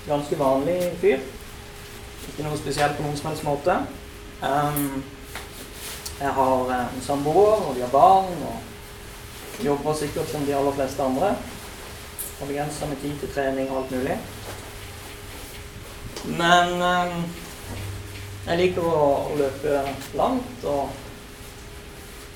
ganske 0.07 0.39
vanlig 0.39 0.77
fyr. 1.01 1.21
Ikke 2.31 2.45
noe 2.45 2.57
spesielt 2.57 2.97
på 2.97 3.05
noen 3.05 3.17
som 3.17 3.29
helst 3.29 3.45
måte. 3.45 3.75
Um, 4.41 5.03
jeg 6.17 6.33
har 6.33 6.73
en 6.79 7.05
samboer, 7.05 7.61
og 7.67 7.77
vi 7.77 7.85
har 7.85 7.93
barn, 7.93 8.33
og 8.49 9.63
jobber 9.65 9.93
sikkert 9.97 10.29
som 10.31 10.45
de 10.45 10.57
aller 10.57 10.73
fleste 10.77 11.05
andre. 11.05 11.35
Har 12.39 12.47
begrensa 12.47 12.85
med 12.85 13.01
tid 13.01 13.19
til 13.19 13.33
trening 13.33 13.69
og 13.71 13.81
alt 13.81 13.91
mulig. 13.91 14.17
Men 16.37 16.81
eh, 16.85 17.15
jeg 18.47 18.59
liker 18.61 18.85
å, 18.85 19.05
å 19.31 19.37
løpe 19.39 19.79
langt 20.19 20.67
og 20.69 20.91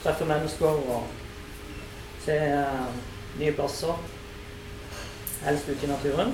treffe 0.02 0.26
mennesker 0.26 0.80
og 0.96 1.06
se 2.26 2.38
eh, 2.38 2.88
nye 3.40 3.54
plasser. 3.58 3.94
Helst 5.46 5.70
ute 5.70 5.86
i 5.86 5.92
naturen. 5.92 6.34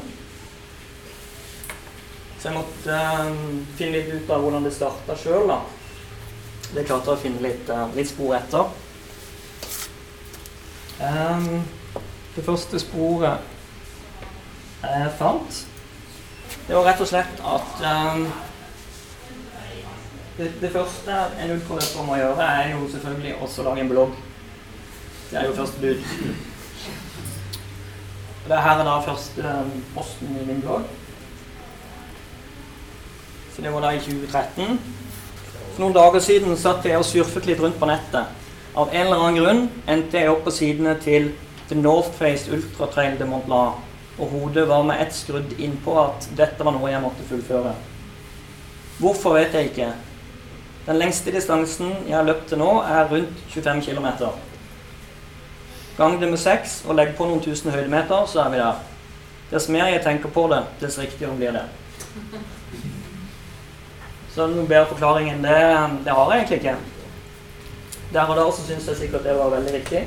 Så 2.40 2.50
jeg 2.50 2.58
måtte 2.58 2.96
eh, 2.96 3.44
finne 3.78 3.98
litt 3.98 4.14
ut 4.14 4.32
av 4.32 4.46
hvordan 4.46 4.68
det 4.68 4.74
starta 4.76 5.18
sjøl, 5.20 5.52
da. 5.52 5.60
Det 6.72 6.84
klarte 6.88 7.12
jeg 7.12 7.18
å 7.18 7.22
finne 7.22 7.44
litt, 7.44 7.70
eh, 7.74 7.86
litt 7.98 8.12
spor 8.12 8.36
etter. 8.38 8.72
Um, 10.98 11.62
det 12.34 12.42
første 12.46 12.80
sporet 12.82 13.57
jeg 14.84 15.14
fant, 15.18 15.64
det 16.68 16.76
var 16.76 16.86
rett 16.86 17.02
og 17.02 17.10
slett 17.10 17.40
at 17.48 17.82
eh, 17.88 18.20
det, 20.38 20.52
det 20.62 20.72
første 20.72 21.22
en 21.42 21.54
ultraløper 21.56 22.06
må 22.06 22.20
gjøre, 22.20 22.44
er 22.44 22.76
jo 22.76 22.90
selvfølgelig 22.92 23.36
også 23.42 23.64
å 23.64 23.70
lage 23.70 23.86
en 23.86 23.90
blogg. 23.90 24.14
Det 25.32 25.40
er 25.40 25.48
jo 25.48 25.56
første 25.58 25.82
bud. 25.82 26.04
Og 28.44 28.52
det 28.52 28.60
her 28.64 28.80
er 28.80 28.86
da 28.88 29.00
første 29.04 29.56
um, 29.64 29.72
posten 29.96 30.38
i 30.38 30.46
min 30.48 30.62
blogg. 30.62 30.86
Så 33.56 33.66
det 33.66 33.74
var 33.74 33.88
da 33.88 33.96
i 33.96 34.04
2013. 34.04 34.78
For 35.74 35.82
noen 35.82 35.98
dager 35.98 36.24
siden 36.24 36.54
satt 36.60 36.86
jeg 36.86 37.00
og 37.02 37.08
surfet 37.08 37.50
litt 37.50 37.64
rundt 37.64 37.80
på 37.82 37.90
nettet. 37.90 38.30
Av 38.78 38.94
en 38.94 39.08
eller 39.08 39.24
annen 39.26 39.42
grunn 39.42 39.66
endte 39.90 40.22
jeg 40.22 40.30
opp 40.30 40.46
på 40.46 40.54
sidene 40.54 40.94
til 41.02 41.32
The 41.68 41.80
North 41.82 42.14
Face 42.20 42.52
Ultra 42.54 42.92
Trail 42.94 43.18
de 43.18 43.26
Mont. 43.26 43.50
Og 44.18 44.32
hodet 44.34 44.68
var 44.68 44.84
med 44.84 45.02
ett 45.02 45.14
skrudd 45.14 45.54
innpå 45.62 45.94
at 46.02 46.28
dette 46.38 46.66
var 46.66 46.74
noe 46.74 46.90
jeg 46.90 47.02
måtte 47.04 47.26
fullføre. 47.30 47.76
Hvorfor 48.98 49.38
vet 49.38 49.54
jeg 49.54 49.72
ikke. 49.72 49.92
Den 50.88 50.98
lengste 50.98 51.32
distansen 51.36 51.92
jeg 52.08 52.16
har 52.16 52.26
løpt 52.26 52.48
til 52.50 52.62
nå, 52.62 52.70
er 52.82 53.10
rundt 53.12 53.42
25 53.54 53.82
km. 53.86 54.08
Gang 55.98 56.20
det 56.22 56.30
med 56.30 56.40
seks 56.42 56.84
og 56.88 56.96
legg 56.98 57.16
på 57.18 57.26
noen 57.28 57.42
tusen 57.42 57.74
høydemeter, 57.74 58.26
så 58.30 58.46
er 58.46 58.54
vi 58.54 58.62
der. 58.62 58.86
Dess 59.52 59.70
mer 59.70 59.90
jeg 59.92 60.04
tenker 60.04 60.30
på 60.34 60.48
det, 60.52 60.64
dess 60.82 60.98
riktigere 61.00 61.36
blir 61.38 61.54
det. 61.56 61.66
Så 64.34 64.48
noen 64.48 64.68
bedre 64.70 64.90
forklaring 64.92 65.32
enn 65.32 65.46
det, 65.46 65.58
det 66.06 66.14
har 66.14 66.32
jeg 66.34 66.44
egentlig 66.44 66.58
ikke. 66.62 66.76
Der 68.14 68.30
og 68.32 68.38
da 68.40 68.48
så 68.52 68.66
syns 68.66 68.88
jeg 68.88 69.00
sikkert 69.02 69.26
det 69.28 69.36
var 69.38 69.54
veldig 69.56 69.74
riktig. 69.74 70.04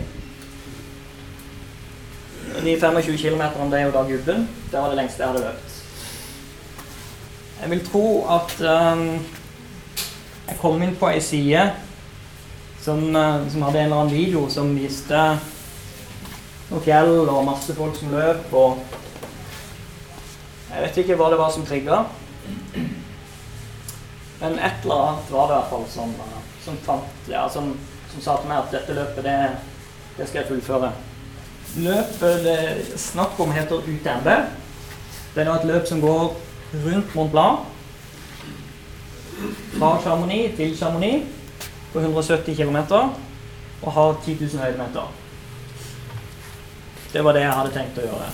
De 2.51 2.81
25 2.81 3.19
km 3.19 3.43
det 3.71 3.79
er 3.79 3.85
jo 3.87 3.93
da 3.95 4.03
gubben. 4.03 4.49
Det 4.71 4.81
var 4.81 4.89
det 4.89 4.97
lengste 4.99 5.23
jeg 5.23 5.29
hadde 5.31 5.45
løpt. 5.45 5.77
Jeg 7.61 7.71
vil 7.71 7.85
tro 7.87 8.07
at 8.27 8.55
um, 8.61 9.05
jeg 10.49 10.57
kom 10.59 10.83
inn 10.83 10.97
på 10.99 11.11
ei 11.13 11.21
side 11.23 11.63
som, 12.83 13.05
uh, 13.15 13.45
som 13.53 13.63
hadde 13.63 13.83
en 13.83 13.85
eller 13.85 14.01
annen 14.01 14.15
video 14.15 14.47
som 14.51 14.73
viste 14.75 15.21
noen 16.71 16.83
fjell 16.83 17.13
og 17.21 17.45
masse 17.47 17.75
folk 17.77 17.99
som 17.99 18.15
løp 18.15 18.55
og 18.57 18.81
Jeg 20.71 20.83
vet 20.85 20.99
ikke 21.03 21.15
hva 21.19 21.29
det 21.33 21.39
var 21.39 21.51
som 21.51 21.65
trigga. 21.67 21.97
Men 24.41 24.53
et 24.59 24.85
eller 24.85 25.01
annet 25.03 25.33
var 25.35 25.49
det 25.49 25.55
i 25.55 25.59
hvert 25.59 25.71
fall 25.71 25.87
som, 25.91 26.17
uh, 26.19 26.43
som, 26.65 26.83
fant, 26.87 27.31
ja, 27.31 27.47
som, 27.51 27.73
som 28.13 28.27
sa 28.27 28.41
til 28.41 28.51
meg 28.51 28.63
at 28.63 28.75
dette 28.75 28.99
løpet, 28.99 29.27
det, 29.27 29.39
det 30.17 30.29
skal 30.29 30.43
jeg 30.43 30.51
fullføre. 30.53 30.93
Løpet 31.77 32.45
det 32.45 32.55
er 32.59 32.79
snakk 32.99 33.39
om 33.39 33.53
heter 33.55 33.85
UTMB. 33.87 34.29
Det 35.35 35.43
er 35.45 35.51
et 35.53 35.67
løp 35.69 35.87
som 35.87 36.01
går 36.03 36.35
rundt 36.85 37.15
Mont 37.15 37.31
Blanc. 37.31 37.59
Fra 39.79 40.01
Chamonix 40.03 40.57
til 40.57 40.77
Chamonix 40.77 41.23
på 41.93 42.01
170 42.01 42.57
km 42.57 42.77
og 43.83 43.93
har 43.93 44.17
10 44.25 44.37
000 44.41 44.63
høydemeter. 44.65 45.13
Det 47.13 47.25
var 47.25 47.33
det 47.33 47.43
jeg 47.43 47.53
hadde 47.53 47.75
tenkt 47.75 47.99
å 47.99 48.07
gjøre. 48.07 48.31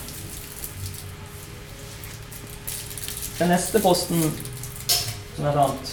Den 3.39 3.53
neste 3.53 3.81
posten 3.85 4.23
som 5.37 5.45
jeg 5.45 5.57
fant, 5.57 5.93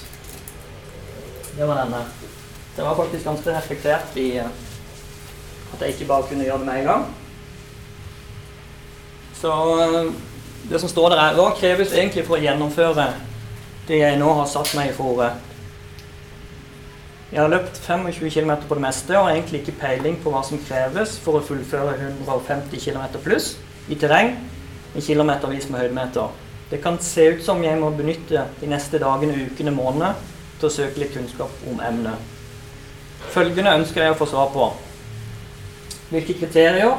det 1.58 1.68
var 1.68 1.82
denne. 1.84 2.06
Det 2.76 2.86
var 2.86 2.96
faktisk 2.98 3.28
ganske 3.28 3.56
reflektert 3.58 4.16
i 4.18 4.30
eh, 4.40 4.48
at 5.74 5.82
jeg 5.82 5.94
ikke 5.94 6.08
bare 6.10 6.28
kunne 6.30 6.48
gjøre 6.48 6.64
det 6.64 6.70
med 6.70 6.80
en 6.80 6.90
gang. 6.90 7.06
Så 9.44 9.80
eh, 9.82 10.12
det 10.70 10.80
som 10.80 10.90
står 10.90 11.10
der 11.12 11.20
er 11.20 11.34
Hva 11.36 11.50
kreves 11.58 11.92
egentlig 11.92 12.24
for 12.24 12.38
å 12.38 12.44
gjennomføre 12.46 13.10
det 13.90 13.98
jeg 14.00 14.16
nå 14.22 14.30
har 14.38 14.48
satt 14.48 14.72
meg 14.78 14.94
i 14.94 14.96
fore? 14.96 15.34
Jeg 17.34 17.42
har 17.42 17.52
løpt 17.52 17.82
25 17.84 18.32
km 18.32 18.54
på 18.70 18.78
det 18.78 18.86
meste 18.86 19.18
og 19.18 19.26
har 19.26 19.34
egentlig 19.34 19.64
ikke 19.64 19.76
peiling 19.82 20.16
på 20.24 20.32
hva 20.32 20.46
som 20.48 20.62
kreves 20.64 21.18
for 21.20 21.42
å 21.42 21.44
fullføre 21.44 21.98
150 21.98 22.80
km 22.80 23.20
pluss 23.26 23.58
i 23.92 24.00
terreng 24.00 24.32
i 24.96 25.04
kilometervis 25.04 25.68
med 25.74 25.82
høydemeter. 25.82 26.32
Det 26.72 26.80
kan 26.80 27.02
se 27.04 27.26
ut 27.34 27.44
som 27.44 27.60
jeg 27.66 27.82
må 27.82 27.92
benytte 27.98 28.46
de 28.62 28.70
neste 28.72 29.02
dagene, 29.02 29.50
ukene, 29.50 29.76
månedene 29.76 30.14
til 30.62 30.70
å 30.70 30.76
søke 30.78 31.04
litt 31.04 31.18
kunnskap 31.18 31.68
om 31.68 31.84
emnet. 31.84 32.32
Følgende 33.34 33.76
ønsker 33.82 34.06
jeg 34.06 34.16
å 34.16 34.22
få 34.22 34.30
svar 34.30 34.54
på. 34.56 34.70
Hvilke 36.14 36.38
kriterier 36.46 36.96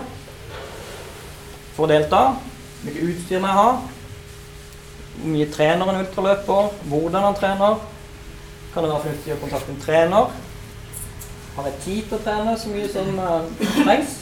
for 1.74 1.86
å 1.86 1.90
delta? 1.90 2.22
Hvilket 2.84 3.10
utstyr 3.10 3.42
må 3.42 3.50
jeg 3.50 3.58
ha? 3.58 3.70
Hvor 5.14 5.30
mye 5.32 5.50
trener 5.54 5.90
en 5.90 6.00
ultraløper? 6.02 6.70
Hvordan 6.90 7.26
han 7.28 7.38
trener? 7.38 7.82
Kan 8.74 8.84
det 8.84 8.90
være 8.92 9.02
fornuftig 9.06 9.34
å 9.34 9.40
kontakte 9.42 9.74
en 9.74 9.82
trener? 9.82 10.32
Har 11.54 11.68
jeg 11.70 11.82
tid 11.84 12.08
til 12.08 12.18
å 12.18 12.22
trene 12.24 12.54
så 12.58 12.70
mye 12.72 12.88
som 12.90 13.18
uh, 13.22 13.66
trengs? 13.78 14.16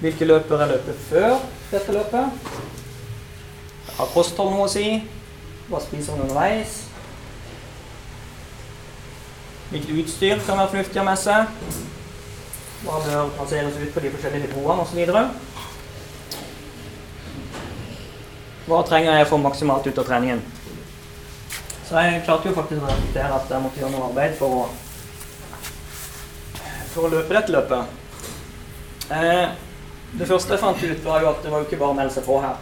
Hvilke 0.00 0.28
løper 0.30 0.62
jeg 0.62 0.70
løper 0.70 1.00
før 1.08 1.34
dette 1.72 1.96
løpet? 1.96 2.52
Har 3.98 4.14
kosthold 4.14 4.54
noe 4.54 4.68
å 4.68 4.70
si? 4.70 4.86
Hva 5.68 5.82
spiser 5.82 6.14
man 6.14 6.28
underveis? 6.28 6.78
Hvilket 9.70 9.98
utstyr 10.02 10.40
kan 10.46 10.58
være 10.58 10.72
fornuftig 10.72 10.98
å 10.98 11.04
ha 11.04 11.10
med 11.10 11.20
seg? 11.20 11.90
Hva 12.80 12.96
bør 13.04 13.30
plasseres 13.36 13.76
ut 13.80 13.92
på 13.94 14.00
de 14.04 14.10
forskjellige 14.14 14.48
nivåene 14.48 14.84
osv.? 14.86 15.00
Hva 18.70 18.80
trenger 18.86 19.16
jeg 19.18 19.26
å 19.26 19.30
få 19.32 19.38
maksimalt 19.42 19.86
ut 19.90 19.98
av 20.00 20.06
treningen? 20.08 20.40
Så 21.88 21.98
jeg 21.98 22.22
klarte 22.26 22.48
jo 22.50 22.54
faktisk 22.54 22.84
å 22.84 22.86
reflektere 22.90 23.34
at 23.34 23.50
jeg 23.50 23.62
måtte 23.64 23.80
gjøre 23.82 23.92
noe 23.96 24.08
arbeid 24.12 24.36
for 24.38 24.60
å, 24.60 24.62
for 26.92 27.08
å 27.08 27.10
løpe 27.16 27.34
dette 27.34 27.54
løpet. 27.56 27.96
Eh, 29.10 29.48
Det 30.10 30.26
første 30.26 30.56
jeg 30.56 30.58
fant 30.58 30.80
ut, 30.82 31.02
var 31.06 31.20
jo 31.22 31.28
at 31.30 31.42
det 31.44 31.50
var 31.52 31.60
jo 31.62 31.66
ikke 31.68 31.76
bare 31.78 31.94
å 31.94 31.96
melde 31.98 32.14
seg 32.16 32.24
på 32.26 32.38
her. 32.42 32.56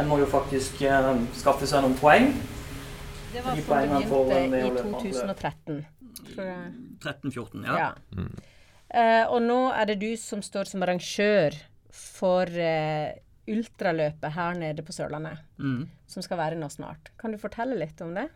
En 0.00 0.06
må 0.08 0.16
jo 0.22 0.28
faktisk 0.32 0.78
eh, 0.88 1.08
skaffe 1.36 1.66
seg 1.68 1.82
noen 1.84 1.96
poeng. 2.00 2.30
Det 3.34 3.42
var 3.44 3.56
De 3.56 3.60
det 3.60 3.66
poengene 3.68 4.00
begynte 4.08 4.56
i 4.56 4.70
løpe 4.70 5.00
2013. 5.02 5.82
tror 6.30 6.46
jeg. 6.48 6.70
13-14, 7.04 7.66
ja. 7.68 7.74
Ja. 7.82 7.90
Eh, 8.96 9.24
og 9.28 9.42
nå 9.44 9.58
er 9.76 9.90
det 9.90 9.98
du 10.00 10.10
som 10.20 10.40
står 10.44 10.70
som 10.70 10.84
arrangør 10.86 11.56
for 11.96 12.48
uh, 12.48 13.12
ultraløpet 13.48 14.32
her 14.34 14.56
nede 14.58 14.84
på 14.84 14.92
Sørlandet, 14.92 15.38
Mm. 15.58 15.88
som 16.06 16.22
skal 16.24 16.38
være 16.38 16.58
nå 16.60 16.68
snart. 16.72 17.10
Kan 17.18 17.32
du 17.32 17.38
fortelle 17.38 17.76
litt 17.76 18.00
om 18.00 18.14
det? 18.16 18.28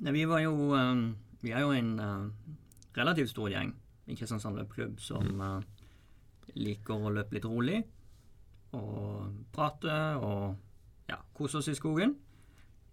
Ne, 0.00 0.12
vi 0.12 0.24
var 0.26 0.40
jo 0.42 0.74
eh, 0.74 1.12
Vi 1.44 1.52
er 1.52 1.60
jo 1.60 1.72
en 1.76 1.90
uh, 2.00 2.28
relativt 2.96 3.30
stor 3.30 3.50
gjeng 3.52 3.74
i 4.08 4.16
Kristiansand 4.16 4.56
løpeklubb 4.56 5.00
som 5.00 5.40
liker 6.54 6.94
å 6.94 7.12
løpe 7.12 7.34
litt 7.36 7.44
rolig 7.48 7.82
og 8.76 9.32
prate 9.52 9.94
og 10.20 10.56
ja, 11.08 11.18
kose 11.36 11.58
oss 11.58 11.68
i 11.68 11.74
skogen. 11.76 12.14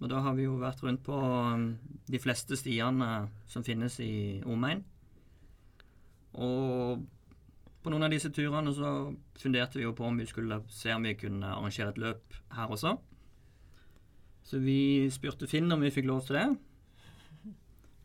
Og 0.01 0.09
da 0.09 0.21
har 0.25 0.35
vi 0.35 0.45
jo 0.47 0.55
vært 0.59 0.81
rundt 0.83 1.03
på 1.05 1.15
um, 1.15 1.77
de 2.07 2.19
fleste 2.19 2.57
stiene 2.57 3.27
som 3.47 3.63
finnes 3.63 3.99
i 4.03 4.41
omegn. 4.47 4.83
Og 6.39 7.01
på 7.81 7.91
noen 7.91 8.05
av 8.05 8.13
disse 8.13 8.29
turene 8.33 8.73
så 8.77 9.11
funderte 9.41 9.79
vi 9.79 9.87
jo 9.87 9.93
på 9.97 10.05
om 10.05 10.19
vi 10.21 10.27
skulle 10.29 10.61
se 10.71 10.93
om 10.93 11.07
vi 11.07 11.15
kunne 11.17 11.55
arrangere 11.55 11.93
et 11.93 12.01
løp 12.01 12.35
her 12.55 12.73
også. 12.73 12.97
Så 14.45 14.59
vi 14.61 15.07
spurte 15.13 15.49
Finn 15.49 15.71
om 15.73 15.81
vi 15.81 15.93
fikk 15.93 16.07
lov 16.09 16.25
til 16.27 16.37
det. 16.37 16.45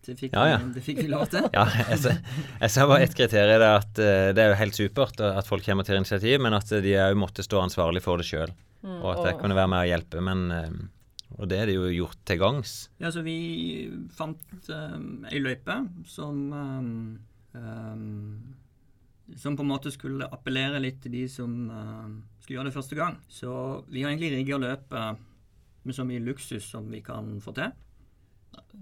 Det 0.07 0.15
fikk, 0.15 0.37
Ja, 0.37 0.45
ja. 0.53 0.59
Vi, 0.63 0.75
det 0.77 0.83
fikk 0.87 1.01
vi 1.03 1.09
lov 1.11 1.27
til. 1.33 1.49
Ja, 1.57 1.65
jeg 1.91 1.99
ser, 2.05 2.21
jeg 2.61 2.73
ser 2.73 2.91
bare 2.91 3.07
ett 3.07 3.17
kriterium. 3.19 3.59
Det 3.59 3.69
er 3.69 3.81
at 3.81 4.03
eh, 4.03 4.29
det 4.37 4.43
er 4.45 4.53
jo 4.53 4.59
helt 4.61 4.79
supert 4.79 5.23
at 5.25 5.49
folk 5.49 5.67
kommer 5.67 5.87
til 5.87 5.99
initiativ, 5.99 6.39
men 6.45 6.55
at 6.55 6.71
de 6.71 6.93
òg 7.03 7.17
måtte 7.19 7.45
stå 7.45 7.65
ansvarlig 7.65 8.05
for 8.05 8.23
det 8.23 8.29
sjøl. 8.29 8.53
Og 8.87 9.09
at 9.17 9.25
jeg 9.27 9.41
kunne 9.41 9.57
være 9.59 9.73
med 9.73 9.83
og 9.83 9.91
hjelpe. 9.91 10.23
Men, 10.23 10.45
eh, 10.55 11.33
og 11.41 11.51
det 11.51 11.59
er 11.59 11.71
det 11.71 11.75
jo 11.75 11.89
gjort 11.91 12.21
til 12.29 12.39
gangs. 12.39 12.77
Ja, 13.03 13.11
så 13.11 13.25
vi 13.27 13.39
fant 14.15 14.71
um, 14.71 15.27
ei 15.27 15.43
løype 15.43 15.81
som 16.07 16.39
um, 16.55 16.93
Som 19.37 19.57
på 19.59 19.65
en 19.65 19.71
måte 19.73 19.91
skulle 19.91 20.29
appellere 20.31 20.79
litt 20.83 21.01
til 21.03 21.13
de 21.17 21.25
som 21.31 21.51
um, 21.71 22.13
skulle 22.41 22.61
gjøre 22.61 22.69
det 22.71 22.77
første 22.77 22.95
gang. 22.99 23.17
Så 23.29 23.51
vi 23.91 24.05
har 24.05 24.13
egentlig 24.13 24.31
rigga 24.37 24.59
løpet 24.63 25.25
med 25.87 25.95
så 25.97 26.05
mye 26.07 26.23
luksus 26.23 26.69
som 26.71 26.87
vi 26.91 27.01
kan 27.07 27.37
få 27.43 27.55
til. 27.57 27.73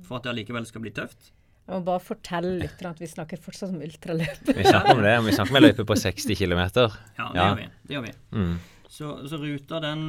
For 0.04 0.18
at 0.18 0.26
det 0.26 0.34
allikevel 0.34 0.66
skal 0.68 0.84
bli 0.84 0.92
tøft. 0.96 1.30
Jeg 1.64 1.78
må 1.78 1.80
bare 1.87 2.02
fortelle 2.04 2.58
litt 2.60 2.82
at 2.84 2.98
vi 3.00 3.08
snakker 3.08 3.40
fortsatt 3.40 3.72
om 3.72 3.80
ultraløp. 3.87 4.50
Vi 4.52 4.66
snakker 4.68 4.98
om 4.98 5.02
det. 5.06 5.14
Vi 5.24 5.32
snakker 5.32 5.54
om 5.54 5.58
ei 5.60 5.64
løype 5.64 5.87
på 5.88 5.96
60 5.96 6.37
km. 6.37 6.60
Ja, 6.60 6.68
det 6.76 6.90
Ja. 7.16 7.30
gjør 7.48 7.56
vi. 7.62 7.68
Det 7.88 7.96
gjør 7.96 8.04
vi. 8.04 8.12
Mm. 8.37 8.54
Så, 8.94 9.14
så 9.32 9.38
ruta 9.40 9.80
den 9.80 10.02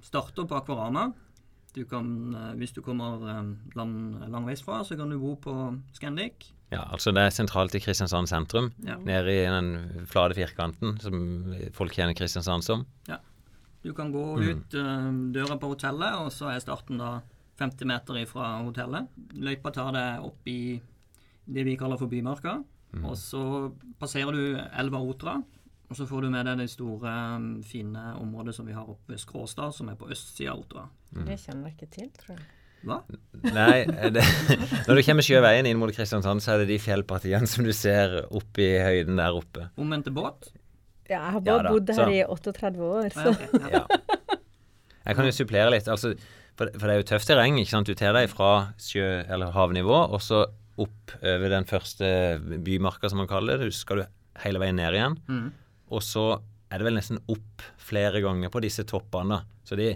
starter 0.00 0.48
på 0.48 0.56
Akvarama. 0.56 1.10
Du 1.74 1.84
kan, 1.86 2.34
eh, 2.34 2.54
hvis 2.58 2.72
du 2.74 2.80
kommer 2.82 3.22
eh, 3.30 3.50
lang, 3.78 3.92
langveisfra, 4.30 4.80
så 4.84 4.96
kan 4.98 5.10
du 5.10 5.18
bo 5.22 5.36
på 5.36 5.54
Scandic. 5.94 6.50
Ja, 6.70 6.84
altså 6.92 7.10
det 7.14 7.22
er 7.26 7.34
sentralt 7.34 7.74
i 7.74 7.80
Kristiansand 7.82 8.28
sentrum. 8.30 8.72
Ja. 8.86 8.96
Nede 9.02 9.32
i 9.34 9.46
den 9.50 10.06
flate 10.06 10.34
firkanten 10.38 10.98
som 11.02 11.54
folk 11.74 11.94
kjenner 11.94 12.14
Kristiansand 12.18 12.66
som. 12.66 12.86
Ja. 13.08 13.18
Du 13.82 13.92
kan 13.96 14.12
gå 14.12 14.24
Mm. 14.36 14.48
ut 14.48 14.74
mm. 14.74 15.32
døra 15.32 15.56
på 15.58 15.70
hotellet, 15.72 16.14
og 16.20 16.30
så 16.32 16.50
er 16.54 16.60
starten 16.60 16.98
da 16.98 17.22
50 17.58 17.86
meter 17.86 18.14
ifra 18.20 18.62
hotellet. 18.62 19.08
Løypa 19.34 19.72
tar 19.72 19.92
deg 19.92 20.26
opp 20.26 20.46
i 20.46 20.80
det 21.46 21.64
vi 21.64 21.76
kaller 21.76 21.98
for 21.98 22.06
Bymarka. 22.06 22.62
Mm. 22.92 23.04
Og 23.04 23.16
så 23.16 23.72
passerer 23.98 24.32
du 24.32 24.58
elva 24.58 24.98
Otra. 24.98 25.42
Og 25.90 25.96
så 25.98 26.06
får 26.06 26.22
du 26.22 26.30
med 26.30 26.46
deg 26.46 26.60
det 26.62 26.68
store, 26.70 27.10
eh, 27.10 27.46
fine 27.66 28.04
området 28.20 28.54
som 28.54 28.66
vi 28.68 28.72
har 28.76 28.86
oppe 28.86 29.10
ved 29.16 29.18
Skråstad, 29.18 29.72
som 29.74 29.88
er 29.90 29.96
på 29.98 30.08
østsida 30.14 30.52
av 30.52 30.60
Otra. 30.62 30.84
Det 31.26 31.36
kjenner 31.42 31.66
jeg 31.70 31.76
ikke 31.76 31.90
til, 31.96 32.10
tror 32.20 32.36
jeg. 32.36 32.46
Hva? 32.86 32.96
Nei, 33.52 33.82
det, 34.14 34.22
når 34.88 34.96
du 34.96 35.02
kommer 35.04 35.26
sjøveien 35.26 35.66
inn 35.68 35.76
mot 35.82 35.90
Kristiansand, 35.92 36.40
så 36.40 36.54
er 36.54 36.62
det 36.62 36.70
de 36.70 36.78
fjellpartiene 36.80 37.48
som 37.50 37.66
du 37.66 37.72
ser 37.76 38.14
oppe 38.30 38.62
i 38.64 38.78
høyden 38.80 39.18
der 39.20 39.36
oppe. 39.36 39.66
Omvendte 39.76 40.14
båt? 40.16 40.48
Ja, 41.10 41.18
jeg 41.26 41.34
har 41.34 41.42
bare 41.44 41.66
ja, 41.66 41.74
bodd 41.74 41.90
så- 41.92 42.06
her 42.06 42.14
i 42.14 42.22
38 42.24 42.86
år, 42.86 43.10
Ja, 43.10 43.10
så 43.10 43.34
ok, 43.34 43.42
ja. 43.60 43.82
Ja. 43.82 44.38
Jeg 45.10 45.16
kan 45.16 45.26
jo 45.26 45.32
supplere 45.34 45.70
litt. 45.74 45.88
altså, 45.90 46.14
for, 46.56 46.70
for 46.76 46.86
det 46.86 46.94
er 46.94 47.00
jo 47.02 47.08
tøft 47.10 47.26
terreng. 47.26 47.56
ikke 47.58 47.72
sant? 47.72 47.88
Du 47.90 47.94
tar 47.98 48.14
deg 48.14 48.28
fra 48.30 48.50
sjø- 48.78 49.24
eller 49.32 49.50
havnivå, 49.56 49.96
og 50.14 50.20
så 50.22 50.44
opp 50.80 51.14
over 51.20 51.48
den 51.52 51.64
første 51.68 52.38
bymarka, 52.64 53.08
som 53.10 53.18
man 53.18 53.28
kaller 53.28 53.58
det. 53.58 53.72
Så 53.74 53.82
skal 53.88 54.02
du 54.04 54.04
hele 54.44 54.60
veien 54.62 54.76
ned 54.78 54.94
igjen. 54.96 55.16
Mm. 55.28 55.48
Og 55.90 56.02
så 56.06 56.24
er 56.70 56.78
det 56.78 56.86
vel 56.86 56.94
nesten 56.98 57.18
opp 57.28 57.64
flere 57.82 58.20
ganger 58.22 58.50
på 58.54 58.60
disse 58.62 58.84
toppene. 58.86 59.40
Så 59.66 59.76
de, 59.78 59.92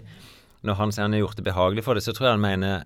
når 0.67 0.75
han 0.81 0.91
sier 0.91 1.05
han 1.07 1.15
har 1.15 1.23
gjort 1.23 1.39
det 1.39 1.45
behagelig 1.47 1.83
for 1.85 1.95
det, 1.95 2.03
så 2.03 2.11
tror 2.15 2.27
jeg 2.29 2.35
han 2.37 2.43
mener 2.43 2.83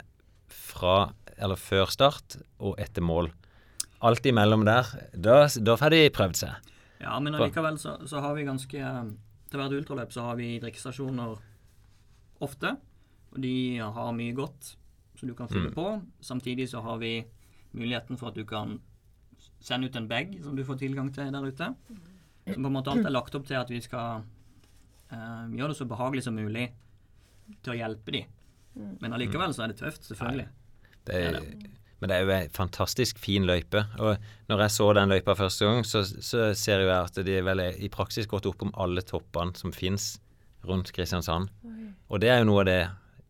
fra 0.53 0.97
eller 1.39 1.55
før 1.57 1.89
start 1.89 2.35
og 2.59 2.75
etter 2.81 3.01
mål. 3.01 3.31
Alt 4.05 4.25
imellom 4.29 4.65
der, 4.67 4.87
da, 5.15 5.47
da 5.47 5.75
får 5.79 5.95
de 5.95 6.01
prøvd 6.15 6.35
seg. 6.35 6.69
Ja, 6.99 7.15
men 7.23 7.35
allikevel 7.35 7.77
så, 7.79 7.95
så 8.07 8.19
har 8.23 8.33
vi 8.35 8.43
ganske 8.43 8.79
Til 9.49 9.57
hvert 9.57 9.71
ultraløp 9.73 10.11
så 10.13 10.21
har 10.27 10.35
vi 10.37 10.59
drikkestasjoner 10.61 11.37
ofte. 12.45 12.75
Og 13.33 13.39
de 13.41 13.53
har 13.81 14.11
mye 14.13 14.35
godt 14.37 14.75
som 15.17 15.27
du 15.29 15.33
kan 15.35 15.49
fylle 15.49 15.71
Mm. 15.71 15.75
på. 15.75 15.85
Samtidig 16.21 16.69
så 16.69 16.81
har 16.85 16.97
vi 17.01 17.25
muligheten 17.73 18.17
for 18.17 18.29
at 18.29 18.35
du 18.37 18.43
kan 18.45 18.79
sende 19.59 19.87
ut 19.89 19.95
en 19.95 20.07
bag 20.07 20.37
som 20.43 20.55
du 20.55 20.63
får 20.63 20.77
tilgang 20.79 21.09
til 21.13 21.31
der 21.33 21.47
ute. 21.49 21.73
På 22.55 22.67
en 22.69 22.75
måte 22.75 22.93
alt 22.93 23.07
er 23.07 23.13
lagt 23.13 23.35
opp 23.37 23.47
til 23.47 23.59
at 23.59 23.71
vi 23.71 23.81
skal 23.83 24.23
uh, 25.11 25.43
gjøre 25.49 25.71
det 25.71 25.79
så 25.79 25.89
behagelig 25.89 26.25
som 26.27 26.37
mulig 26.37 26.69
til 27.63 27.73
å 27.73 27.79
hjelpe 27.79 28.15
de. 28.15 28.23
Men 29.01 29.15
allikevel 29.15 29.53
så 29.55 29.65
er 29.65 29.73
det 29.73 29.79
tøft, 29.81 30.05
selvfølgelig. 30.07 30.47
Det 31.09 31.19
er, 31.19 31.39
men 31.99 32.11
det 32.11 32.15
er 32.15 32.23
jo 32.23 32.33
ei 32.35 32.47
fantastisk 32.55 33.19
fin 33.19 33.47
løype. 33.47 33.81
Og 33.99 34.29
når 34.51 34.63
jeg 34.65 34.75
så 34.77 34.89
den 34.95 35.11
løypa 35.11 35.35
første 35.35 35.67
gang, 35.67 35.85
så, 35.87 36.03
så 36.05 36.51
ser 36.55 36.85
jeg 36.85 36.93
at 36.95 37.19
de 37.27 37.39
vel 37.45 37.63
er 37.63 37.79
i 37.81 37.89
praksis 37.91 38.29
gått 38.29 38.47
opp 38.49 38.63
om 38.63 38.73
alle 38.79 39.03
toppene 39.03 39.57
som 39.59 39.73
fins 39.75 40.13
rundt 40.67 40.93
Kristiansand. 40.95 41.51
Og 42.09 42.21
det 42.23 42.31
er 42.31 42.41
jo 42.41 42.51
noe 42.51 42.63
av 42.63 42.69
det 42.69 42.79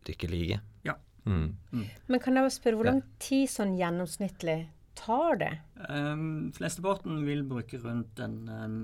dere 0.06 0.30
liker. 0.30 0.62
Ja. 0.86 0.96
Mm. 1.24 1.56
Men 1.72 2.22
kan 2.22 2.36
jeg 2.36 2.46
bare 2.46 2.54
spørre, 2.54 2.78
hvor 2.78 2.90
lang 2.92 3.02
tid 3.22 3.50
sånn 3.50 3.74
gjennomsnittlig 3.78 4.60
tar 5.00 5.40
det? 5.40 5.50
Um, 5.88 6.50
flesteparten 6.56 7.24
vil 7.26 7.42
bruke 7.48 7.80
rundt 7.82 8.20
en 8.22 8.38
um, 8.48 8.78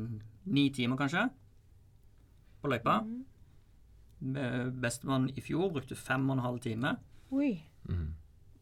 ni 0.51 0.69
timer, 0.75 0.99
kanskje, 1.01 1.29
på 2.63 2.73
løypa. 2.73 3.01
Mm. 3.05 3.25
Bestemann 4.81 5.29
i 5.37 5.43
fjor 5.45 5.69
brukte 5.75 5.97
fem 5.99 6.25
og 6.31 6.39
en 6.39 6.45
halv 6.47 6.61
time. 6.65 6.95
Oi. 7.37 7.53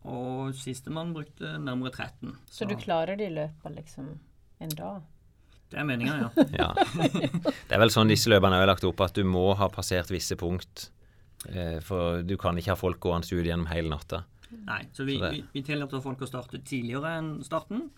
Og 0.04 0.54
sistemann 0.58 1.14
brukte 1.14 1.56
nærmere 1.62 1.92
13. 1.94 2.34
Så 2.50 2.66
du 2.68 2.74
klarer 2.76 3.16
det 3.16 3.30
i 3.30 3.34
løpet 3.34 3.68
av 3.68 3.76
liksom 3.76 4.10
en 4.64 4.74
dag? 4.76 5.04
Det 5.72 5.80
er 5.80 5.86
meninga, 5.88 6.16
ja. 6.20 6.44
Ja. 6.60 6.68
Det 6.74 7.72
er 7.72 7.80
vel 7.80 7.92
sånn 7.92 8.10
disse 8.12 8.30
løpene 8.30 8.60
er 8.60 8.68
lagt 8.68 8.84
opp, 8.86 9.00
at 9.04 9.16
du 9.16 9.24
må 9.26 9.52
ha 9.58 9.70
passert 9.72 10.12
visse 10.12 10.36
punkt. 10.38 10.88
Eh, 11.48 11.80
for 11.84 12.22
du 12.22 12.36
kan 12.40 12.58
ikke 12.58 12.74
ha 12.74 12.78
folk 12.78 13.00
gående 13.02 13.32
ut 13.32 13.46
gjennom 13.46 13.68
hele 13.72 13.92
natta. 13.92 14.24
Nei, 14.66 14.82
så 14.92 15.04
vi, 15.06 15.18
Så 15.18 15.24
det- 15.26 15.32
vi, 15.32 15.44
vi 15.52 15.62
tillater 15.62 16.00
folk 16.02 16.20
å 16.24 16.28
starte 16.30 16.60
tidligere 16.64 17.18
enn 17.18 17.42
starten, 17.44 17.90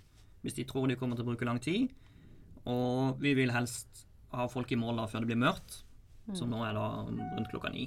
hvis 0.44 0.54
de 0.54 0.64
tror 0.64 0.88
de 0.88 0.96
kommer 0.96 1.16
til 1.16 1.24
å 1.24 1.28
bruke 1.30 1.44
lang 1.48 1.58
tid. 1.60 1.90
Og 2.66 3.20
vi 3.22 3.34
vil 3.34 3.50
helst 3.54 4.06
ha 4.34 4.46
folk 4.48 4.70
i 4.72 4.76
mål 4.76 4.96
da 4.96 5.06
før 5.06 5.20
det 5.22 5.30
blir 5.30 5.42
mørkt, 5.44 5.82
som 6.34 6.50
nå 6.50 6.58
er 6.66 6.74
da 6.74 6.86
rundt 7.06 7.50
klokka 7.52 7.70
ni. 7.70 7.84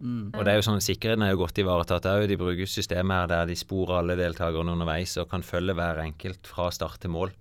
Mm. 0.00 0.30
Og 0.32 0.40
det 0.44 0.52
er 0.54 0.56
jo 0.56 0.64
sånn, 0.64 0.80
Sikkerheten 0.80 1.22
er 1.26 1.34
jo 1.34 1.42
godt 1.42 1.58
ivaretatt 1.60 2.06
òg. 2.08 2.26
De 2.30 2.38
bruker 2.40 2.64
systemer 2.64 3.20
her 3.20 3.26
der 3.28 3.46
de 3.50 3.56
sporer 3.60 3.98
alle 3.98 4.16
deltakerne 4.16 4.72
underveis 4.72 5.18
og 5.20 5.28
kan 5.28 5.42
følge 5.44 5.74
hver 5.76 6.00
enkelt 6.00 6.48
fra 6.48 6.70
start 6.72 7.02
til 7.02 7.12
mål. 7.12 7.34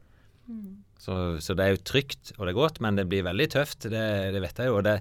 Så, 1.00 1.40
så 1.44 1.56
det 1.56 1.64
er 1.64 1.72
jo 1.76 1.84
trygt 1.84 2.34
og 2.38 2.46
det 2.46 2.52
er 2.54 2.60
godt, 2.60 2.82
men 2.84 2.96
det 3.00 3.08
blir 3.12 3.24
veldig 3.24 3.48
tøft. 3.56 3.88
Det, 3.92 4.04
det 4.36 4.42
vet 4.44 4.60
jeg 4.60 4.68
jo. 4.68 4.78
og 4.78 4.84
det 4.84 4.98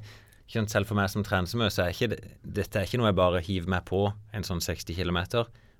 ikke 0.46 0.60
sant, 0.60 0.72
Selv 0.74 0.90
for 0.90 0.98
meg 0.98 1.10
som 1.12 1.24
trener 1.24 1.70
så 1.72 1.86
er 1.86 1.94
ikke 1.94 2.10
det, 2.12 2.20
dette 2.42 2.80
er 2.80 2.88
ikke 2.88 3.00
noe 3.00 3.10
jeg 3.12 3.18
bare 3.20 3.44
hiver 3.44 3.70
meg 3.72 3.86
på 3.88 4.04
en 4.34 4.46
sånn 4.46 4.60
60 4.60 4.98
km. 4.98 5.20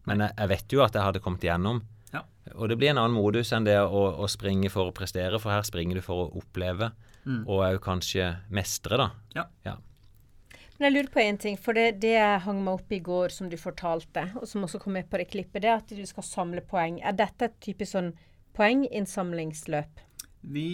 Men 0.09 0.25
jeg, 0.25 0.35
jeg 0.38 0.53
vet 0.55 0.75
jo 0.75 0.85
at 0.85 0.96
jeg 0.96 1.07
hadde 1.07 1.22
kommet 1.22 1.44
igjennom. 1.44 1.83
Ja. 2.12 2.25
Og 2.57 2.68
det 2.70 2.79
blir 2.81 2.92
en 2.92 3.01
annen 3.03 3.16
modus 3.16 3.53
enn 3.55 3.66
det 3.68 3.79
å, 3.81 4.03
å 4.16 4.29
springe 4.31 4.70
for 4.72 4.90
å 4.90 4.96
prestere, 4.96 5.40
for 5.42 5.55
her 5.55 5.64
springer 5.66 5.98
du 5.98 6.05
for 6.05 6.25
å 6.25 6.42
oppleve. 6.42 6.92
Mm. 7.22 7.44
Og 7.46 7.62
òg 7.62 7.81
kanskje 7.85 8.33
mestre, 8.55 8.98
da. 8.98 9.09
Ja. 9.37 9.46
Ja. 9.66 9.77
Men 10.83 10.88
jeg 10.88 10.94
lurer 10.96 11.12
på 11.14 11.22
en 11.22 11.37
ting, 11.38 11.57
for 11.61 11.79
det, 11.79 12.01
det 12.03 12.16
jeg 12.16 12.42
hang 12.42 12.62
meg 12.64 12.81
opp 12.81 12.92
i 12.94 12.98
går, 13.05 13.31
som 13.31 13.46
du 13.53 13.55
fortalte, 13.61 14.25
og 14.40 14.48
som 14.51 14.64
også 14.66 14.81
kom 14.83 14.96
med 14.96 15.07
på 15.07 15.20
det 15.20 15.29
klippet, 15.31 15.62
det 15.62 15.70
er 15.70 15.79
at 15.79 15.92
du 15.94 16.03
skal 16.09 16.27
samle 16.27 16.64
poeng. 16.66 16.96
Er 17.07 17.14
dette 17.14 17.46
et 17.46 17.61
typisk 17.62 17.92
sånn 17.94 18.11
poenginnsamlingsløp? 18.59 20.03
Vi 20.42 20.66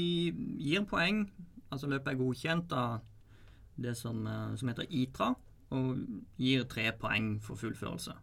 gir 0.64 0.87
poeng. 0.88 1.27
Altså 1.68 1.90
løpet 1.92 2.14
er 2.14 2.20
godkjent 2.22 2.72
av 2.72 3.03
det 3.80 3.96
som, 3.96 4.26
eh, 4.26 4.54
som 4.56 4.68
heter 4.68 4.86
ITRA, 4.90 5.34
og 5.70 5.98
gir 6.40 6.64
tre 6.64 6.90
poeng 6.92 7.38
for 7.44 7.56
fullførelse. 7.60 8.14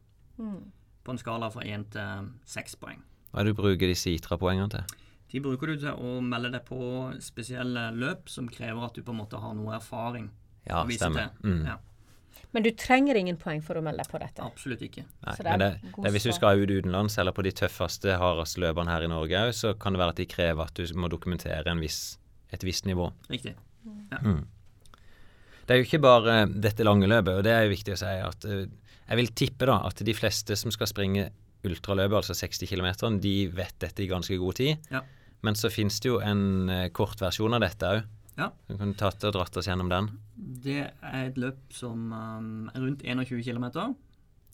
På 1.06 1.12
en 1.14 1.18
skala 1.22 1.50
fra 1.54 1.62
én 1.64 1.84
til 1.94 2.32
seks 2.46 2.76
poeng. 2.82 3.02
Hva 3.32 3.42
er 3.42 3.44
det 3.46 3.56
du 3.56 3.62
bruker 3.62 3.88
disse 3.92 4.10
ITRA-poengene 4.16 4.70
til? 4.72 4.84
De 5.32 5.42
bruker 5.42 5.68
du 5.68 5.78
til 5.78 5.92
å 5.92 6.22
melde 6.24 6.52
deg 6.54 6.64
på 6.66 6.78
spesielle 7.22 7.90
løp 7.94 8.30
som 8.32 8.48
krever 8.48 8.86
at 8.86 8.94
du 8.96 9.02
på 9.04 9.12
en 9.14 9.20
måte 9.20 9.40
har 9.42 9.54
noe 9.58 9.76
erfaring 9.76 10.30
Ja, 10.68 10.84
å 10.84 10.88
vise 10.88 11.00
stemmer. 11.06 11.30
til. 11.42 11.52
Mm. 11.52 11.66
Ja, 11.66 11.78
Men 12.54 12.64
du 12.64 12.72
trenger 12.72 13.16
ingen 13.16 13.38
poeng 13.38 13.62
for 13.64 13.76
å 13.76 13.84
melde 13.84 13.98
deg 14.04 14.08
på 14.12 14.20
dette. 14.20 14.42
absolutt 14.44 14.80
ikke. 14.82 15.04
Nei, 15.26 15.36
Så 15.36 15.44
det 15.44 15.52
er 15.52 15.58
men 15.58 15.60
det, 15.60 15.92
det 15.98 16.06
er 16.06 16.12
hvis 16.12 16.24
du 16.24 16.32
skal 16.32 16.58
ut 16.60 16.70
utenlands, 16.70 17.18
eller 17.18 17.32
på 17.32 17.44
de 17.44 17.52
tøffeste, 17.52 18.18
hardeste 18.18 18.60
løpene 18.64 18.88
her 18.90 19.04
i 19.04 19.08
Norge 19.08 19.32
òg, 19.36 19.54
så 19.54 19.78
kan 19.78 19.94
det 19.94 20.00
være 20.00 20.10
at 20.10 20.16
de 20.16 20.26
krever 20.26 20.64
at 20.64 20.74
du 20.74 20.86
må 20.96 21.10
dokumentere 21.10 21.68
en 21.68 21.80
viss, 21.80 22.18
et 22.52 22.62
visst 22.64 22.86
nivå. 22.86 23.12
Riktig. 23.30 23.56
Det 25.66 25.74
er 25.74 25.82
jo 25.82 25.88
ikke 25.88 26.02
bare 26.04 26.46
dette 26.48 26.86
lange 26.86 27.10
løpet, 27.10 27.40
og 27.40 27.46
det 27.48 27.54
er 27.54 27.66
jo 27.66 27.74
viktig 27.74 27.96
å 27.96 28.00
si 28.00 28.14
at 28.22 28.48
eh, 28.50 28.68
jeg 29.06 29.20
vil 29.22 29.32
tippe 29.38 29.70
da 29.70 29.80
at 29.88 30.02
de 30.06 30.14
fleste 30.18 30.58
som 30.58 30.74
skal 30.74 30.90
springe 30.90 31.30
ultraløpet, 31.66 32.20
altså 32.22 32.36
60 32.38 32.70
km, 32.70 32.90
de 33.22 33.36
vet 33.54 33.74
dette 33.82 34.04
i 34.04 34.10
ganske 34.10 34.38
god 34.38 34.60
tid. 34.62 34.90
Ja. 34.94 35.02
Men 35.46 35.58
så 35.58 35.70
finnes 35.74 35.98
det 36.02 36.10
jo 36.10 36.20
en 36.22 36.70
kort 36.94 37.22
versjon 37.22 37.54
av 37.58 37.66
dette 37.66 37.90
òg. 37.90 38.06
Ja. 38.36 38.50
Du 38.68 38.76
kan 38.78 38.94
tatt 39.00 39.24
og 39.28 39.36
dratt 39.36 39.56
oss 39.58 39.70
gjennom 39.70 39.90
den. 39.92 40.10
Det 40.36 40.82
er 40.84 41.22
et 41.22 41.38
løp 41.40 41.72
som 41.74 42.12
um, 42.12 42.68
er 42.74 42.84
rundt 42.84 43.06
21 43.06 43.44
km. 43.46 43.68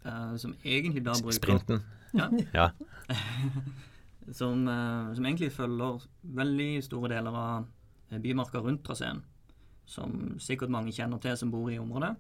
Uh, 0.06 0.36
som 0.42 0.54
egentlig 0.64 1.04
da 1.06 1.16
bruker 1.18 1.40
Sprinten. 1.40 1.84
Ja, 2.14 2.30
Ja. 2.60 2.68
som, 4.32 4.68
uh, 4.68 5.12
som 5.18 5.26
egentlig 5.26 5.52
følger 5.56 6.06
veldig 6.38 6.72
store 6.86 7.16
deler 7.16 7.38
av 7.38 7.66
eh, 8.12 8.22
bymarka 8.22 8.62
rundt 8.62 8.84
traseen. 8.86 9.24
Som 9.86 10.38
sikkert 10.40 10.70
mange 10.70 10.92
kjenner 10.96 11.20
til 11.22 11.36
som 11.38 11.52
bor 11.52 11.70
i 11.72 11.80
området. 11.82 12.16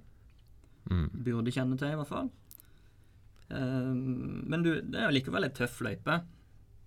Mm. 0.89 1.10
Burde 1.24 1.52
kjenne 1.54 1.78
til, 1.80 1.93
i 1.93 1.95
hvert 2.00 2.10
fall. 2.10 2.30
Eh, 3.50 3.91
men 4.52 4.63
du, 4.65 4.74
det 4.82 5.00
er 5.00 5.10
jo 5.10 5.15
likevel 5.19 5.47
et 5.47 5.56
tøff 5.58 5.80
løype. 5.86 6.21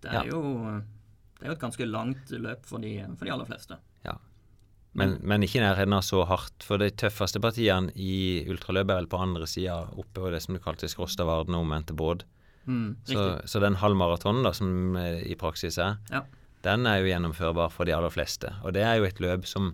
Det 0.05 0.11
er, 0.11 0.25
Ja. 0.25 0.25
jo, 0.35 0.81
det 1.39 1.47
er 1.47 1.53
jo 1.53 1.57
et 1.57 1.61
ganske 1.63 1.87
langt 1.89 2.31
løp 2.31 2.67
for 2.69 2.79
de, 2.85 2.97
for 3.17 3.25
de 3.25 3.33
aller 3.33 3.49
fleste. 3.49 3.79
Men, 4.95 5.17
men 5.27 5.43
ikke 5.43 5.59
i 5.59 5.63
nærheten 5.65 5.91
av 5.97 6.05
så 6.07 6.21
hardt. 6.23 6.63
For 6.63 6.79
de 6.79 6.87
tøffeste 6.95 7.41
partiene 7.43 7.91
i 7.99 8.45
ultraløpet 8.47 8.93
er 8.95 9.01
vel 9.01 9.09
på 9.11 9.19
andre 9.19 9.49
sida, 9.51 9.89
oppe 9.91 10.21
på 10.21 10.31
det 10.31 10.39
som 10.45 10.55
du 10.55 10.61
kalte 10.63 10.87
Skråstadvarden 10.87 11.57
og 11.59 11.65
omvendte 11.65 11.97
båt. 11.99 12.23
Mm, 12.71 12.93
Så, 13.03 13.25
så 13.51 13.59
den 13.61 13.75
halvmaratonen 13.81 14.47
da, 14.47 14.53
som 14.55 14.95
eh, 14.97 15.19
i 15.27 15.35
praksis 15.35 15.81
er, 15.83 15.99
Ja. 16.15 16.21
den 16.63 16.87
er 16.87 17.01
jo 17.03 17.11
gjennomførbar 17.11 17.73
for 17.75 17.85
de 17.91 17.97
aller 17.97 18.15
fleste. 18.15 18.55
Og 18.63 18.73
det 18.79 18.85
er 18.87 19.01
jo 19.01 19.09
et 19.11 19.19
løp 19.19 19.45
som 19.51 19.73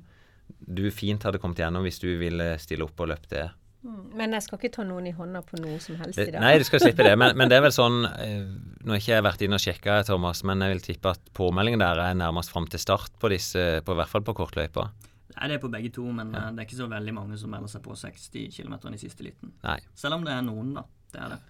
du 0.61 0.85
fint 0.95 1.23
hadde 1.27 1.41
kommet 1.43 1.63
gjennom 1.63 1.87
hvis 1.87 2.01
du 2.03 2.11
ville 2.21 2.53
stille 2.63 2.87
opp 2.87 3.01
og 3.01 3.11
løpt 3.13 3.33
det. 3.33 3.49
Mm. 3.81 4.01
Men 4.19 4.37
jeg 4.37 4.45
skal 4.45 4.59
ikke 4.61 4.73
ta 4.75 4.85
noen 4.85 5.07
i 5.09 5.13
hånda 5.17 5.41
på 5.47 5.57
noe 5.63 5.79
som 5.81 5.97
helst 6.03 6.19
det 6.21 6.27
i 6.29 6.33
dag. 6.35 6.43
nei, 6.45 6.59
du 6.61 6.67
skal 6.69 6.83
slippe 6.83 7.05
det. 7.07 7.15
Men, 7.17 7.33
men 7.39 7.49
det 7.49 7.57
er 7.57 7.65
vel 7.65 7.73
sånn 7.83 8.03
eh, 8.11 8.43
Nå 8.85 8.93
har 8.93 9.01
ikke 9.01 9.15
jeg 9.15 9.25
vært 9.25 9.45
inne 9.47 9.57
og 9.57 9.65
sjekka, 9.65 10.01
Thomas, 10.09 10.43
men 10.49 10.65
jeg 10.65 10.75
vil 10.75 10.83
tippe 10.85 11.15
at 11.17 11.31
påmeldingen 11.37 11.81
der 11.81 12.03
er 12.05 12.19
nærmest 12.19 12.53
fram 12.53 12.69
til 12.71 12.83
start 12.83 13.17
på 13.21 13.33
disse, 13.33 13.65
på, 13.87 13.97
i 13.97 14.01
hvert 14.03 14.13
fall 14.13 14.27
på 14.27 14.37
kortløypa. 14.37 14.91
Nei, 15.37 15.49
det 15.49 15.57
er 15.57 15.63
på 15.63 15.71
begge 15.73 15.93
to, 15.95 16.05
men 16.13 16.35
ja. 16.37 16.49
det 16.53 16.65
er 16.65 16.69
ikke 16.69 16.81
så 16.83 16.91
veldig 16.91 17.17
mange 17.17 17.39
som 17.41 17.53
melder 17.55 17.73
seg 17.73 17.85
på 17.85 17.97
60 17.97 18.51
km 18.53 18.77
i 18.93 19.01
siste 19.01 19.25
liten. 19.25 19.55
Nei. 19.65 19.79
Selv 19.97 20.19
om 20.19 20.27
det 20.27 20.35
er 20.35 20.45
noen, 20.45 20.75
da. 20.77 20.85
Det 21.15 21.23
er 21.25 21.35
det. 21.37 21.41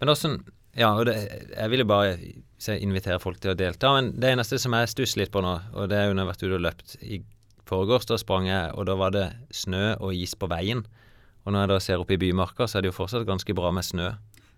Men 0.00 0.10
også, 0.10 0.32
ja, 0.76 0.90
og 0.90 1.06
det, 1.06 1.16
jeg 1.52 1.72
vil 1.72 1.84
jo 1.84 1.88
bare 1.88 2.16
invitere 2.80 3.20
folk 3.22 3.38
til 3.42 3.52
å 3.52 3.58
delta. 3.58 3.92
Men 3.94 4.10
det 4.18 4.32
eneste 4.34 4.58
som 4.62 4.74
jeg 4.74 4.90
stusser 4.90 5.22
litt 5.22 5.34
på 5.34 5.44
nå, 5.44 5.54
og 5.76 5.90
det 5.92 6.00
er 6.00 6.08
jo 6.08 6.16
når 6.16 6.22
jeg 6.22 6.26
har 6.26 6.32
vært 6.32 6.46
ute 6.46 6.58
og 6.58 6.64
løpt 6.66 6.96
i 7.04 7.20
forgårs, 7.66 8.06
da 8.08 8.18
sprang 8.20 8.48
jeg, 8.48 8.72
og 8.74 8.86
da 8.88 8.96
var 8.98 9.14
det 9.14 9.26
snø 9.54 9.96
og 9.98 10.14
is 10.14 10.34
på 10.38 10.48
veien. 10.50 10.84
Og 11.46 11.54
når 11.54 11.64
jeg 11.64 11.70
da 11.70 11.78
ser 11.82 12.02
opp 12.02 12.10
i 12.10 12.18
bymarka, 12.20 12.66
så 12.66 12.78
er 12.78 12.86
det 12.86 12.92
jo 12.92 12.98
fortsatt 12.98 13.26
ganske 13.26 13.54
bra 13.54 13.70
med 13.74 13.86
snø. 13.86 14.10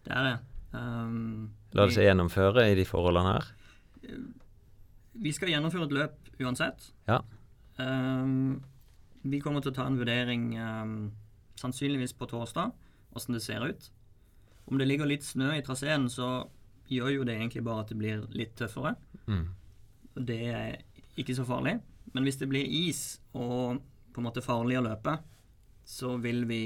Det 0.07 0.15
er 0.15 0.25
det. 0.25 0.37
Um, 0.73 1.51
La 1.77 1.85
det 1.89 1.97
seg 1.97 2.09
gjennomføre 2.09 2.65
i 2.71 2.77
de 2.79 2.85
forholdene 2.89 3.35
her. 3.35 3.49
Vi 5.19 5.33
skal 5.37 5.53
gjennomføre 5.53 5.89
et 5.89 5.95
løp 5.97 6.33
uansett. 6.41 6.91
Ja. 7.09 7.21
Um, 7.77 8.61
vi 9.29 9.41
kommer 9.45 9.65
til 9.65 9.73
å 9.73 9.77
ta 9.77 9.89
en 9.89 9.99
vurdering 10.01 10.51
um, 10.57 10.95
sannsynligvis 11.61 12.15
på 12.17 12.29
torsdag, 12.31 12.73
åssen 13.17 13.37
det 13.37 13.43
ser 13.45 13.65
ut. 13.67 13.91
Om 14.69 14.81
det 14.81 14.89
ligger 14.89 15.09
litt 15.09 15.27
snø 15.27 15.55
i 15.57 15.65
traseen, 15.65 16.09
så 16.13 16.47
gjør 16.89 17.13
jo 17.19 17.29
det 17.29 17.37
egentlig 17.37 17.65
bare 17.67 17.85
at 17.85 17.93
det 17.93 17.99
blir 18.01 18.25
litt 18.37 18.55
tøffere. 18.57 18.95
Mm. 19.29 19.47
Det 20.29 20.41
er 20.49 20.79
ikke 21.21 21.37
så 21.37 21.45
farlig. 21.49 21.79
Men 22.15 22.25
hvis 22.25 22.39
det 22.41 22.49
blir 22.51 22.65
is 22.65 23.21
og 23.35 23.81
på 24.15 24.21
en 24.23 24.27
måte 24.27 24.43
farlig 24.45 24.79
å 24.81 24.85
løpe, 24.87 25.19
så 25.89 26.17
vil 26.21 26.45
vi 26.49 26.63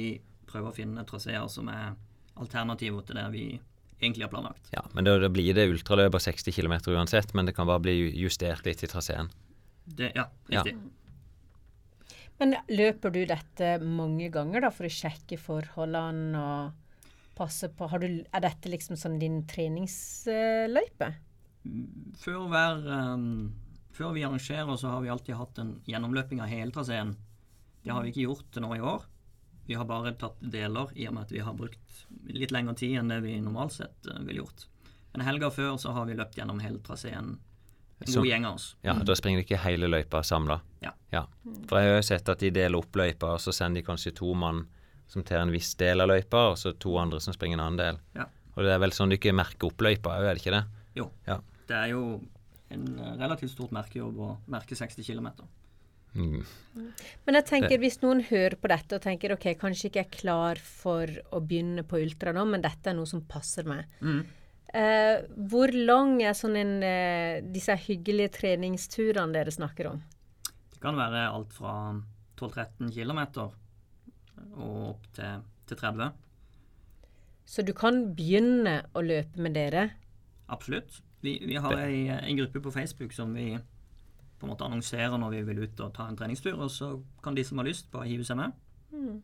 prøve 0.49 0.71
å 0.71 0.77
finne 0.77 1.05
traseer 1.09 1.47
som 1.53 1.69
er 1.73 1.93
alternativer 2.41 3.05
til 3.07 3.19
det 3.19 3.27
vi 3.35 3.45
egentlig 4.03 4.27
har 4.27 4.33
planlagt. 4.33 4.71
Ja, 4.75 4.83
men 4.97 5.07
da, 5.07 5.15
da 5.23 5.29
blir 5.31 5.55
det 5.55 5.69
ultraløp 5.71 6.17
av 6.19 6.25
60 6.25 6.55
km 6.57 6.75
uansett, 6.97 7.35
men 7.35 7.47
det 7.47 7.55
kan 7.55 7.69
bare 7.71 7.83
bli 7.85 7.95
justert 8.19 8.67
litt 8.67 8.83
i 8.83 8.91
traseen. 8.91 9.31
ja, 9.99 10.11
ja, 10.15 10.27
Ja. 10.49 10.63
riktig. 10.63 10.77
Men 12.41 12.57
løper 12.69 13.13
du 13.15 13.21
dette 13.27 13.77
mange 13.85 14.27
ganger 14.35 14.65
da, 14.65 14.71
for 14.75 14.89
å 14.89 14.91
sjekke 14.91 15.39
forholdene 15.39 16.39
og 16.41 16.73
passe 17.39 17.69
på 17.71 17.89
har 17.89 18.03
du, 18.03 18.25
Er 18.33 18.41
dette 18.41 18.69
liksom 18.69 18.97
sånn 18.99 19.19
din 19.21 19.45
treningsløype? 19.47 21.13
Før, 22.19 22.49
hver, 22.51 22.83
ehm, 22.91 23.53
før 23.93 24.15
vi 24.17 24.25
arrangerer, 24.25 24.77
så 24.77 24.89
har 24.89 25.03
vi 25.05 25.11
alltid 25.13 25.37
hatt 25.37 25.59
en 25.63 25.77
gjennomløping 25.89 26.41
av 26.41 26.51
hele 26.51 26.73
traseen. 26.75 27.15
Det 27.83 27.91
har 27.93 28.05
vi 28.05 28.13
ikke 28.13 28.27
gjort 28.27 28.51
til 28.55 28.65
nå 28.65 28.75
i 28.77 28.81
år. 28.81 29.07
Vi 29.67 29.77
har 29.79 29.87
bare 29.87 30.15
tatt 30.19 30.41
deler, 30.41 30.91
i 30.99 31.07
og 31.09 31.17
med 31.17 31.29
at 31.29 31.33
vi 31.33 31.43
har 31.45 31.55
brukt 31.55 32.03
litt 32.27 32.53
lengre 32.55 32.75
tid 32.79 32.99
enn 32.99 33.13
det 33.13 33.21
vi 33.23 33.37
normalt 33.41 33.77
sett 33.77 34.09
uh, 34.11 34.19
ville 34.27 34.43
gjort. 34.43 34.67
Men 35.13 35.27
helga 35.27 35.51
før 35.53 35.77
så 35.79 35.93
har 35.95 36.09
vi 36.09 36.17
løpt 36.19 36.39
gjennom 36.39 36.61
hele 36.65 36.81
traseen. 36.83 37.37
En 38.03 38.15
god 38.15 38.27
gjeng 38.27 38.47
av 38.49 38.57
oss. 38.59 38.73
Ja, 38.83 38.97
Da 39.07 39.15
springer 39.15 39.39
de 39.39 39.47
ikke 39.47 39.61
hele 39.63 39.87
løypa 39.87 40.23
samla. 40.27 40.59
Ja. 40.83 41.27
For 41.69 41.79
jeg 41.79 41.93
har 41.93 42.01
jo 42.01 42.07
sett 42.07 42.31
at 42.33 42.41
de 42.43 42.51
deler 42.51 42.81
opp 42.81 42.97
løypa, 42.99 43.37
og 43.37 43.43
så 43.45 43.53
sender 43.55 43.83
de 43.83 43.87
kanskje 43.87 44.15
to 44.19 44.33
mann 44.35 44.65
som 45.13 45.23
tar 45.23 45.45
en 45.45 45.53
viss 45.53 45.75
del 45.79 46.01
av 46.01 46.09
løypa, 46.09 46.49
og 46.51 46.57
så 46.59 46.73
to 46.73 46.97
andre 46.99 47.21
som 47.21 47.37
springer 47.37 47.61
en 47.61 47.65
annen 47.67 47.79
del. 47.79 48.01
Ja. 48.17 48.27
Og 48.57 48.65
det 48.65 48.73
er 48.75 48.81
vel 48.83 48.95
sånn 48.97 49.13
du 49.13 49.19
ikke 49.19 49.35
merker 49.37 49.69
opp 49.69 49.85
løypa 49.85 50.17
òg, 50.17 50.27
er 50.27 50.35
det 50.35 50.43
ikke 50.43 50.57
det? 50.57 50.63
Jo. 50.99 51.11
Ja. 51.29 51.39
Det 51.69 51.77
er 51.79 51.93
jo 51.93 52.03
en 52.73 52.87
eh, 52.99 53.17
relativt 53.21 53.55
stort 53.55 53.75
merkejobb 53.75 54.21
å 54.23 54.31
merke 54.53 54.79
60 54.79 55.07
km. 55.07 55.33
Mm. 56.13 56.43
Men 57.25 57.39
jeg 57.39 57.49
tenker 57.49 57.81
hvis 57.81 58.03
noen 58.03 58.21
hører 58.29 58.59
på 58.61 58.69
dette 58.69 58.99
og 58.99 59.05
tenker 59.05 59.33
ok, 59.33 59.47
kanskje 59.61 59.89
ikke 59.89 60.03
jeg 60.03 60.09
er 60.11 60.19
klar 60.19 60.61
for 60.61 61.09
å 61.33 61.41
begynne 61.41 61.87
på 61.89 62.03
ultra 62.03 62.35
nå, 62.37 62.45
men 62.51 62.65
dette 62.65 62.93
er 62.93 62.99
noe 62.99 63.09
som 63.09 63.25
passer 63.29 63.69
meg. 63.69 63.87
Mm. 64.05 64.23
Eh, 64.73 65.15
hvor 65.53 65.73
lang 65.77 66.17
er 66.25 66.37
sånn 66.37 66.57
en, 66.57 66.75
eh, 66.85 67.41
disse 67.45 67.77
hyggelige 67.87 68.39
treningsturene 68.39 69.37
dere 69.37 69.53
snakker 69.53 69.91
om? 69.93 70.03
Det 70.73 70.81
kan 70.81 70.97
være 70.97 71.27
alt 71.29 71.53
fra 71.53 71.75
12-13 72.41 72.93
km 72.93 73.21
og 74.57 74.93
opp 74.93 75.09
til, 75.17 75.45
til 75.69 75.81
30. 75.81 76.13
Så 77.45 77.65
du 77.67 77.73
kan 77.77 78.15
begynne 78.17 78.81
å 78.97 79.03
løpe 79.05 79.41
med 79.45 79.57
dere. 79.59 79.91
Absolutt. 80.53 81.03
Vi, 81.23 81.37
vi 81.47 81.55
har 81.55 81.77
ei, 81.79 82.09
en 82.11 82.37
gruppe 82.41 82.61
på 82.65 82.73
Facebook 82.75 83.13
som 83.15 83.33
vi 83.35 83.53
på 84.39 84.47
en 84.47 84.51
måte 84.51 84.65
annonserer 84.67 85.15
når 85.23 85.31
vi 85.37 85.43
vil 85.47 85.61
ut 85.63 85.81
og 85.85 85.93
ta 85.95 86.09
en 86.11 86.17
treningstur, 86.19 86.57
og 86.59 86.71
så 86.75 86.97
kan 87.23 87.35
de 87.39 87.45
som 87.47 87.59
har 87.63 87.69
lyst, 87.69 87.91
bare 87.93 88.09
hive 88.11 88.25
seg 88.27 88.37
med. 88.41 88.53
Det- 88.93 89.21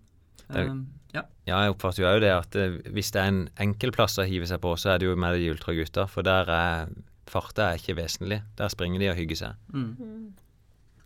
Um, 0.48 0.87
ja. 1.12 1.22
Ja, 1.46 1.58
jeg 1.64 1.72
oppfatter 1.74 2.02
jo 2.04 2.06
òg 2.08 2.20
det 2.22 2.30
at 2.32 2.54
eh, 2.56 2.76
hvis 2.94 3.11
det 3.12 3.20
er 3.20 3.26
en 3.28 3.40
enkel 3.58 3.90
plass 3.92 4.14
å 4.18 4.24
hive 4.24 4.46
seg 4.46 4.61
på, 4.62 4.70
så 4.78 4.94
er 4.94 4.98
det 5.02 5.08
jo 5.08 5.16
med 5.18 5.34
de 5.34 5.50
ultragutta, 5.50 6.06
for 6.08 6.22
der 6.22 6.48
er 6.48 6.88
farta 7.26 7.66
er 7.72 7.76
ikke 7.80 7.96
vesentlig. 7.98 8.38
Der 8.56 8.68
springer 8.72 8.98
de 9.02 9.08
og 9.11 9.16
hygger 9.18 9.37
seg. 9.37 9.56
Mm. 9.74 10.32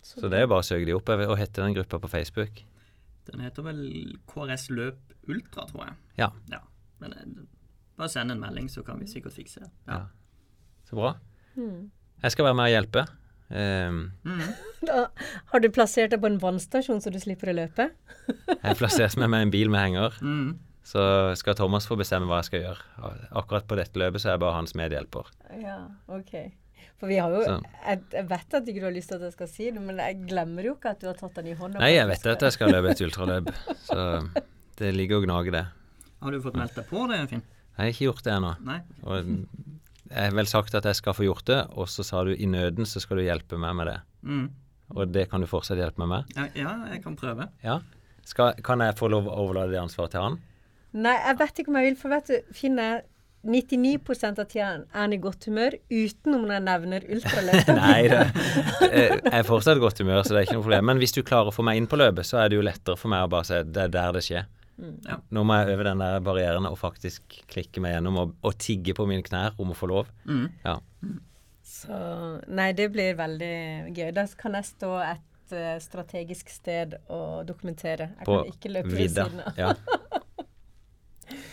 Så 0.03 0.29
det 0.29 0.37
er 0.37 0.45
jo 0.45 0.51
bare 0.53 0.63
å 0.63 0.67
søke 0.69 0.85
de 0.85 0.93
opp. 0.95 1.09
Hva 1.09 1.35
heter 1.35 1.63
den 1.65 1.73
gruppa 1.75 1.99
på 1.99 2.07
Facebook? 2.13 2.61
Den 3.31 3.41
heter 3.43 3.63
vel 3.63 3.81
KRS 4.27 4.69
Løp 4.69 5.13
Ultra, 5.27 5.65
tror 5.67 5.85
jeg. 5.87 5.95
Ja. 6.21 6.29
ja. 6.51 6.59
Men 7.01 7.13
eh, 7.17 7.25
bare 7.97 8.09
send 8.13 8.31
en 8.31 8.39
melding, 8.39 8.69
så 8.69 8.83
kan 8.85 8.99
vi 9.01 9.07
sikkert 9.11 9.33
fikse 9.33 9.65
det. 9.65 9.71
Ja. 9.87 9.93
Ja. 9.97 10.05
Så 10.93 10.97
bra. 11.01 11.13
Mm. 11.57 11.89
Jeg 12.23 12.31
skal 12.35 12.45
være 12.47 12.57
med 12.61 12.69
og 12.69 12.73
hjelpe. 12.77 13.05
Um, 13.53 13.97
Mm. 14.25 14.39
Da, 14.87 15.07
har 15.53 15.61
du 15.63 15.69
plassert 15.71 16.11
deg 16.11 16.19
på 16.23 16.27
en 16.27 16.39
vannstasjon 16.41 16.99
så 17.03 17.11
du 17.13 17.19
slipper 17.21 17.51
å 17.53 17.55
løpe? 17.55 17.89
jeg 18.27 18.57
har 18.63 18.75
plassert 18.79 19.15
meg 19.21 19.29
med 19.31 19.45
en 19.47 19.51
bil 19.53 19.69
med 19.71 19.79
henger, 19.79 20.17
Mm. 20.21 20.57
så 20.83 21.03
skal 21.39 21.55
Thomas 21.55 21.85
få 21.87 21.95
bestemme 21.99 22.27
hva 22.27 22.41
jeg 22.41 22.49
skal 22.49 22.63
gjøre. 22.65 23.21
Akkurat 23.39 23.67
på 23.69 23.77
dette 23.79 23.95
løpet 24.01 24.19
så 24.23 24.29
er 24.31 24.35
jeg 24.35 24.41
bare 24.43 24.57
hans 24.57 24.73
medhjelper. 24.75 25.29
Ja, 25.61 25.77
ok. 26.11 26.33
For 26.99 27.07
vi 27.11 27.17
har 27.19 27.31
jo 27.31 27.43
Så. 27.45 27.55
jeg, 27.85 28.01
jeg 28.13 28.27
vet 28.29 28.53
at 28.59 28.67
ikke 28.67 28.79
du 28.83 28.87
har 28.89 28.95
lyst 28.95 29.09
til 29.11 29.17
at 29.21 29.23
jeg 29.29 29.35
skal 29.37 29.47
si 29.53 29.69
det, 29.71 29.81
men 29.83 29.97
jeg 30.03 30.19
glemmer 30.27 30.63
jo 30.67 30.75
ikke 30.75 30.91
at 30.95 30.99
du 31.03 31.07
har 31.07 31.15
tatt 31.19 31.35
den 31.39 31.47
i 31.53 31.55
hånda. 31.59 31.79
Nei, 31.79 31.93
jeg 31.95 32.07
vet 32.11 32.27
at 32.33 32.41
jeg 32.47 32.55
skal 32.57 32.71
løpe 32.75 32.91
et 32.91 33.01
ultraløp, 33.07 33.49
så 33.87 34.03
det 34.79 34.91
ligger 34.95 35.21
og 35.21 35.27
gnager, 35.29 35.51
det. 35.61 35.65
Har 36.23 36.31
du 36.35 36.41
fått 36.43 36.55
meldt 36.59 36.75
deg 36.75 36.87
på 36.91 37.07
det, 37.11 37.21
Finn? 37.31 37.43
Jeg 37.77 37.79
har 37.81 37.91
ikke 37.95 38.07
gjort 38.09 38.23
det 38.27 38.33
ennå. 38.35 38.51
Og 39.07 39.31
jeg 40.13 40.29
har 40.29 40.35
vel 40.37 40.49
sagt 40.49 40.75
at 40.77 40.85
jeg 40.85 40.99
skal 40.99 41.15
få 41.17 41.25
gjort 41.25 41.47
det, 41.49 41.59
og 41.73 41.89
så 41.89 42.05
sa 42.05 42.23
du 42.23 42.33
i 42.33 42.49
nøden 42.49 42.87
så 42.89 43.01
skal 43.03 43.19
du 43.19 43.25
hjelpe 43.25 43.57
meg 43.59 43.75
med 43.79 43.89
det. 43.89 43.99
Mm. 44.23 44.45
Og 44.93 45.09
det 45.09 45.27
kan 45.31 45.41
du 45.41 45.49
fortsatt 45.49 45.79
hjelpe 45.81 46.03
meg 46.03 46.11
med? 46.11 46.35
Ja, 46.37 46.47
ja, 46.57 46.73
jeg 46.93 47.03
kan 47.05 47.15
prøve. 47.19 47.49
Ja. 47.65 47.79
Skal, 48.27 48.59
kan 48.63 48.83
jeg 48.83 48.95
få 48.99 49.09
lov 49.11 49.27
å 49.27 49.39
overlate 49.43 49.73
det 49.73 49.81
ansvaret 49.81 50.13
til 50.13 50.23
han? 50.23 50.37
Nei, 50.93 51.15
jeg 51.17 51.39
vet 51.39 51.59
ikke 51.59 51.73
om 51.73 51.79
jeg 51.79 51.89
vil, 51.89 51.97
for 51.99 52.13
vet 52.13 52.29
du, 52.29 52.53
Finn 52.55 52.77
er 52.79 53.01
99 53.43 53.97
av 54.23 54.45
tida 54.47 54.67
er 54.69 54.83
han 54.95 55.11
i 55.11 55.19
godt 55.19 55.49
humør 55.49 55.75
utenom 55.91 56.45
når 56.45 56.53
jeg 56.53 56.63
nevner 56.67 57.07
ultraløp. 57.11 57.71
Nei, 57.81 57.97
det, 58.07 58.21
eh, 58.87 59.15
jeg 59.17 59.39
er 59.41 59.47
fortsatt 59.47 59.81
i 59.81 59.83
godt 59.83 59.99
humør, 59.99 60.21
så 60.23 60.35
det 60.35 60.43
er 60.43 60.47
ikke 60.47 60.59
noe 60.59 60.67
problem. 60.67 60.87
Men 60.91 61.01
hvis 61.01 61.15
du 61.17 61.23
klarer 61.27 61.51
å 61.51 61.55
få 61.55 61.65
meg 61.67 61.81
inn 61.81 61.89
på 61.91 61.99
løpet, 61.99 62.29
så 62.29 62.39
er 62.39 62.51
det 62.51 62.61
jo 62.61 62.63
lettere 62.63 62.95
for 62.99 63.11
meg 63.11 63.25
å 63.25 63.31
bare 63.33 63.49
si 63.49 63.59
det 63.67 63.87
er 63.89 63.91
der 63.97 64.15
det 64.15 64.23
skjer. 64.23 64.47
Ja. 64.77 65.19
Nå 65.33 65.43
må 65.45 65.59
jeg 65.59 65.75
over 65.75 65.89
den 65.91 66.01
der 66.01 66.23
barrieren 66.25 66.65
og 66.69 66.79
faktisk 66.81 67.37
klikke 67.51 67.83
meg 67.83 67.95
gjennom 67.95 68.17
og, 68.23 68.33
og 68.41 68.57
tigge 68.61 68.95
på 68.97 69.05
mine 69.09 69.25
knær 69.25 69.59
om 69.61 69.73
å 69.73 69.77
få 69.77 69.89
lov. 69.91 70.09
Mm. 70.25 70.47
Ja. 70.65 70.79
Så 71.67 71.99
Nei, 72.47 72.71
det 72.77 72.89
blir 72.93 73.15
veldig 73.19 73.53
gøy. 73.93 74.09
Da 74.15 74.25
kan 74.39 74.57
jeg 74.57 74.69
stå 74.71 74.95
et 75.05 75.55
uh, 75.55 75.75
strategisk 75.83 76.51
sted 76.53 76.97
og 77.07 77.45
dokumentere. 77.49 78.13
Jeg 78.17 78.27
På 78.29 78.41
kan 78.41 78.53
ikke 78.55 78.73
løpe 78.73 78.95
ved 78.95 79.13
siden 79.13 79.43
av. 79.45 79.59
Ja. 79.59 79.75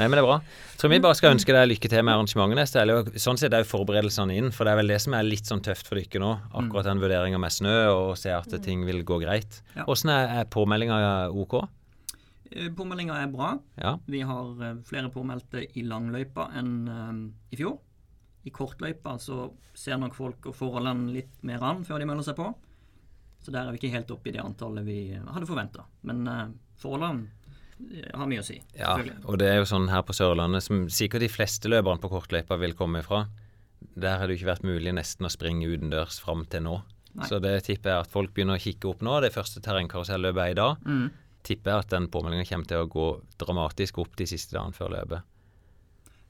Nei, 0.00 0.08
men 0.08 0.16
det 0.16 0.22
er 0.22 0.26
bra. 0.26 0.38
Jeg 0.72 0.80
tror 0.80 0.92
vi 0.92 0.98
bare 1.04 1.16
skal 1.16 1.34
ønske 1.34 1.54
deg 1.54 1.68
lykke 1.70 1.88
til 1.92 2.02
med 2.04 2.14
arrangementene. 2.14 2.64
Eller, 2.82 3.10
Sånn 3.20 3.38
sett 3.40 3.54
er 3.54 3.62
jo 3.64 3.70
forberedelsene 3.70 4.36
inn, 4.36 4.50
for 4.54 4.66
det 4.66 4.72
er 4.74 4.80
vel 4.80 4.92
det 4.92 4.98
som 5.04 5.14
er 5.16 5.26
litt 5.28 5.48
sånn 5.48 5.62
tøft 5.64 5.88
for 5.88 6.00
dere 6.00 6.22
nå. 6.22 6.32
Akkurat 6.60 6.88
den 6.88 7.02
vurderinga 7.02 7.40
med 7.40 7.54
snø 7.54 7.76
og 7.92 8.14
se 8.20 8.32
at 8.34 8.54
ting 8.64 8.84
vil 8.88 9.04
gå 9.08 9.20
greit. 9.22 9.60
Ja. 9.76 9.86
Åssen 9.90 10.12
er, 10.12 10.32
er 10.40 10.48
påmeldinga 10.52 10.98
OK? 11.32 11.60
Eh, 12.50 12.70
Påmeldinga 12.74 13.18
er 13.20 13.30
bra. 13.30 13.52
Ja. 13.80 13.94
Vi 14.06 14.22
har 14.26 14.64
eh, 14.64 14.80
flere 14.86 15.10
påmeldte 15.14 15.64
i 15.78 15.84
langløypa 15.86 16.50
enn 16.58 16.74
eh, 16.88 17.14
i 17.54 17.60
fjor. 17.60 17.78
I 18.44 18.50
kortløypa 18.56 19.18
så 19.20 19.50
ser 19.76 20.00
nok 20.00 20.16
folk 20.16 20.46
og 20.48 20.56
forholdene 20.56 21.12
litt 21.12 21.42
mer 21.46 21.62
an 21.66 21.84
før 21.84 22.00
de 22.00 22.08
melder 22.08 22.30
seg 22.30 22.38
på. 22.38 22.48
Så 23.40 23.52
der 23.52 23.66
er 23.66 23.74
vi 23.74 23.80
ikke 23.80 23.94
helt 23.94 24.10
oppe 24.12 24.30
i 24.30 24.34
det 24.34 24.42
antallet 24.42 24.84
vi 24.84 25.00
hadde 25.16 25.48
forventa. 25.48 25.86
Men 26.08 26.26
uh, 26.28 26.48
forholdene 26.80 27.28
eh, 27.88 28.10
har 28.12 28.28
mye 28.28 28.42
å 28.42 28.46
si. 28.46 28.58
Ja, 28.76 28.96
og 29.24 29.40
det 29.40 29.48
er 29.48 29.60
jo 29.60 29.68
sånn 29.68 29.88
her 29.92 30.04
på 30.04 30.16
Sørlandet, 30.16 30.64
som 30.66 30.86
sikkert 30.92 31.24
de 31.24 31.30
fleste 31.32 31.70
løperne 31.72 32.02
på 32.02 32.12
kortløypa 32.12 32.58
vil 32.60 32.76
komme 32.76 33.04
ifra. 33.04 33.26
Der 33.96 34.20
har 34.20 34.28
det 34.28 34.36
jo 34.36 34.42
ikke 34.42 34.52
vært 34.52 34.68
mulig 34.68 34.92
nesten 34.96 35.28
å 35.28 35.32
springe 35.32 35.68
utendørs 35.68 36.20
fram 36.20 36.44
til 36.52 36.66
nå. 36.66 36.80
Nei. 37.16 37.26
Så 37.26 37.40
det 37.42 37.56
tipper 37.66 37.94
jeg 37.94 38.04
at 38.04 38.12
folk 38.12 38.32
begynner 38.36 38.60
å 38.60 38.62
kikke 38.62 38.92
opp 38.92 39.00
nå. 39.04 39.16
Det 39.24 39.32
første 39.34 39.62
terrengkaruselløpet 39.64 40.42
er 40.44 40.52
i 40.52 40.58
dag. 40.60 40.84
Mm. 40.84 41.08
Tipper 41.42 41.78
at 41.80 41.88
den 41.88 42.08
påmeldinga 42.12 42.44
kommer 42.48 42.66
til 42.68 42.82
å 42.84 42.88
gå 42.90 43.06
dramatisk 43.40 43.98
opp 44.02 44.16
de 44.16 44.26
siste 44.28 44.52
dagene 44.56 44.76
før 44.76 44.90
løpet. 44.92 45.22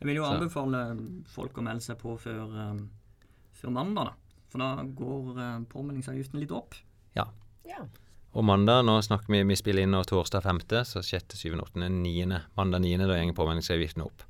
Jeg 0.00 0.06
vil 0.06 0.16
jo 0.16 0.24
Så- 0.24 0.34
anbefale 0.38 1.24
folk 1.26 1.52
å 1.58 1.62
melde 1.62 1.82
seg 1.82 1.98
på 1.98 2.18
før, 2.18 2.46
eh, 2.56 2.84
før 3.52 3.70
mandag, 3.72 4.04
da. 4.04 4.12
For 4.48 4.58
da 4.58 4.76
går 4.82 5.38
eh, 5.38 5.58
påmeldingsavgiften 5.68 6.40
litt 6.40 6.50
opp. 6.52 6.74
Ja. 7.16 7.26
Ja. 7.66 7.84
Og 8.34 8.44
mandag, 8.44 8.84
nå 8.86 9.00
snakker 9.02 9.26
vi, 9.26 9.42
vi 9.42 9.54
spiller 9.56 9.82
inn 9.82 9.90
nå 9.90 10.04
torsdag 10.06 10.42
5., 10.42 10.60
så 10.86 11.02
6., 11.02 11.34
7., 11.36 11.58
8., 11.60 11.88
9. 11.90 12.40
Mandag 12.56 12.80
9. 12.80 12.98
da 12.98 13.18
går 13.18 13.34
påmeldingsavgiften 13.34 14.02
opp. 14.04 14.22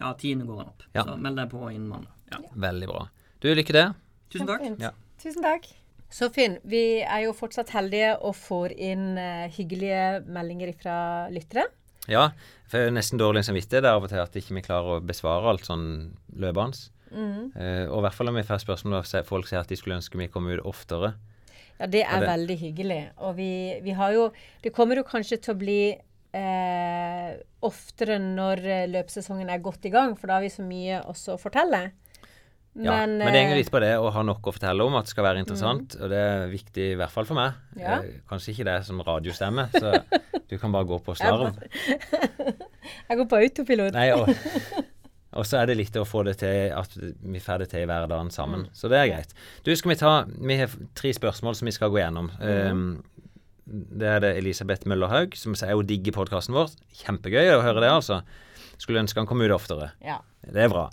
Ja, 0.00 0.14
tiende 0.14 0.46
går 0.46 0.56
den 0.58 0.66
opp. 0.66 0.82
Ja. 0.94 1.04
Så 1.04 1.16
meld 1.20 1.36
deg 1.36 1.50
på 1.50 1.68
innen 1.70 1.88
mandag. 1.88 2.12
Ja. 2.32 2.38
Veldig 2.56 2.88
bra. 2.88 3.08
Du, 3.40 3.48
lykke 3.54 3.66
til. 3.76 3.94
Tusen 4.30 4.46
takk. 4.46 4.78
Ja. 4.80 4.90
Tusen 5.18 5.42
takk. 5.42 5.66
Så 6.10 6.26
Finn, 6.34 6.58
vi 6.66 7.00
er 7.00 7.24
jo 7.24 7.34
fortsatt 7.36 7.70
heldige 7.70 8.16
og 8.18 8.34
får 8.34 8.74
inn 8.74 9.12
eh, 9.20 9.50
hyggelige 9.54 10.24
meldinger 10.26 10.72
fra 10.80 10.96
lyttere. 11.30 11.68
Ja, 12.10 12.30
for 12.66 12.80
jeg 12.80 12.90
er 12.90 12.96
nesten 12.96 13.20
dårlig 13.20 13.44
samvittighet 13.46 13.84
det 13.84 13.92
av 13.92 14.02
og 14.02 14.10
til 14.10 14.22
at 14.22 14.34
ikke 14.36 14.56
vi 14.56 14.64
klarer 14.66 14.96
å 14.96 15.04
besvare 15.04 15.52
alt 15.52 15.68
sånn 15.68 15.86
løpende. 16.34 16.90
Mm. 17.10 17.50
Uh, 17.54 17.86
og 17.90 17.96
i 17.98 18.02
hvert 18.06 18.16
fall 18.16 18.30
om 18.30 18.38
vi 18.38 18.46
får 18.46 18.62
spørsmål 18.62 19.00
og 19.00 19.26
folk 19.26 19.48
sier 19.50 19.62
at 19.62 19.70
de 19.70 19.78
skulle 19.78 19.98
ønske 19.98 20.18
vi 20.18 20.30
kom 20.30 20.46
ut 20.50 20.62
oftere. 20.66 21.14
Ja, 21.80 21.86
det 21.86 22.04
er 22.04 22.20
det- 22.20 22.28
veldig 22.28 22.58
hyggelig. 22.60 23.00
Og 23.18 23.36
vi, 23.36 23.80
vi 23.82 23.90
har 23.90 24.12
jo 24.12 24.32
Det 24.62 24.72
kommer 24.72 24.96
jo 24.96 25.02
kanskje 25.02 25.40
til 25.40 25.54
å 25.54 25.58
bli 25.58 25.96
eh, 26.34 27.30
oftere 27.62 28.18
når 28.18 28.64
eh, 28.66 28.86
løpsesongen 28.90 29.48
er 29.50 29.58
godt 29.58 29.84
i 29.84 29.90
gang, 29.90 30.16
for 30.16 30.26
da 30.26 30.34
har 30.34 30.42
vi 30.42 30.52
så 30.52 30.62
mye 30.62 31.02
også 31.08 31.34
å 31.34 31.40
fortelle. 31.40 31.90
Ja, 32.78 33.00
men, 33.02 33.18
det 33.18 33.32
henger 33.34 33.56
eh, 33.56 33.58
litt 33.58 33.70
på 33.72 33.80
det 33.82 33.90
å 33.98 34.12
ha 34.14 34.22
nok 34.22 34.46
å 34.46 34.52
fortelle 34.54 34.84
om, 34.86 34.94
at 34.94 35.08
det 35.08 35.10
skal 35.10 35.26
være 35.26 35.42
interessant. 35.42 35.96
Og 35.98 36.12
det 36.12 36.20
er 36.22 36.44
viktig 36.52 36.84
i 36.92 36.98
hvert 36.98 37.10
fall 37.10 37.26
for 37.26 37.38
meg. 37.38 37.56
Ja. 37.78 37.98
Eh, 37.98 38.20
kanskje 38.30 38.52
ikke 38.54 38.66
det 38.68 38.76
som 38.86 39.00
radiostemme, 39.02 39.66
så 39.74 39.96
du 40.50 40.54
kan 40.54 40.70
bare 40.70 40.86
gå 40.86 41.00
på 41.02 41.16
slarv. 41.18 41.58
Jeg 43.10 43.18
går 43.18 43.26
på 43.30 43.40
autopilot. 43.40 43.96
Nei, 43.96 44.06
og, 44.14 44.30
og 45.40 45.48
så 45.50 45.60
er 45.60 45.72
det 45.72 45.80
litt 45.80 45.98
å 45.98 46.06
få 46.06 46.22
det 46.28 46.36
til 46.44 46.70
at 46.76 46.94
vi 46.94 47.42
får 47.42 47.64
det 47.64 47.72
til 47.72 47.82
i 47.82 47.88
hverdagen 47.90 48.30
sammen. 48.34 48.68
Så 48.76 48.90
det 48.92 49.00
er 49.00 49.10
greit. 49.16 49.34
Du, 49.66 49.72
skal 49.74 49.94
vi 49.94 49.98
ta 49.98 50.12
Vi 50.30 50.58
har 50.62 50.76
tre 50.98 51.12
spørsmål 51.16 51.58
som 51.58 51.70
vi 51.70 51.74
skal 51.74 51.90
gå 51.90 51.98
gjennom. 51.98 52.30
Um, 52.38 53.00
det 53.66 54.12
er 54.12 54.22
det 54.22 54.30
Elisabeth 54.38 54.86
Møllerhaug, 54.90 55.34
som 55.38 55.58
sier 55.58 55.78
hun 55.78 55.90
digger 55.90 56.14
podkasten 56.14 56.54
vår. 56.54 56.70
Kjempegøy 57.02 57.50
å 57.56 57.64
høre 57.66 57.82
det, 57.82 57.90
altså. 57.90 58.22
Skulle 58.80 59.02
ønske 59.02 59.20
han 59.20 59.28
kom 59.30 59.42
ut 59.42 59.54
oftere. 59.54 59.90
Ja. 60.06 60.20
Det 60.46 60.64
er 60.64 60.72
bra. 60.72 60.86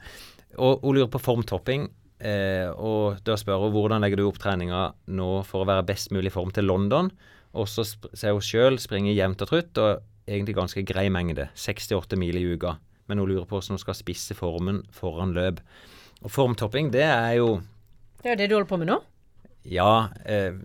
Og 0.56 0.84
hun 0.84 0.98
lurer 0.98 1.12
på 1.12 1.22
formtopping. 1.22 1.90
Eh, 2.18 2.70
og 2.74 3.20
da 3.28 3.36
spør 3.38 3.68
hun 3.68 3.74
hvordan 3.76 4.02
legger 4.02 4.22
du 4.22 4.26
opp 4.26 4.40
treninga 4.42 4.88
nå 5.14 5.30
for 5.46 5.62
å 5.62 5.70
være 5.70 5.86
best 5.86 6.10
mulig 6.16 6.32
i 6.32 6.38
form 6.38 6.54
til 6.56 6.66
London. 6.70 7.12
Og 7.58 7.70
så 7.70 7.86
ser 7.86 8.34
hun 8.34 8.44
sjøl 8.44 8.80
springer 8.82 9.16
jevnt 9.16 9.44
og 9.46 9.52
trutt, 9.52 9.78
og 9.82 10.02
egentlig 10.28 10.58
ganske 10.58 10.84
grei 10.88 11.08
mengde. 11.14 11.50
68 11.58 12.18
mil 12.20 12.40
i 12.40 12.46
uka. 12.56 12.78
Men 13.08 13.22
hun 13.22 13.30
lurer 13.30 13.46
på 13.48 13.58
hvordan 13.58 13.78
hun 13.78 13.84
skal 13.84 13.98
spisse 13.98 14.36
formen 14.38 14.82
foran 14.96 15.36
løp. 15.38 15.62
Og 16.26 16.34
formtopping, 16.34 16.92
det 16.94 17.06
er 17.06 17.38
jo 17.40 17.62
Det 18.24 18.32
er 18.32 18.36
jo 18.36 18.42
det 18.42 18.50
du 18.50 18.58
holder 18.58 18.72
på 18.72 18.82
med 18.82 18.90
nå. 18.90 18.98
Ja. 19.68 20.10
Eh, 20.26 20.58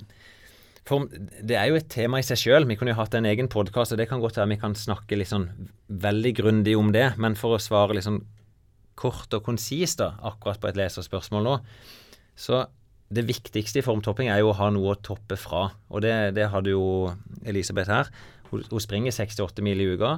form, 0.88 1.08
det 1.42 1.56
er 1.58 1.68
jo 1.70 1.78
et 1.78 1.90
tema 1.92 2.18
i 2.18 2.26
seg 2.26 2.40
sjøl. 2.40 2.66
Vi 2.68 2.78
kunne 2.80 2.94
jo 2.94 3.00
hatt 3.00 3.14
en 3.14 3.28
egen 3.28 3.50
podkast, 3.52 3.92
og 3.92 4.00
det 4.00 4.08
kan 4.10 4.22
godt 4.22 4.40
være 4.40 4.54
vi 4.54 4.62
kan 4.62 4.74
snakke 4.78 5.20
sånn 5.28 5.50
veldig 5.88 6.32
grundig 6.40 6.76
om 6.78 6.92
det. 6.94 7.12
Men 7.20 7.36
for 7.38 7.56
å 7.56 7.62
svare 7.62 8.02
sånn 8.02 8.22
kort 8.98 9.32
og 9.36 9.44
konsist 9.46 10.02
da, 10.02 10.12
akkurat 10.28 10.60
på 10.60 10.70
et 10.70 10.78
leserspørsmål 10.80 11.46
nå, 11.46 11.56
så 12.38 12.66
det 13.12 13.26
viktigste 13.28 13.80
i 13.80 13.84
formtopping 13.84 14.30
er 14.32 14.40
jo 14.40 14.52
å 14.52 14.56
ha 14.56 14.70
noe 14.72 14.94
å 14.94 15.00
toppe 15.04 15.36
fra. 15.36 15.66
Og 15.92 16.00
det, 16.04 16.14
det 16.36 16.48
hadde 16.52 16.72
jo 16.72 17.12
Elisabeth 17.44 17.92
her. 17.92 18.08
Hun, 18.48 18.62
hun 18.70 18.80
springer 18.80 19.12
68 19.12 19.64
mil 19.64 19.82
i 19.84 19.88
uka. 19.92 20.14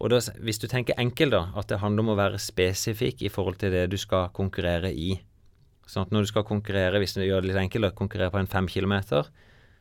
Og 0.00 0.12
da, 0.12 0.20
hvis 0.44 0.60
du 0.60 0.68
tenker 0.70 0.98
enkelt, 1.00 1.32
da, 1.32 1.46
at 1.56 1.70
det 1.72 1.80
handler 1.80 2.04
om 2.04 2.12
å 2.12 2.18
være 2.20 2.40
spesifikk 2.42 3.24
i 3.24 3.32
forhold 3.32 3.58
til 3.60 3.72
det 3.72 3.86
du 3.92 3.96
skal 4.00 4.28
konkurrere 4.36 4.92
i. 4.92 5.14
Sånn 5.88 6.06
at 6.06 6.12
når 6.14 6.26
du 6.26 6.30
skal 6.30 6.46
konkurrere, 6.46 7.00
hvis 7.02 7.16
du 7.16 7.24
gjør 7.24 7.42
det 7.42 7.50
litt 7.50 7.62
enkelt, 7.64 7.88
da, 7.88 7.94
konkurrere 7.96 8.34
på 8.34 8.40
en 8.42 8.52
fem 8.52 8.68
kilometer, 8.70 9.32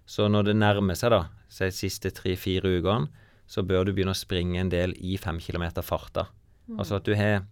så 0.10 0.26
når 0.32 0.50
det 0.50 0.58
nærmer 0.58 0.98
seg 0.98 1.14
da, 1.14 1.26
de 1.60 1.70
siste 1.76 2.12
tre-fire 2.16 2.72
ukene, 2.80 3.12
så 3.50 3.62
bør 3.66 3.88
du 3.88 3.94
begynne 3.94 4.14
å 4.14 4.18
springe 4.18 4.62
en 4.62 4.72
del 4.72 4.94
i 5.02 5.18
fem 5.22 5.40
kilometer 5.42 5.86
farta. 5.86 6.28
Altså 6.78 7.00
at 7.00 7.08
du 7.08 7.16
har, 7.18 7.48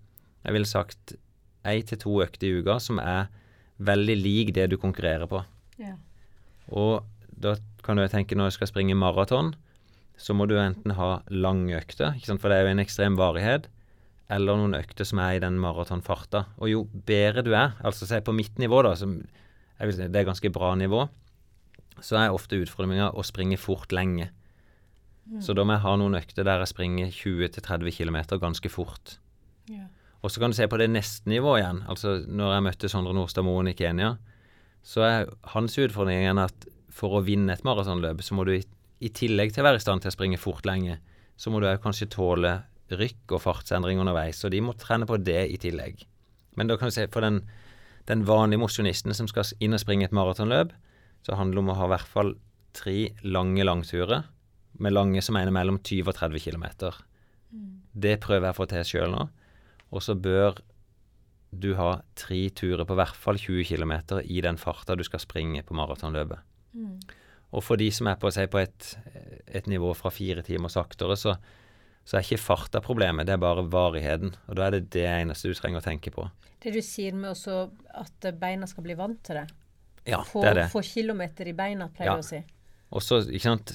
jeg 0.48 0.56
ville 0.56 0.70
sagt, 0.70 1.18
én 1.68 1.84
til 1.84 2.00
to 2.00 2.18
økter 2.24 2.48
i 2.48 2.62
uka 2.62 2.78
som 2.80 3.02
er 3.04 3.28
veldig 3.84 4.16
lik 4.18 4.54
det 4.56 4.70
du 4.72 4.78
konkurrerer 4.80 5.28
på. 5.30 5.44
Ja. 5.82 5.98
Og 6.72 7.04
da 7.30 7.58
kan 7.84 7.98
du 7.98 8.04
jo 8.06 8.12
tenke 8.12 8.38
når 8.38 8.52
du 8.52 8.58
skal 8.58 8.72
springe 8.72 8.96
maraton, 8.98 9.54
så 10.18 10.34
må 10.34 10.48
du 10.50 10.56
enten 10.58 10.96
ha 10.98 11.22
ikke 11.28 12.26
sant? 12.26 12.42
for 12.42 12.50
det 12.50 12.58
er 12.58 12.66
jo 12.66 12.74
en 12.74 12.82
ekstrem 12.82 13.18
varighet, 13.20 13.68
eller 14.34 14.58
noen 14.58 14.74
økter 14.80 15.06
som 15.06 15.20
er 15.20 15.38
i 15.38 15.44
den 15.44 15.60
maratonfarta. 15.62 16.48
Og 16.58 16.72
jo 16.72 16.88
bedre 17.06 17.44
du 17.46 17.54
er, 17.54 17.78
altså 17.86 18.08
se 18.08 18.20
på 18.22 18.34
mitt 18.34 18.58
nivå, 18.58 18.82
da, 18.82 18.96
som 18.96 19.20
jeg 19.78 19.88
vil 19.88 19.96
si, 19.96 20.08
det 20.10 20.20
er 20.20 20.32
ganske 20.32 20.52
bra 20.52 20.74
nivå, 20.76 21.06
så 22.02 22.18
er 22.18 22.34
ofte 22.34 22.58
utfordringa 22.60 23.12
å 23.14 23.24
springe 23.26 23.60
fort 23.62 23.94
lenge. 23.94 24.32
Så 25.44 25.54
da 25.54 25.66
må 25.68 25.76
jeg 25.76 25.84
ha 25.84 25.94
noen 26.00 26.16
økter 26.18 26.46
der 26.48 26.62
jeg 26.64 26.72
springer 26.72 27.12
20-30 27.12 27.92
km 27.98 28.18
ganske 28.40 28.72
fort. 28.72 29.18
Ja. 29.68 29.90
Og 30.28 30.34
så 30.34 30.42
kan 30.44 30.52
du 30.52 30.58
se 30.58 30.66
på 30.68 30.80
det 30.82 30.90
neste 30.92 31.30
nivået 31.32 31.62
igjen. 31.62 31.78
Altså 31.88 32.18
når 32.28 32.50
jeg 32.52 32.64
møtte 32.66 32.90
Sondre 32.92 33.14
Nordstad 33.16 33.46
Moen 33.48 33.70
i 33.72 33.76
Kenya, 33.80 34.18
så 34.84 35.06
er 35.06 35.30
hans 35.54 35.78
utfordring 35.80 36.28
at 36.42 36.68
for 36.92 37.16
å 37.16 37.22
vinne 37.24 37.54
et 37.54 37.64
maratonløp, 37.64 38.20
så 38.26 38.36
må 38.36 38.44
du 38.44 38.58
i, 38.58 38.64
i 39.00 39.12
tillegg 39.14 39.54
til 39.56 39.64
å 39.64 39.70
være 39.70 39.80
i 39.80 39.86
stand 39.86 40.04
til 40.04 40.12
å 40.12 40.16
springe 40.18 40.40
fort 40.42 40.68
lenge, 40.68 40.98
så 41.40 41.54
må 41.54 41.62
du 41.62 41.70
òg 41.70 41.80
kanskje 41.80 42.10
tåle 42.12 42.58
rykk 42.92 43.38
og 43.38 43.44
fartsendring 43.44 44.02
underveis. 44.04 44.42
Så 44.42 44.52
de 44.52 44.60
må 44.64 44.76
trene 44.76 45.08
på 45.08 45.20
det 45.22 45.46
i 45.54 45.60
tillegg. 45.62 46.04
Men 46.60 46.68
da 46.68 46.76
kan 46.76 46.92
du 46.92 46.96
se 46.98 47.08
for 47.14 47.24
den, 47.24 47.42
den 48.10 48.28
vanlige 48.28 48.66
mosjonisten 48.66 49.16
som 49.16 49.32
skal 49.32 49.48
inn 49.64 49.78
og 49.78 49.84
springe 49.84 50.10
et 50.10 50.16
maratonløp, 50.16 50.74
så 51.24 51.40
handler 51.40 51.62
det 51.62 51.64
om 51.64 51.72
å 51.72 51.80
ha 51.80 51.88
i 51.88 51.94
hvert 51.96 52.12
fall 52.12 52.36
tre 52.76 52.98
lange 53.24 53.64
langturer, 53.64 54.28
med 54.78 54.94
lange 54.94 55.24
som 55.26 55.40
er 55.40 55.50
mellom 55.56 55.80
20 55.80 56.12
og 56.12 56.20
30 56.20 56.44
km. 56.44 56.66
Det 57.98 58.20
prøver 58.22 58.50
jeg 58.50 58.56
å 58.56 58.58
få 58.60 58.68
til 58.70 58.86
sjøl 58.86 59.14
nå. 59.16 59.28
Og 59.92 60.04
så 60.04 60.16
bør 60.20 60.58
du 61.58 61.70
ha 61.80 62.02
tre 62.20 62.50
turer 62.52 62.84
på 62.86 62.96
hvert 62.98 63.16
fall 63.16 63.38
20 63.40 63.64
km 63.70 63.94
i 64.28 64.42
den 64.44 64.58
farta 64.60 64.96
du 65.00 65.04
skal 65.08 65.22
springe 65.24 65.64
på 65.64 65.78
maratonløpet. 65.78 66.40
Og 67.56 67.64
for 67.64 67.80
de 67.80 67.88
som 67.96 68.10
er 68.12 68.18
på, 68.20 68.30
si, 68.36 68.44
på 68.52 68.60
et, 68.60 68.90
et 69.48 69.70
nivå 69.72 69.94
fra 69.96 70.12
fire 70.12 70.44
timer 70.44 70.70
saktere, 70.70 71.16
så, 71.18 71.38
så 72.04 72.18
er 72.20 72.26
ikke 72.26 72.42
farta 72.44 72.82
problemet, 72.84 73.26
det 73.30 73.38
er 73.38 73.42
bare 73.42 73.64
varigheten. 73.72 74.34
Og 74.52 74.60
da 74.60 74.68
er 74.68 74.76
det 74.76 74.90
det 74.98 75.06
eneste 75.08 75.48
du 75.48 75.56
trenger 75.58 75.80
å 75.80 75.86
tenke 75.88 76.12
på. 76.14 76.28
Det 76.62 76.74
du 76.76 76.82
sier 76.84 77.16
med 77.16 77.32
også 77.32 77.62
at 78.04 78.28
beina 78.42 78.68
skal 78.68 78.84
bli 78.84 78.98
vant 79.00 79.22
til 79.24 79.40
det. 79.40 79.46
Ja, 80.08 80.20
Få, 80.28 80.44
det 80.44 80.52
er 80.52 80.60
det. 80.62 80.68
få 80.76 80.84
kilometer 80.88 81.48
i 81.48 81.56
beina, 81.56 81.88
pleier 81.96 82.12
Ja. 82.12 82.20
du 82.20 82.26
å 82.26 82.28
si. 82.28 82.44
Og 82.92 83.02
så, 83.04 83.18
ikke 83.28 83.44
sant 83.50 83.74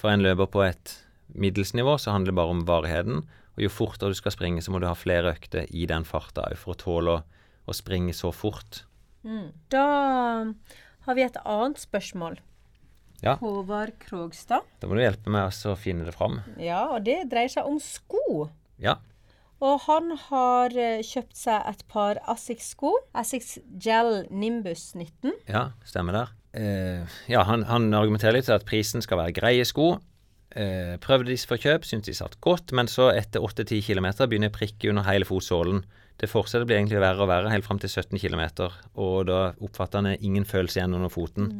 For 0.00 0.10
en 0.10 0.22
løper 0.24 0.48
på 0.50 0.62
et 0.66 0.94
middels 1.38 1.70
nivå, 1.78 1.92
så 2.02 2.10
handler 2.14 2.32
det 2.32 2.38
bare 2.38 2.54
om 2.54 2.64
varigheten. 2.66 3.20
Og 3.56 3.64
jo 3.64 3.72
fortere 3.72 4.12
du 4.12 4.18
skal 4.18 4.34
springe, 4.34 4.62
så 4.62 4.72
må 4.72 4.80
du 4.82 4.88
ha 4.88 4.96
flere 4.96 5.32
økter 5.32 5.64
i 5.72 5.86
den 5.88 6.04
farta 6.04 6.44
òg, 6.50 6.58
for 6.60 6.74
å 6.74 6.80
tåle 6.80 7.16
å, 7.16 7.22
å 7.66 7.76
springe 7.76 8.12
så 8.16 8.32
fort. 8.36 8.84
Da 9.72 9.86
har 11.06 11.16
vi 11.16 11.24
et 11.24 11.40
annet 11.42 11.80
spørsmål. 11.80 12.38
Ja. 13.24 13.38
Håvard 13.40 13.96
Krogstad. 14.02 14.66
Da 14.80 14.88
må 14.88 14.98
du 14.98 15.02
hjelpe 15.02 15.32
meg 15.32 15.48
å 15.48 15.76
finne 15.80 16.06
det 16.06 16.14
fram. 16.14 16.40
Ja, 16.60 16.84
og 16.92 17.06
det 17.08 17.22
dreier 17.32 17.50
seg 17.52 17.68
om 17.68 17.78
sko. 17.82 18.48
Ja. 18.82 18.98
Og 19.64 19.86
han 19.86 20.12
har 20.26 20.74
eh, 20.76 21.00
kjøpt 21.06 21.38
seg 21.38 21.64
et 21.70 21.86
par 21.88 22.20
Asics-sko. 22.28 22.92
Asics 23.16 23.56
Gel 23.80 24.26
Nimbus 24.28 24.90
19. 24.98 25.32
Ja, 25.48 25.70
stemmer 25.88 26.18
der. 26.18 26.34
Eh, 26.56 27.16
ja, 27.32 27.46
han, 27.48 27.64
han 27.70 27.88
argumenterer 27.96 28.36
litt 28.36 28.50
til 28.50 28.58
at 28.58 28.68
prisen 28.68 29.04
skal 29.04 29.22
være 29.22 29.36
greie 29.38 29.64
sko. 29.68 29.94
Eh, 30.54 30.94
prøvde 31.02 31.32
disse 31.32 31.48
for 31.48 31.60
kjøp, 31.60 31.84
syntes 31.84 32.12
de 32.12 32.16
satt 32.16 32.36
godt, 32.44 32.72
men 32.76 32.88
så 32.88 33.10
etter 33.12 33.44
8-10 33.44 33.82
km 33.88 34.08
begynner 34.24 34.52
prikket 34.54 34.90
under 34.92 35.06
hele 35.08 35.26
fotsålen. 35.28 35.82
Det 36.16 36.30
fortsetter 36.30 36.64
blir 36.68 36.78
egentlig 36.78 37.02
verre 37.02 37.24
og 37.24 37.28
verre 37.28 37.50
helt 37.52 37.66
fram 37.66 37.80
til 37.82 37.90
17 37.92 38.16
km, 38.22 38.70
og 38.94 39.26
da 39.28 39.40
oppfatter 39.60 40.00
han 40.00 40.14
ingen 40.16 40.46
følelse 40.48 40.80
igjen 40.80 40.96
under 40.96 41.12
foten. 41.12 41.50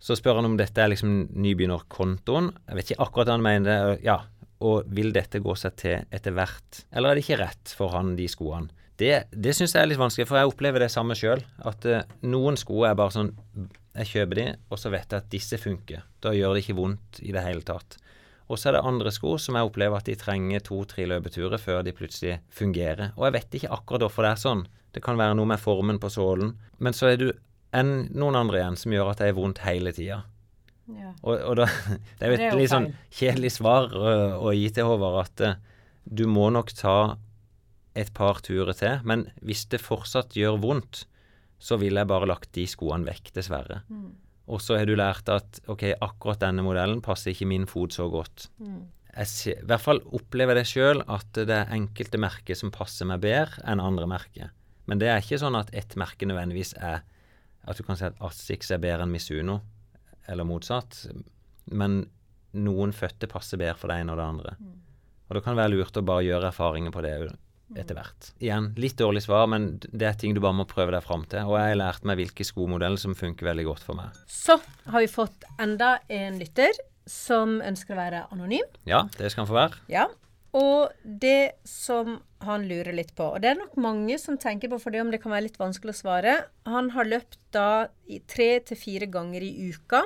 Så 0.00 0.16
spør 0.16 0.40
han 0.40 0.48
om 0.48 0.56
dette 0.56 0.80
er 0.80 0.92
liksom 0.92 1.28
nybegynnerkontoen. 1.32 2.50
Jeg 2.68 2.78
vet 2.78 2.92
ikke 2.92 3.04
akkurat 3.04 3.28
hva 3.28 3.36
han 3.38 3.44
mener. 3.44 3.92
Ja, 4.04 4.18
og 4.64 4.88
vil 4.96 5.12
dette 5.12 5.42
gå 5.44 5.54
seg 5.58 5.76
til 5.80 6.08
etter 6.14 6.34
hvert, 6.36 6.84
eller 6.92 7.10
er 7.10 7.18
det 7.18 7.24
ikke 7.24 7.40
rett 7.42 7.72
for 7.76 7.92
han, 7.96 8.14
de 8.16 8.28
skoene? 8.30 8.70
Det, 9.00 9.24
det 9.34 9.54
syns 9.56 9.74
jeg 9.74 9.82
er 9.82 9.88
litt 9.90 9.98
vanskelig, 9.98 10.28
for 10.30 10.38
jeg 10.38 10.50
opplever 10.50 10.84
det 10.84 10.92
samme 10.94 11.16
sjøl. 11.18 11.42
At 11.66 11.84
eh, 11.90 12.04
noen 12.30 12.56
sko 12.60 12.84
er 12.86 12.94
bare 12.98 13.10
sånn 13.10 13.32
Jeg 13.94 14.10
kjøper 14.10 14.40
de, 14.40 14.46
og 14.74 14.80
så 14.80 14.90
vet 14.90 15.06
jeg 15.06 15.22
at 15.22 15.30
disse 15.30 15.58
funker. 15.60 16.02
Da 16.24 16.32
gjør 16.34 16.56
det 16.56 16.64
ikke 16.64 16.78
vondt 16.78 17.20
i 17.22 17.34
det 17.34 17.44
hele 17.44 17.62
tatt. 17.66 17.98
Og 18.50 18.58
så 18.60 18.68
er 18.68 18.76
det 18.76 18.84
andre 18.84 19.12
sko 19.14 19.36
som 19.40 19.56
jeg 19.56 19.68
opplever 19.68 19.96
at 19.96 20.08
de 20.08 20.16
trenger 20.20 20.64
to-tre 20.66 21.06
løpeturer 21.08 21.60
før 21.62 21.84
de 21.86 21.94
plutselig 21.96 22.38
fungerer. 22.52 23.14
Og 23.16 23.28
jeg 23.28 23.36
vet 23.38 23.58
ikke 23.60 23.72
akkurat 23.76 24.04
hvorfor 24.04 24.26
det 24.26 24.32
er 24.34 24.42
sånn. 24.42 24.64
Det 24.94 25.02
kan 25.04 25.18
være 25.18 25.38
noe 25.38 25.48
med 25.48 25.62
formen 25.62 26.00
på 26.02 26.10
sålen. 26.12 26.52
Men 26.82 26.96
så 26.96 27.12
er 27.12 27.20
du 27.22 27.28
enn 27.74 27.94
noen 28.14 28.38
andre 28.38 28.60
igjen 28.60 28.78
som 28.78 28.94
gjør 28.94 29.12
at 29.12 29.22
det 29.22 29.30
er 29.30 29.38
vondt 29.38 29.62
hele 29.64 29.94
tida. 29.96 30.20
Ja. 30.92 31.14
Og, 31.22 31.38
og 31.38 31.56
da, 31.62 31.68
det 32.18 32.26
er 32.26 32.34
jo 32.34 32.40
et 32.40 32.58
litt 32.60 32.74
sånn 32.74 32.90
kjedelig 33.14 33.54
svar 33.56 33.88
å, 33.94 34.10
å 34.50 34.52
gi 34.54 34.68
til 34.74 34.90
Håvard 34.90 35.22
at 35.22 35.44
eh, 35.46 35.56
du 36.04 36.26
må 36.28 36.50
nok 36.52 36.74
ta 36.76 37.16
et 37.96 38.10
par 38.14 38.42
turer 38.44 38.74
til, 38.76 38.98
men 39.06 39.28
hvis 39.46 39.64
det 39.72 39.80
fortsatt 39.80 40.34
gjør 40.36 40.58
vondt, 40.60 41.04
så 41.58 41.78
ville 41.80 42.00
jeg 42.02 42.10
bare 42.10 42.28
lagt 42.28 42.52
de 42.56 42.66
skoene 42.68 43.06
vekk, 43.08 43.32
dessverre. 43.36 43.82
Og 44.46 44.60
så 44.60 44.76
har 44.76 44.84
du 44.86 44.94
lært 44.96 45.28
at 45.32 45.60
ok, 45.72 45.94
akkurat 46.04 46.42
denne 46.42 46.64
modellen 46.66 47.00
passer 47.00 47.32
ikke 47.32 47.48
min 47.48 47.66
fot 47.66 47.94
så 47.96 48.10
godt. 48.12 48.48
Jeg 49.14 49.30
ser, 49.30 49.60
I 49.62 49.66
hvert 49.70 49.80
fall 49.84 50.00
opplever 50.12 50.58
jeg 50.58 50.64
det 50.64 50.70
sjøl 50.72 51.02
at 51.06 51.38
det 51.38 51.54
er 51.54 51.72
enkelte 51.72 52.18
merker 52.18 52.58
som 52.58 52.72
passer 52.74 53.06
meg 53.06 53.22
bedre 53.22 53.62
enn 53.70 53.80
andre 53.80 54.08
merker. 54.10 54.50
Men 54.90 54.98
det 55.00 55.08
er 55.08 55.22
ikke 55.22 55.38
sånn 55.40 55.56
at 55.56 55.70
ett 55.72 55.94
merke 55.96 56.26
nødvendigvis 56.28 56.74
er 56.76 57.04
At 57.64 57.78
du 57.78 57.82
kan 57.82 57.96
si 57.96 58.04
at 58.04 58.18
Asics 58.20 58.68
er 58.74 58.76
bedre 58.76 59.06
enn 59.06 59.12
Misuno, 59.14 59.62
eller 60.28 60.44
motsatt. 60.44 61.06
Men 61.72 62.02
noen 62.52 62.92
fødte 62.92 63.24
passer 63.26 63.56
bedre 63.56 63.78
for 63.80 63.88
det 63.88 64.02
ene 64.02 64.12
og 64.12 64.18
det 64.20 64.26
andre. 64.26 64.52
Og 65.28 65.38
det 65.38 65.42
kan 65.46 65.56
være 65.56 65.72
lurt 65.72 65.96
å 65.96 66.04
bare 66.04 66.26
gjøre 66.26 66.50
erfaringer 66.50 66.92
på 66.92 67.00
det 67.06 67.14
etter 67.78 67.98
hvert. 67.98 68.30
Igjen, 68.42 68.72
litt 68.80 68.96
dårlig 69.00 69.24
svar, 69.26 69.46
men 69.50 69.74
det 69.84 70.08
er 70.08 70.18
ting 70.18 70.34
du 70.36 70.42
bare 70.44 70.56
må 70.56 70.66
prøve 70.70 70.94
deg 70.94 71.04
fram 71.04 71.26
til. 71.30 71.46
Og 71.48 71.58
jeg 71.58 71.74
har 71.74 71.80
lært 71.80 72.08
meg 72.08 72.20
hvilke 72.20 72.46
skomodeller 72.46 73.00
som 73.00 73.16
funker 73.18 73.50
veldig 73.50 73.68
godt 73.68 73.86
for 73.86 73.98
meg. 73.98 74.18
Så 74.30 74.58
har 74.90 75.04
vi 75.04 75.10
fått 75.10 75.46
enda 75.62 75.96
en 76.12 76.38
lytter 76.40 76.76
som 77.10 77.58
ønsker 77.64 77.94
å 77.94 78.00
være 78.00 78.26
anonym. 78.34 78.68
Ja, 78.88 79.04
det 79.18 79.32
skal 79.32 79.44
han 79.44 79.50
få 79.50 79.58
være. 79.58 79.82
Ja. 79.92 80.08
Og 80.54 80.92
det 81.02 81.58
som 81.66 82.20
han 82.44 82.66
lurer 82.68 82.94
litt 82.94 83.14
på, 83.16 83.26
og 83.26 83.42
det 83.42 83.50
er 83.50 83.58
nok 83.58 83.74
mange 83.80 84.18
som 84.22 84.36
tenker 84.38 84.70
på 84.70 84.78
for 84.82 84.94
det 84.94 85.00
om 85.02 85.10
det 85.10 85.18
kan 85.22 85.32
være 85.34 85.48
litt 85.48 85.58
vanskelig 85.58 85.94
å 85.94 85.98
svare 85.98 86.34
Han 86.68 86.92
har 86.94 87.08
løpt 87.08 87.40
da 87.56 87.88
tre 88.30 88.50
til 88.68 88.78
fire 88.78 89.08
ganger 89.10 89.42
i 89.42 89.70
uka, 89.72 90.04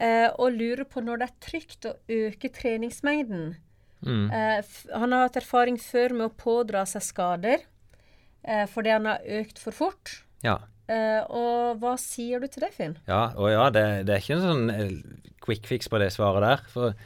eh, 0.00 0.30
og 0.30 0.56
lurer 0.56 0.86
på 0.88 1.02
når 1.04 1.20
det 1.20 1.28
er 1.28 1.42
trygt 1.48 1.90
å 1.90 1.96
øke 2.08 2.52
treningsmengden. 2.56 3.56
Mm. 4.04 4.28
Eh, 4.28 4.76
han 4.92 5.16
har 5.16 5.26
hatt 5.26 5.40
erfaring 5.40 5.80
før 5.80 6.14
med 6.16 6.28
å 6.28 6.36
pådra 6.36 6.84
seg 6.88 7.04
skader 7.06 7.64
eh, 8.44 8.64
fordi 8.70 8.92
han 8.94 9.08
har 9.08 9.24
økt 9.40 9.60
for 9.62 9.76
fort. 9.76 10.18
Ja. 10.44 10.60
Eh, 10.92 11.22
og 11.32 11.80
hva 11.80 11.96
sier 12.00 12.42
du 12.42 12.48
til 12.52 12.66
det, 12.66 12.74
Finn? 12.76 12.98
Ja, 13.08 13.30
og 13.40 13.48
ja, 13.52 13.68
det, 13.72 13.84
det 14.08 14.16
er 14.16 14.24
ikke 14.24 14.36
en 14.36 14.44
sånn 14.44 14.72
eh, 14.74 14.96
quick 15.44 15.68
fix 15.68 15.88
på 15.88 16.00
det 16.02 16.10
svaret 16.12 16.44
der. 16.44 16.64
For 16.72 16.96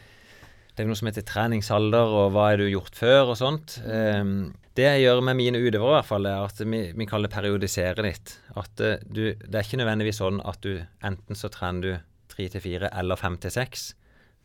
det 0.79 0.85
er 0.85 0.91
noe 0.91 0.99
som 0.99 1.11
heter 1.11 1.27
treningsalder, 1.27 2.17
og 2.21 2.33
hva 2.35 2.51
har 2.53 2.61
du 2.61 2.69
gjort 2.71 2.99
før, 2.99 3.33
og 3.33 3.39
sånt. 3.41 3.81
Ehm, 3.83 4.53
det 4.79 4.85
jeg 4.87 5.01
gjør 5.09 5.25
med 5.27 5.35
mine 5.41 5.59
utøvere, 5.59 5.91
i 5.91 5.97
hvert 5.97 6.07
fall, 6.07 6.29
er 6.31 6.45
at 6.47 6.61
vi, 6.63 6.83
vi 6.95 7.07
kaller 7.11 7.27
det 7.27 7.35
periodisere 7.35 8.05
litt. 8.07 8.37
At 8.55 8.85
uh, 8.87 8.93
du, 9.03 9.25
det 9.35 9.51
er 9.51 9.67
ikke 9.67 9.81
nødvendigvis 9.81 10.21
sånn 10.23 10.39
at 10.47 10.63
du 10.63 10.77
enten 11.03 11.39
så 11.39 11.51
trener 11.51 11.83
du 11.83 12.05
tre 12.31 12.47
til 12.53 12.63
fire 12.63 12.93
eller 12.95 13.19
fem 13.19 13.35
til 13.43 13.51
seks, 13.51 13.89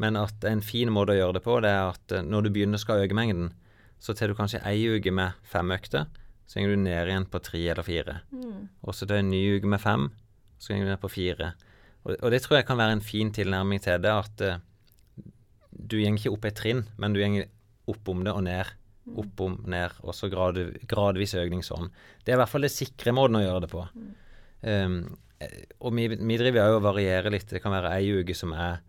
men 0.01 0.17
at 0.17 0.45
en 0.49 0.63
fin 0.65 0.91
måte 0.93 1.13
å 1.13 1.19
gjøre 1.19 1.37
det 1.37 1.43
på, 1.45 1.59
det 1.63 1.71
er 1.71 1.91
at 1.93 2.15
eh, 2.15 2.25
når 2.25 2.47
du 2.47 2.53
begynner 2.55 2.81
skal 2.81 3.03
øke 3.03 3.17
mengden, 3.17 3.51
så 4.03 4.15
tar 4.17 4.31
du 4.31 4.37
kanskje 4.37 4.63
ei 4.67 4.81
uke 4.97 5.13
med 5.15 5.37
fem 5.47 5.71
økter, 5.71 6.09
så 6.49 6.59
går 6.59 6.73
du 6.73 6.81
ned 6.83 7.07
igjen 7.07 7.29
på 7.31 7.39
tre 7.43 7.61
eller 7.71 7.87
fire. 7.87 8.17
Og 8.83 8.95
så 8.95 9.07
tar 9.07 9.21
du 9.21 9.23
en 9.23 9.31
ny 9.31 9.43
uke 9.55 9.69
med 9.69 9.81
fem, 9.81 10.09
så 10.59 10.73
går 10.73 10.83
du 10.83 10.91
ned 10.91 11.01
på 11.01 11.11
fire. 11.13 11.53
Og, 12.03 12.17
og 12.17 12.33
det 12.33 12.41
tror 12.43 12.59
jeg 12.59 12.67
kan 12.67 12.79
være 12.81 12.97
en 12.97 13.05
fin 13.05 13.31
tilnærming 13.33 13.83
til 13.83 14.01
det, 14.03 14.11
at 14.11 14.43
uh, 14.43 14.59
du 15.71 15.97
går 16.01 16.17
ikke 16.19 16.33
opp 16.35 16.47
et 16.49 16.57
trinn, 16.59 16.83
men 16.99 17.15
du 17.15 17.21
går 17.23 17.45
opp 17.93 18.11
om 18.11 18.25
det 18.25 18.33
og 18.35 18.43
ned. 18.45 18.73
Opp 19.19 19.41
om, 19.43 19.57
ned, 19.67 19.97
og 20.03 20.15
så 20.15 20.29
grad, 20.31 20.59
gradvis 20.87 21.33
økning 21.35 21.63
sånn. 21.65 21.89
Det 22.23 22.31
er 22.31 22.37
i 22.37 22.41
hvert 22.43 22.51
fall 22.51 22.63
det 22.63 22.71
sikre 22.71 23.11
måten 23.15 23.39
å 23.39 23.43
gjøre 23.43 23.65
det 23.65 23.71
på. 23.71 23.81
Um, 24.63 24.99
eh, 25.43 25.57
og 25.83 25.91
vi, 25.97 26.05
vi 26.15 26.37
driver 26.39 26.71
jo 26.71 26.77
og 26.77 26.85
varierer 26.85 27.33
litt. 27.33 27.49
Det 27.51 27.59
kan 27.63 27.75
være 27.75 27.91
ei 27.97 28.13
uke 28.21 28.35
som 28.37 28.53
er 28.55 28.79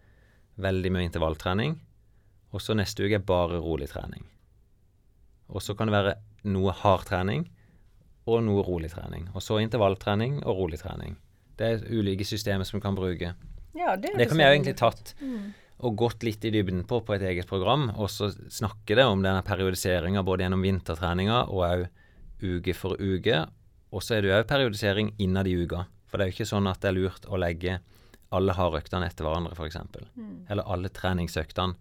veldig 0.61 0.93
mye 0.95 1.09
intervalltrening, 1.09 1.79
og 2.55 2.63
så 2.63 2.77
neste 2.79 3.03
uke 3.03 3.19
er 3.19 3.27
bare 3.27 3.59
rolig 3.63 3.89
trening. 3.91 4.23
Og 5.51 5.63
så 5.63 5.75
kan 5.77 5.91
det 5.91 5.97
være 5.97 6.15
noe 6.51 6.73
hard 6.73 7.05
trening 7.09 7.49
og 8.31 8.45
noe 8.47 8.63
rolig 8.65 8.93
trening. 8.93 9.27
Og 9.35 9.43
så 9.45 9.59
intervalltrening 9.61 10.39
og 10.45 10.63
rolig 10.63 10.81
trening. 10.81 11.19
Det 11.59 11.67
er 11.67 11.85
ulike 11.93 12.25
systemer 12.27 12.67
som 12.67 12.79
vi 12.79 12.85
kan 12.85 12.97
bruke. 12.97 13.35
Ja, 13.75 13.97
det, 13.97 14.15
Det 14.17 14.29
kan 14.31 14.39
vi 14.39 14.47
jo 14.47 14.55
egentlig 14.55 14.77
tatt 14.79 15.15
og 15.85 15.97
gått 15.99 16.23
litt 16.23 16.45
i 16.47 16.51
dybden 16.55 16.85
på 16.87 17.01
på 17.05 17.15
et 17.17 17.23
eget 17.23 17.47
program, 17.51 17.91
og 17.99 18.09
så 18.09 18.31
snakke 18.31 18.95
det 18.95 19.05
om 19.05 19.23
denne 19.23 19.43
periodiseringa 19.43 20.23
både 20.23 20.47
gjennom 20.47 20.63
vintertreninga 20.63 21.43
og 21.51 21.65
òg 21.67 21.85
uke 22.41 22.75
for 22.75 22.97
uke. 23.01 23.45
Og 23.93 24.03
så 24.03 24.17
er 24.17 24.23
det 24.23 24.33
òg 24.33 24.47
periodisering 24.49 25.13
innad 25.19 25.47
i 25.51 25.57
uka. 25.59 25.85
For 26.07 26.19
det 26.19 26.25
er 26.25 26.31
jo 26.31 26.37
ikke 26.39 26.53
sånn 26.55 26.71
at 26.71 26.81
det 26.81 26.93
er 26.93 26.99
lurt 26.99 27.27
å 27.27 27.39
legge 27.39 27.81
alle 28.31 28.53
har 28.57 28.73
øktene 28.79 29.07
etter 29.07 29.25
hverandre, 29.25 29.53
f.eks. 29.55 29.77
Eller 30.51 30.63
alle 30.67 30.89
treningsøktene 30.89 31.75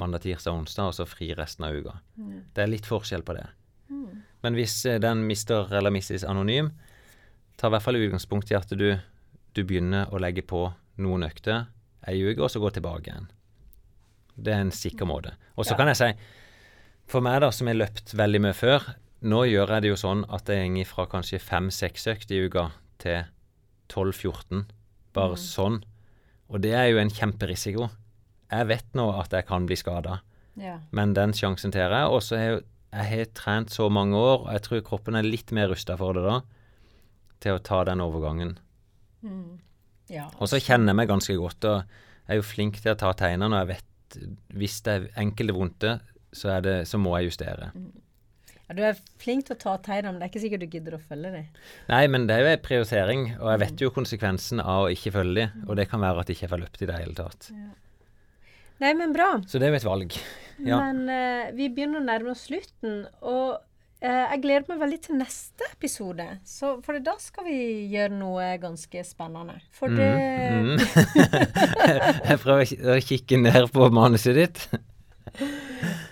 mandag, 0.00 0.22
tirsdag, 0.24 0.54
onsdag, 0.56 0.86
og 0.88 0.94
så 0.96 1.04
fri 1.06 1.34
resten 1.36 1.64
av 1.66 1.74
uka. 1.76 1.98
Det 2.54 2.62
er 2.64 2.70
litt 2.72 2.86
forskjell 2.88 3.22
på 3.22 3.34
det. 3.36 3.46
Men 4.42 4.54
hvis 4.56 4.78
eh, 4.88 4.98
den 5.02 5.26
mister 5.28 5.68
eller 5.76 5.90
mistes 5.92 6.24
anonym, 6.24 6.70
ta 7.60 7.68
i 7.68 7.70
hvert 7.74 7.82
fall 7.84 7.96
utgangspunkt 8.00 8.50
i 8.50 8.56
at 8.56 8.70
du, 8.72 8.94
du 9.52 9.60
begynner 9.64 10.08
å 10.14 10.18
legge 10.22 10.40
på 10.42 10.62
noen 11.04 11.26
økter 11.26 11.66
ei 12.08 12.16
uke, 12.24 12.40
og 12.40 12.48
så 12.50 12.60
gå 12.62 12.70
tilbake 12.72 13.10
igjen. 13.10 13.26
Det 14.40 14.54
er 14.54 14.62
en 14.64 14.72
sikker 14.72 15.04
måte. 15.04 15.34
Og 15.56 15.66
så 15.66 15.74
Ja. 15.74 15.76
kan 15.76 15.88
jeg 15.92 15.96
si, 16.00 16.08
for 17.06 17.20
meg 17.20 17.42
da, 17.42 17.50
som 17.52 17.66
har 17.68 17.74
løpt 17.76 18.14
veldig 18.16 18.40
mye 18.40 18.56
før, 18.56 18.94
nå 19.20 19.42
gjør 19.50 19.68
jeg 19.74 19.82
det 19.82 19.90
jo 19.92 19.96
sånn 20.00 20.24
at 20.32 20.46
jeg 20.48 20.72
går 20.78 20.86
fra 20.88 21.04
kanskje 21.06 21.38
fem-seks 21.44 22.06
økter 22.08 22.38
i 22.38 22.46
uka 22.48 22.70
til 22.98 23.24
12-14. 23.92 24.64
Bare 25.12 25.36
sånn. 25.36 25.82
Og 26.50 26.60
det 26.64 26.72
er 26.74 26.88
jo 26.90 26.98
en 26.98 27.12
kjemperisiko. 27.14 27.88
Jeg 28.50 28.66
vet 28.66 28.96
nå 28.98 29.06
at 29.20 29.30
jeg 29.36 29.46
kan 29.46 29.66
bli 29.68 29.76
skada, 29.78 30.20
Ja. 30.58 30.80
men 30.90 31.14
den 31.14 31.32
sjansen 31.32 31.70
tar 31.72 31.90
jeg. 31.94 32.08
Og 32.10 32.22
så 32.26 32.36
har 32.36 32.44
jeg, 32.50 32.62
jeg 32.92 33.06
har 33.10 33.28
trent 33.38 33.70
så 33.70 33.86
mange 33.88 34.16
år, 34.18 34.46
og 34.48 34.52
jeg 34.52 34.62
tror 34.66 34.80
kroppen 34.88 35.14
er 35.14 35.22
litt 35.22 35.52
mer 35.54 35.68
rusta 35.70 35.96
for 35.96 36.12
det 36.18 36.24
da, 36.26 36.40
til 37.40 37.54
å 37.54 37.62
ta 37.62 37.84
den 37.84 38.00
overgangen. 38.02 38.56
ja. 40.10 40.26
Og 40.40 40.48
så 40.50 40.58
kjenner 40.58 40.90
jeg 40.90 40.98
meg 40.98 41.08
ganske 41.12 41.36
godt, 41.38 41.64
og 41.70 41.76
jeg 42.26 42.34
er 42.34 42.40
jo 42.40 42.46
flink 42.46 42.80
til 42.82 42.92
å 42.92 42.98
ta 42.98 43.12
tegnene, 43.14 43.54
og 43.54 43.62
jeg 43.62 43.76
vet 43.76 43.86
hvis 44.58 44.80
det 44.82 44.94
er 44.96 45.08
enkelte 45.22 45.54
vondte, 45.54 45.92
så, 46.34 46.56
så 46.86 46.98
må 46.98 47.14
jeg 47.18 47.30
justere. 47.30 47.70
Ja, 48.70 48.74
du 48.78 48.84
er 48.86 48.98
flink 49.18 49.48
til 49.48 49.56
å 49.56 49.58
ta 49.58 49.72
tegnene, 49.82 50.12
men 50.12 50.20
det 50.20 50.28
er 50.28 50.30
ikke 50.30 50.40
sikkert 50.44 50.62
du 50.62 50.70
gidder 50.70 50.94
å 50.94 50.98
følge 51.02 51.32
dem. 51.34 51.46
Nei, 51.88 52.04
men 52.06 52.28
det 52.28 52.36
er 52.36 52.44
jo 52.44 52.50
en 52.52 52.60
prioritering, 52.62 53.24
og 53.40 53.48
jeg 53.50 53.60
vet 53.64 53.80
jo 53.82 53.88
konsekvensen 53.96 54.60
av 54.62 54.84
å 54.84 54.90
ikke 54.94 55.10
følge 55.16 55.48
dem. 55.48 55.64
og 55.66 55.74
det 55.80 55.88
kan 55.90 55.98
være 56.04 56.22
at 56.22 56.28
jeg 56.30 56.38
ikke 56.38 56.50
får 56.52 56.60
løpt 56.62 56.84
i 56.84 56.86
det 56.86 56.98
hele 57.00 57.16
tatt. 57.18 57.48
Nei, 58.80 58.92
men 58.94 59.10
bra. 59.16 59.32
Så 59.50 59.58
det 59.58 59.66
er 59.66 59.74
jo 59.74 59.80
et 59.80 59.86
valg. 59.88 60.14
Ja. 60.62 60.78
Men 60.84 61.02
uh, 61.10 61.50
vi 61.56 61.66
begynner 61.74 61.98
å 61.98 62.06
nærme 62.06 62.30
oss 62.36 62.44
slutten, 62.46 63.00
og 63.26 63.58
uh, 63.58 64.22
jeg 64.30 64.42
gleder 64.44 64.70
meg 64.70 64.84
veldig 64.84 65.00
til 65.08 65.18
neste 65.18 65.66
episode. 65.72 66.28
Så, 66.46 66.76
for 66.86 67.02
da 67.02 67.16
skal 67.18 67.48
vi 67.50 67.58
gjøre 67.90 68.14
noe 68.20 68.52
ganske 68.62 69.02
spennende. 69.08 69.58
For 69.74 69.90
det 69.90 70.12
Mm. 70.50 70.78
jeg 72.30 72.38
prøver 72.42 72.94
å 72.94 73.00
kikke 73.02 73.42
ned 73.42 73.66
på 73.74 73.90
manuset 73.94 74.38
ditt. 74.38 74.62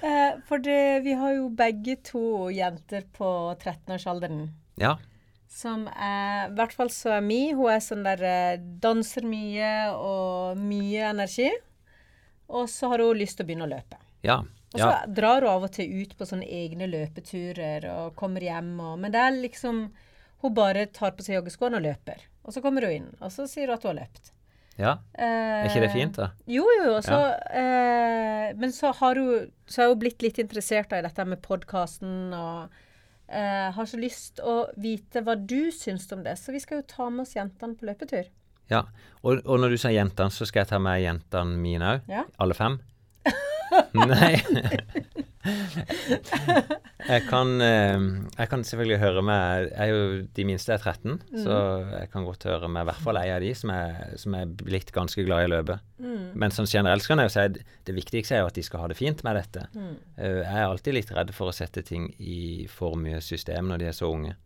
For 0.48 0.62
det, 0.62 1.04
vi 1.04 1.14
har 1.18 1.36
jo 1.36 1.48
begge 1.54 1.98
to 2.06 2.48
jenter 2.54 3.06
på 3.16 3.28
13-årsalderen. 3.58 4.48
Ja. 4.80 4.96
Som 5.48 5.86
er 5.88 6.50
I 6.50 6.54
hvert 6.58 6.74
fall 6.76 6.90
så 6.92 7.16
er 7.16 7.24
mi. 7.24 7.40
Hun 7.56 7.72
er 7.72 7.82
sånn 7.84 8.04
der 8.06 8.22
eh, 8.28 8.60
danser 8.82 9.26
mye 9.26 9.72
og 9.96 10.60
mye 10.60 11.08
energi. 11.10 11.48
Og 12.48 12.68
så 12.72 12.92
har 12.92 13.04
hun 13.04 13.18
lyst 13.18 13.38
til 13.38 13.46
å 13.46 13.48
begynne 13.48 13.68
å 13.68 13.72
løpe. 13.72 14.00
Ja. 14.26 14.40
Og 14.72 14.80
så 14.80 14.88
ja. 14.90 15.02
drar 15.08 15.44
hun 15.44 15.50
av 15.50 15.66
og 15.68 15.72
til 15.72 16.02
ut 16.02 16.12
på 16.18 16.26
sånne 16.28 16.48
egne 16.52 16.88
løpeturer 16.90 17.86
og 17.94 18.16
kommer 18.18 18.44
hjem 18.44 18.74
og 18.84 18.98
Men 19.00 19.14
det 19.14 19.20
er 19.22 19.38
liksom 19.38 19.86
Hun 20.42 20.52
bare 20.54 20.84
tar 20.92 21.14
på 21.16 21.24
seg 21.24 21.38
joggeskoene 21.38 21.80
og 21.80 21.86
løper. 21.88 22.20
Og 22.44 22.54
så 22.54 22.60
kommer 22.62 22.84
hun 22.86 22.94
inn, 22.94 23.08
og 23.18 23.32
så 23.34 23.48
sier 23.50 23.66
hun 23.66 23.74
at 23.74 23.82
hun 23.82 23.90
har 23.90 24.04
løpt. 24.04 24.30
Ja. 24.78 24.96
Eh, 25.18 25.26
Er 25.26 25.68
ikke 25.68 25.82
det 25.84 25.92
fint, 25.92 26.16
da? 26.16 26.30
Jo, 26.46 26.64
jo. 26.84 26.96
Så, 27.04 27.18
eh, 27.50 28.52
men 28.58 28.72
så 28.74 28.92
har 28.94 29.18
hun 29.20 29.48
så 29.68 29.82
er 29.84 29.90
hun 29.92 29.98
blitt 30.00 30.22
litt 30.24 30.38
interessert 30.40 30.92
i 30.96 31.02
dette 31.04 31.24
med 31.28 31.42
podkasten 31.44 32.32
og 32.32 32.70
eh, 33.28 33.68
har 33.74 33.86
så 33.90 33.98
lyst 34.00 34.40
å 34.40 34.68
vite 34.80 35.20
hva 35.26 35.34
du 35.36 35.70
syns 35.74 36.06
om 36.14 36.22
det. 36.24 36.38
Så 36.40 36.54
vi 36.54 36.62
skal 36.62 36.80
jo 36.80 36.86
ta 36.88 37.10
med 37.10 37.26
oss 37.26 37.34
jentene 37.36 37.76
på 37.76 37.88
løpetur. 37.90 38.30
Ja. 38.70 38.84
Og, 39.22 39.42
og 39.44 39.60
når 39.60 39.74
du 39.74 39.80
sier 39.80 39.96
jentene, 39.98 40.30
så 40.32 40.46
skal 40.48 40.62
jeg 40.64 40.72
ta 40.72 40.78
med 40.82 41.02
jentene 41.02 41.58
mine 41.60 41.94
òg? 41.96 42.08
Ja. 42.08 42.24
Alle 42.40 42.56
fem? 42.56 42.78
Nei. 43.98 44.34
jeg 47.12 47.24
kan 47.28 47.52
eh, 47.64 47.96
Jeg 48.38 48.50
kan 48.50 48.64
selvfølgelig 48.66 48.98
høre 49.02 49.22
med 49.24 49.68
Jeg 49.70 49.84
er 49.84 49.92
jo 49.92 50.02
De 50.36 50.44
minste 50.48 50.74
er 50.74 50.82
13, 50.82 51.18
så 51.44 51.58
jeg 51.92 52.10
kan 52.12 52.26
godt 52.26 52.46
høre 52.48 52.68
med 52.72 52.84
i 52.84 52.88
hvert 52.90 53.04
fall 53.04 53.20
ei 53.20 53.28
av 53.34 53.40
de 53.44 53.52
som 53.58 53.72
er, 53.74 54.16
som 54.20 54.36
er 54.38 54.50
blitt 54.50 54.92
ganske 54.94 55.24
glad 55.26 55.44
i 55.44 55.48
å 55.48 55.52
løpe. 55.56 55.78
Men 56.38 56.54
sånn 56.54 56.68
generelt 56.70 57.06
kan 57.08 57.20
jeg 57.22 57.30
jo 57.30 57.34
si 57.34 57.44
at 57.46 57.58
det 57.88 57.96
viktigste 57.96 58.36
er 58.36 58.44
jo 58.44 58.50
at 58.50 58.58
de 58.58 58.66
skal 58.66 58.84
ha 58.84 58.90
det 58.92 58.98
fint 58.98 59.24
med 59.26 59.38
dette. 59.38 59.64
Mm. 59.74 59.96
jeg 60.18 60.58
er 60.60 60.66
alltid 60.66 60.96
litt 60.98 61.10
redd 61.16 61.32
for 61.36 61.50
å 61.50 61.56
sette 61.56 61.82
ting 61.86 62.10
i 62.18 62.66
for 62.70 62.98
mye 63.00 63.20
system 63.24 63.70
når 63.72 63.82
de 63.82 63.90
er 63.90 63.96
så 63.96 64.10
unge. 64.12 64.36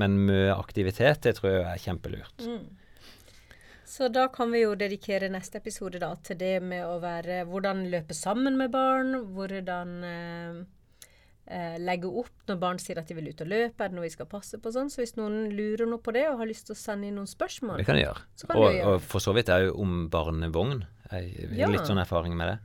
Men 0.00 0.16
mye 0.28 0.54
aktivitet, 0.54 1.22
det 1.26 1.36
tror 1.38 1.50
jeg 1.58 1.68
er 1.72 1.84
kjempelurt. 1.88 2.48
Så 3.86 4.08
da 4.08 4.28
kan 4.32 4.50
vi 4.54 4.62
jo 4.62 4.74
dedikere 4.80 5.28
neste 5.32 5.58
episode 5.60 5.98
da 6.00 6.14
til 6.24 6.38
det 6.40 6.54
med 6.64 6.84
å 6.88 6.96
være 7.02 7.42
Hvordan 7.50 7.84
løpe 7.92 8.14
sammen 8.16 8.56
med 8.56 8.72
barn. 8.72 9.12
Hvordan 9.36 9.90
eh, 10.08 10.58
eh, 11.46 11.76
legge 11.82 12.08
opp 12.08 12.46
når 12.48 12.60
barn 12.62 12.80
sier 12.82 12.98
at 13.02 13.08
de 13.10 13.16
vil 13.18 13.28
ut 13.28 13.42
og 13.44 13.50
løpe. 13.52 13.84
Er 13.84 13.92
det 13.92 13.98
noe 13.98 14.06
vi 14.06 14.12
skal 14.14 14.28
passe 14.30 14.58
på 14.60 14.72
sånn? 14.74 14.88
Så 14.92 15.02
hvis 15.02 15.16
noen 15.20 15.50
lurer 15.52 15.86
noe 15.90 16.00
på 16.00 16.14
det 16.16 16.26
og 16.30 16.40
har 16.40 16.48
lyst 16.50 16.68
til 16.70 16.76
å 16.76 16.80
sende 16.80 17.10
inn 17.10 17.18
noen 17.20 17.28
spørsmål 17.30 17.82
Det 17.82 17.86
kan 17.88 18.00
de 18.00 18.06
gjøre. 18.06 18.24
Kan 18.46 18.56
og, 18.56 18.68
gjøre. 18.72 18.94
og 18.94 19.08
for 19.12 19.24
så 19.24 19.34
vidt 19.36 19.52
er 19.52 19.66
jo 19.68 19.76
om 19.84 19.96
barnevogn. 20.12 20.84
Jeg 21.12 21.48
har 21.50 21.58
Ja. 21.60 21.68
litt 21.76 21.86
sånn 21.86 22.00
erfaring 22.00 22.36
med 22.36 22.48
det. 22.54 22.58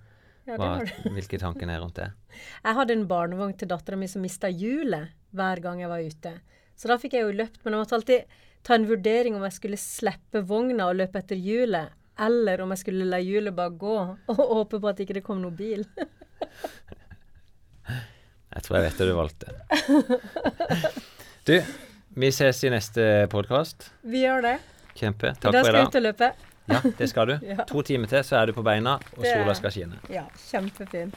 ja, 0.47 0.55
Hva, 0.57 0.69
hvilke 1.13 1.37
tanker 1.37 1.69
er 1.69 1.79
rundt 1.83 1.99
det? 1.99 2.11
Jeg 2.65 2.75
hadde 2.79 2.93
en 2.95 3.07
barnevogn 3.07 3.57
til 3.59 3.67
dattera 3.67 3.97
mi 3.99 4.07
som 4.07 4.21
mista 4.23 4.47
hjulet 4.49 5.11
hver 5.35 5.59
gang 5.61 5.79
jeg 5.83 5.89
var 5.91 5.99
ute. 6.01 6.31
Så 6.79 6.87
da 6.87 6.95
fikk 6.97 7.13
jeg 7.13 7.21
jo 7.27 7.35
løpt, 7.35 7.59
men 7.65 7.73
jeg 7.75 7.81
måtte 7.83 7.97
alltid 7.99 8.25
ta 8.63 8.75
en 8.75 8.87
vurdering 8.89 9.35
om 9.37 9.43
jeg 9.47 9.55
skulle 9.57 9.79
slippe 9.81 10.41
vogna 10.47 10.89
og 10.91 10.97
løpe 10.99 11.19
etter 11.21 11.39
hjulet, 11.39 11.89
eller 12.19 12.61
om 12.65 12.73
jeg 12.75 12.81
skulle 12.83 13.05
la 13.07 13.19
hjulet 13.23 13.55
bare 13.55 13.73
gå 13.79 13.95
og 14.33 14.41
håpe 14.55 14.79
på 14.83 14.89
at 14.91 14.99
ikke 15.05 15.15
det 15.19 15.23
kom 15.27 15.41
noen 15.43 15.55
bil. 15.59 15.85
Jeg 18.49 18.63
tror 18.65 18.79
jeg 18.79 18.85
vet 18.87 18.97
det 18.97 19.05
du 19.05 19.11
valgte. 19.13 19.51
Du, 21.45 21.53
vi 22.17 22.29
ses 22.33 22.63
i 22.65 22.71
neste 22.73 23.03
podkast. 23.29 23.91
Vi 24.01 24.23
gjør 24.23 24.41
det. 24.41 24.55
Kjempe. 24.97 25.35
Takk 25.37 25.53
for 25.53 25.59
skal 25.61 25.69
i 25.69 25.69
jeg 25.69 25.75
dag. 25.77 25.85
ut 25.93 25.97
og 25.99 26.03
løpe. 26.07 26.29
Ja, 26.69 26.79
det 26.97 27.09
skal 27.11 27.29
du. 27.29 27.35
Ja. 27.51 27.65
To 27.69 27.83
timer 27.85 28.09
til, 28.09 28.23
så 28.25 28.39
er 28.41 28.49
du 28.49 28.55
på 28.57 28.63
beina, 28.65 28.95
og 29.15 29.21
sola 29.21 29.53
skal 29.57 29.73
skinne. 29.75 30.01
Ja, 30.11 30.25
kjempefint. 30.49 31.15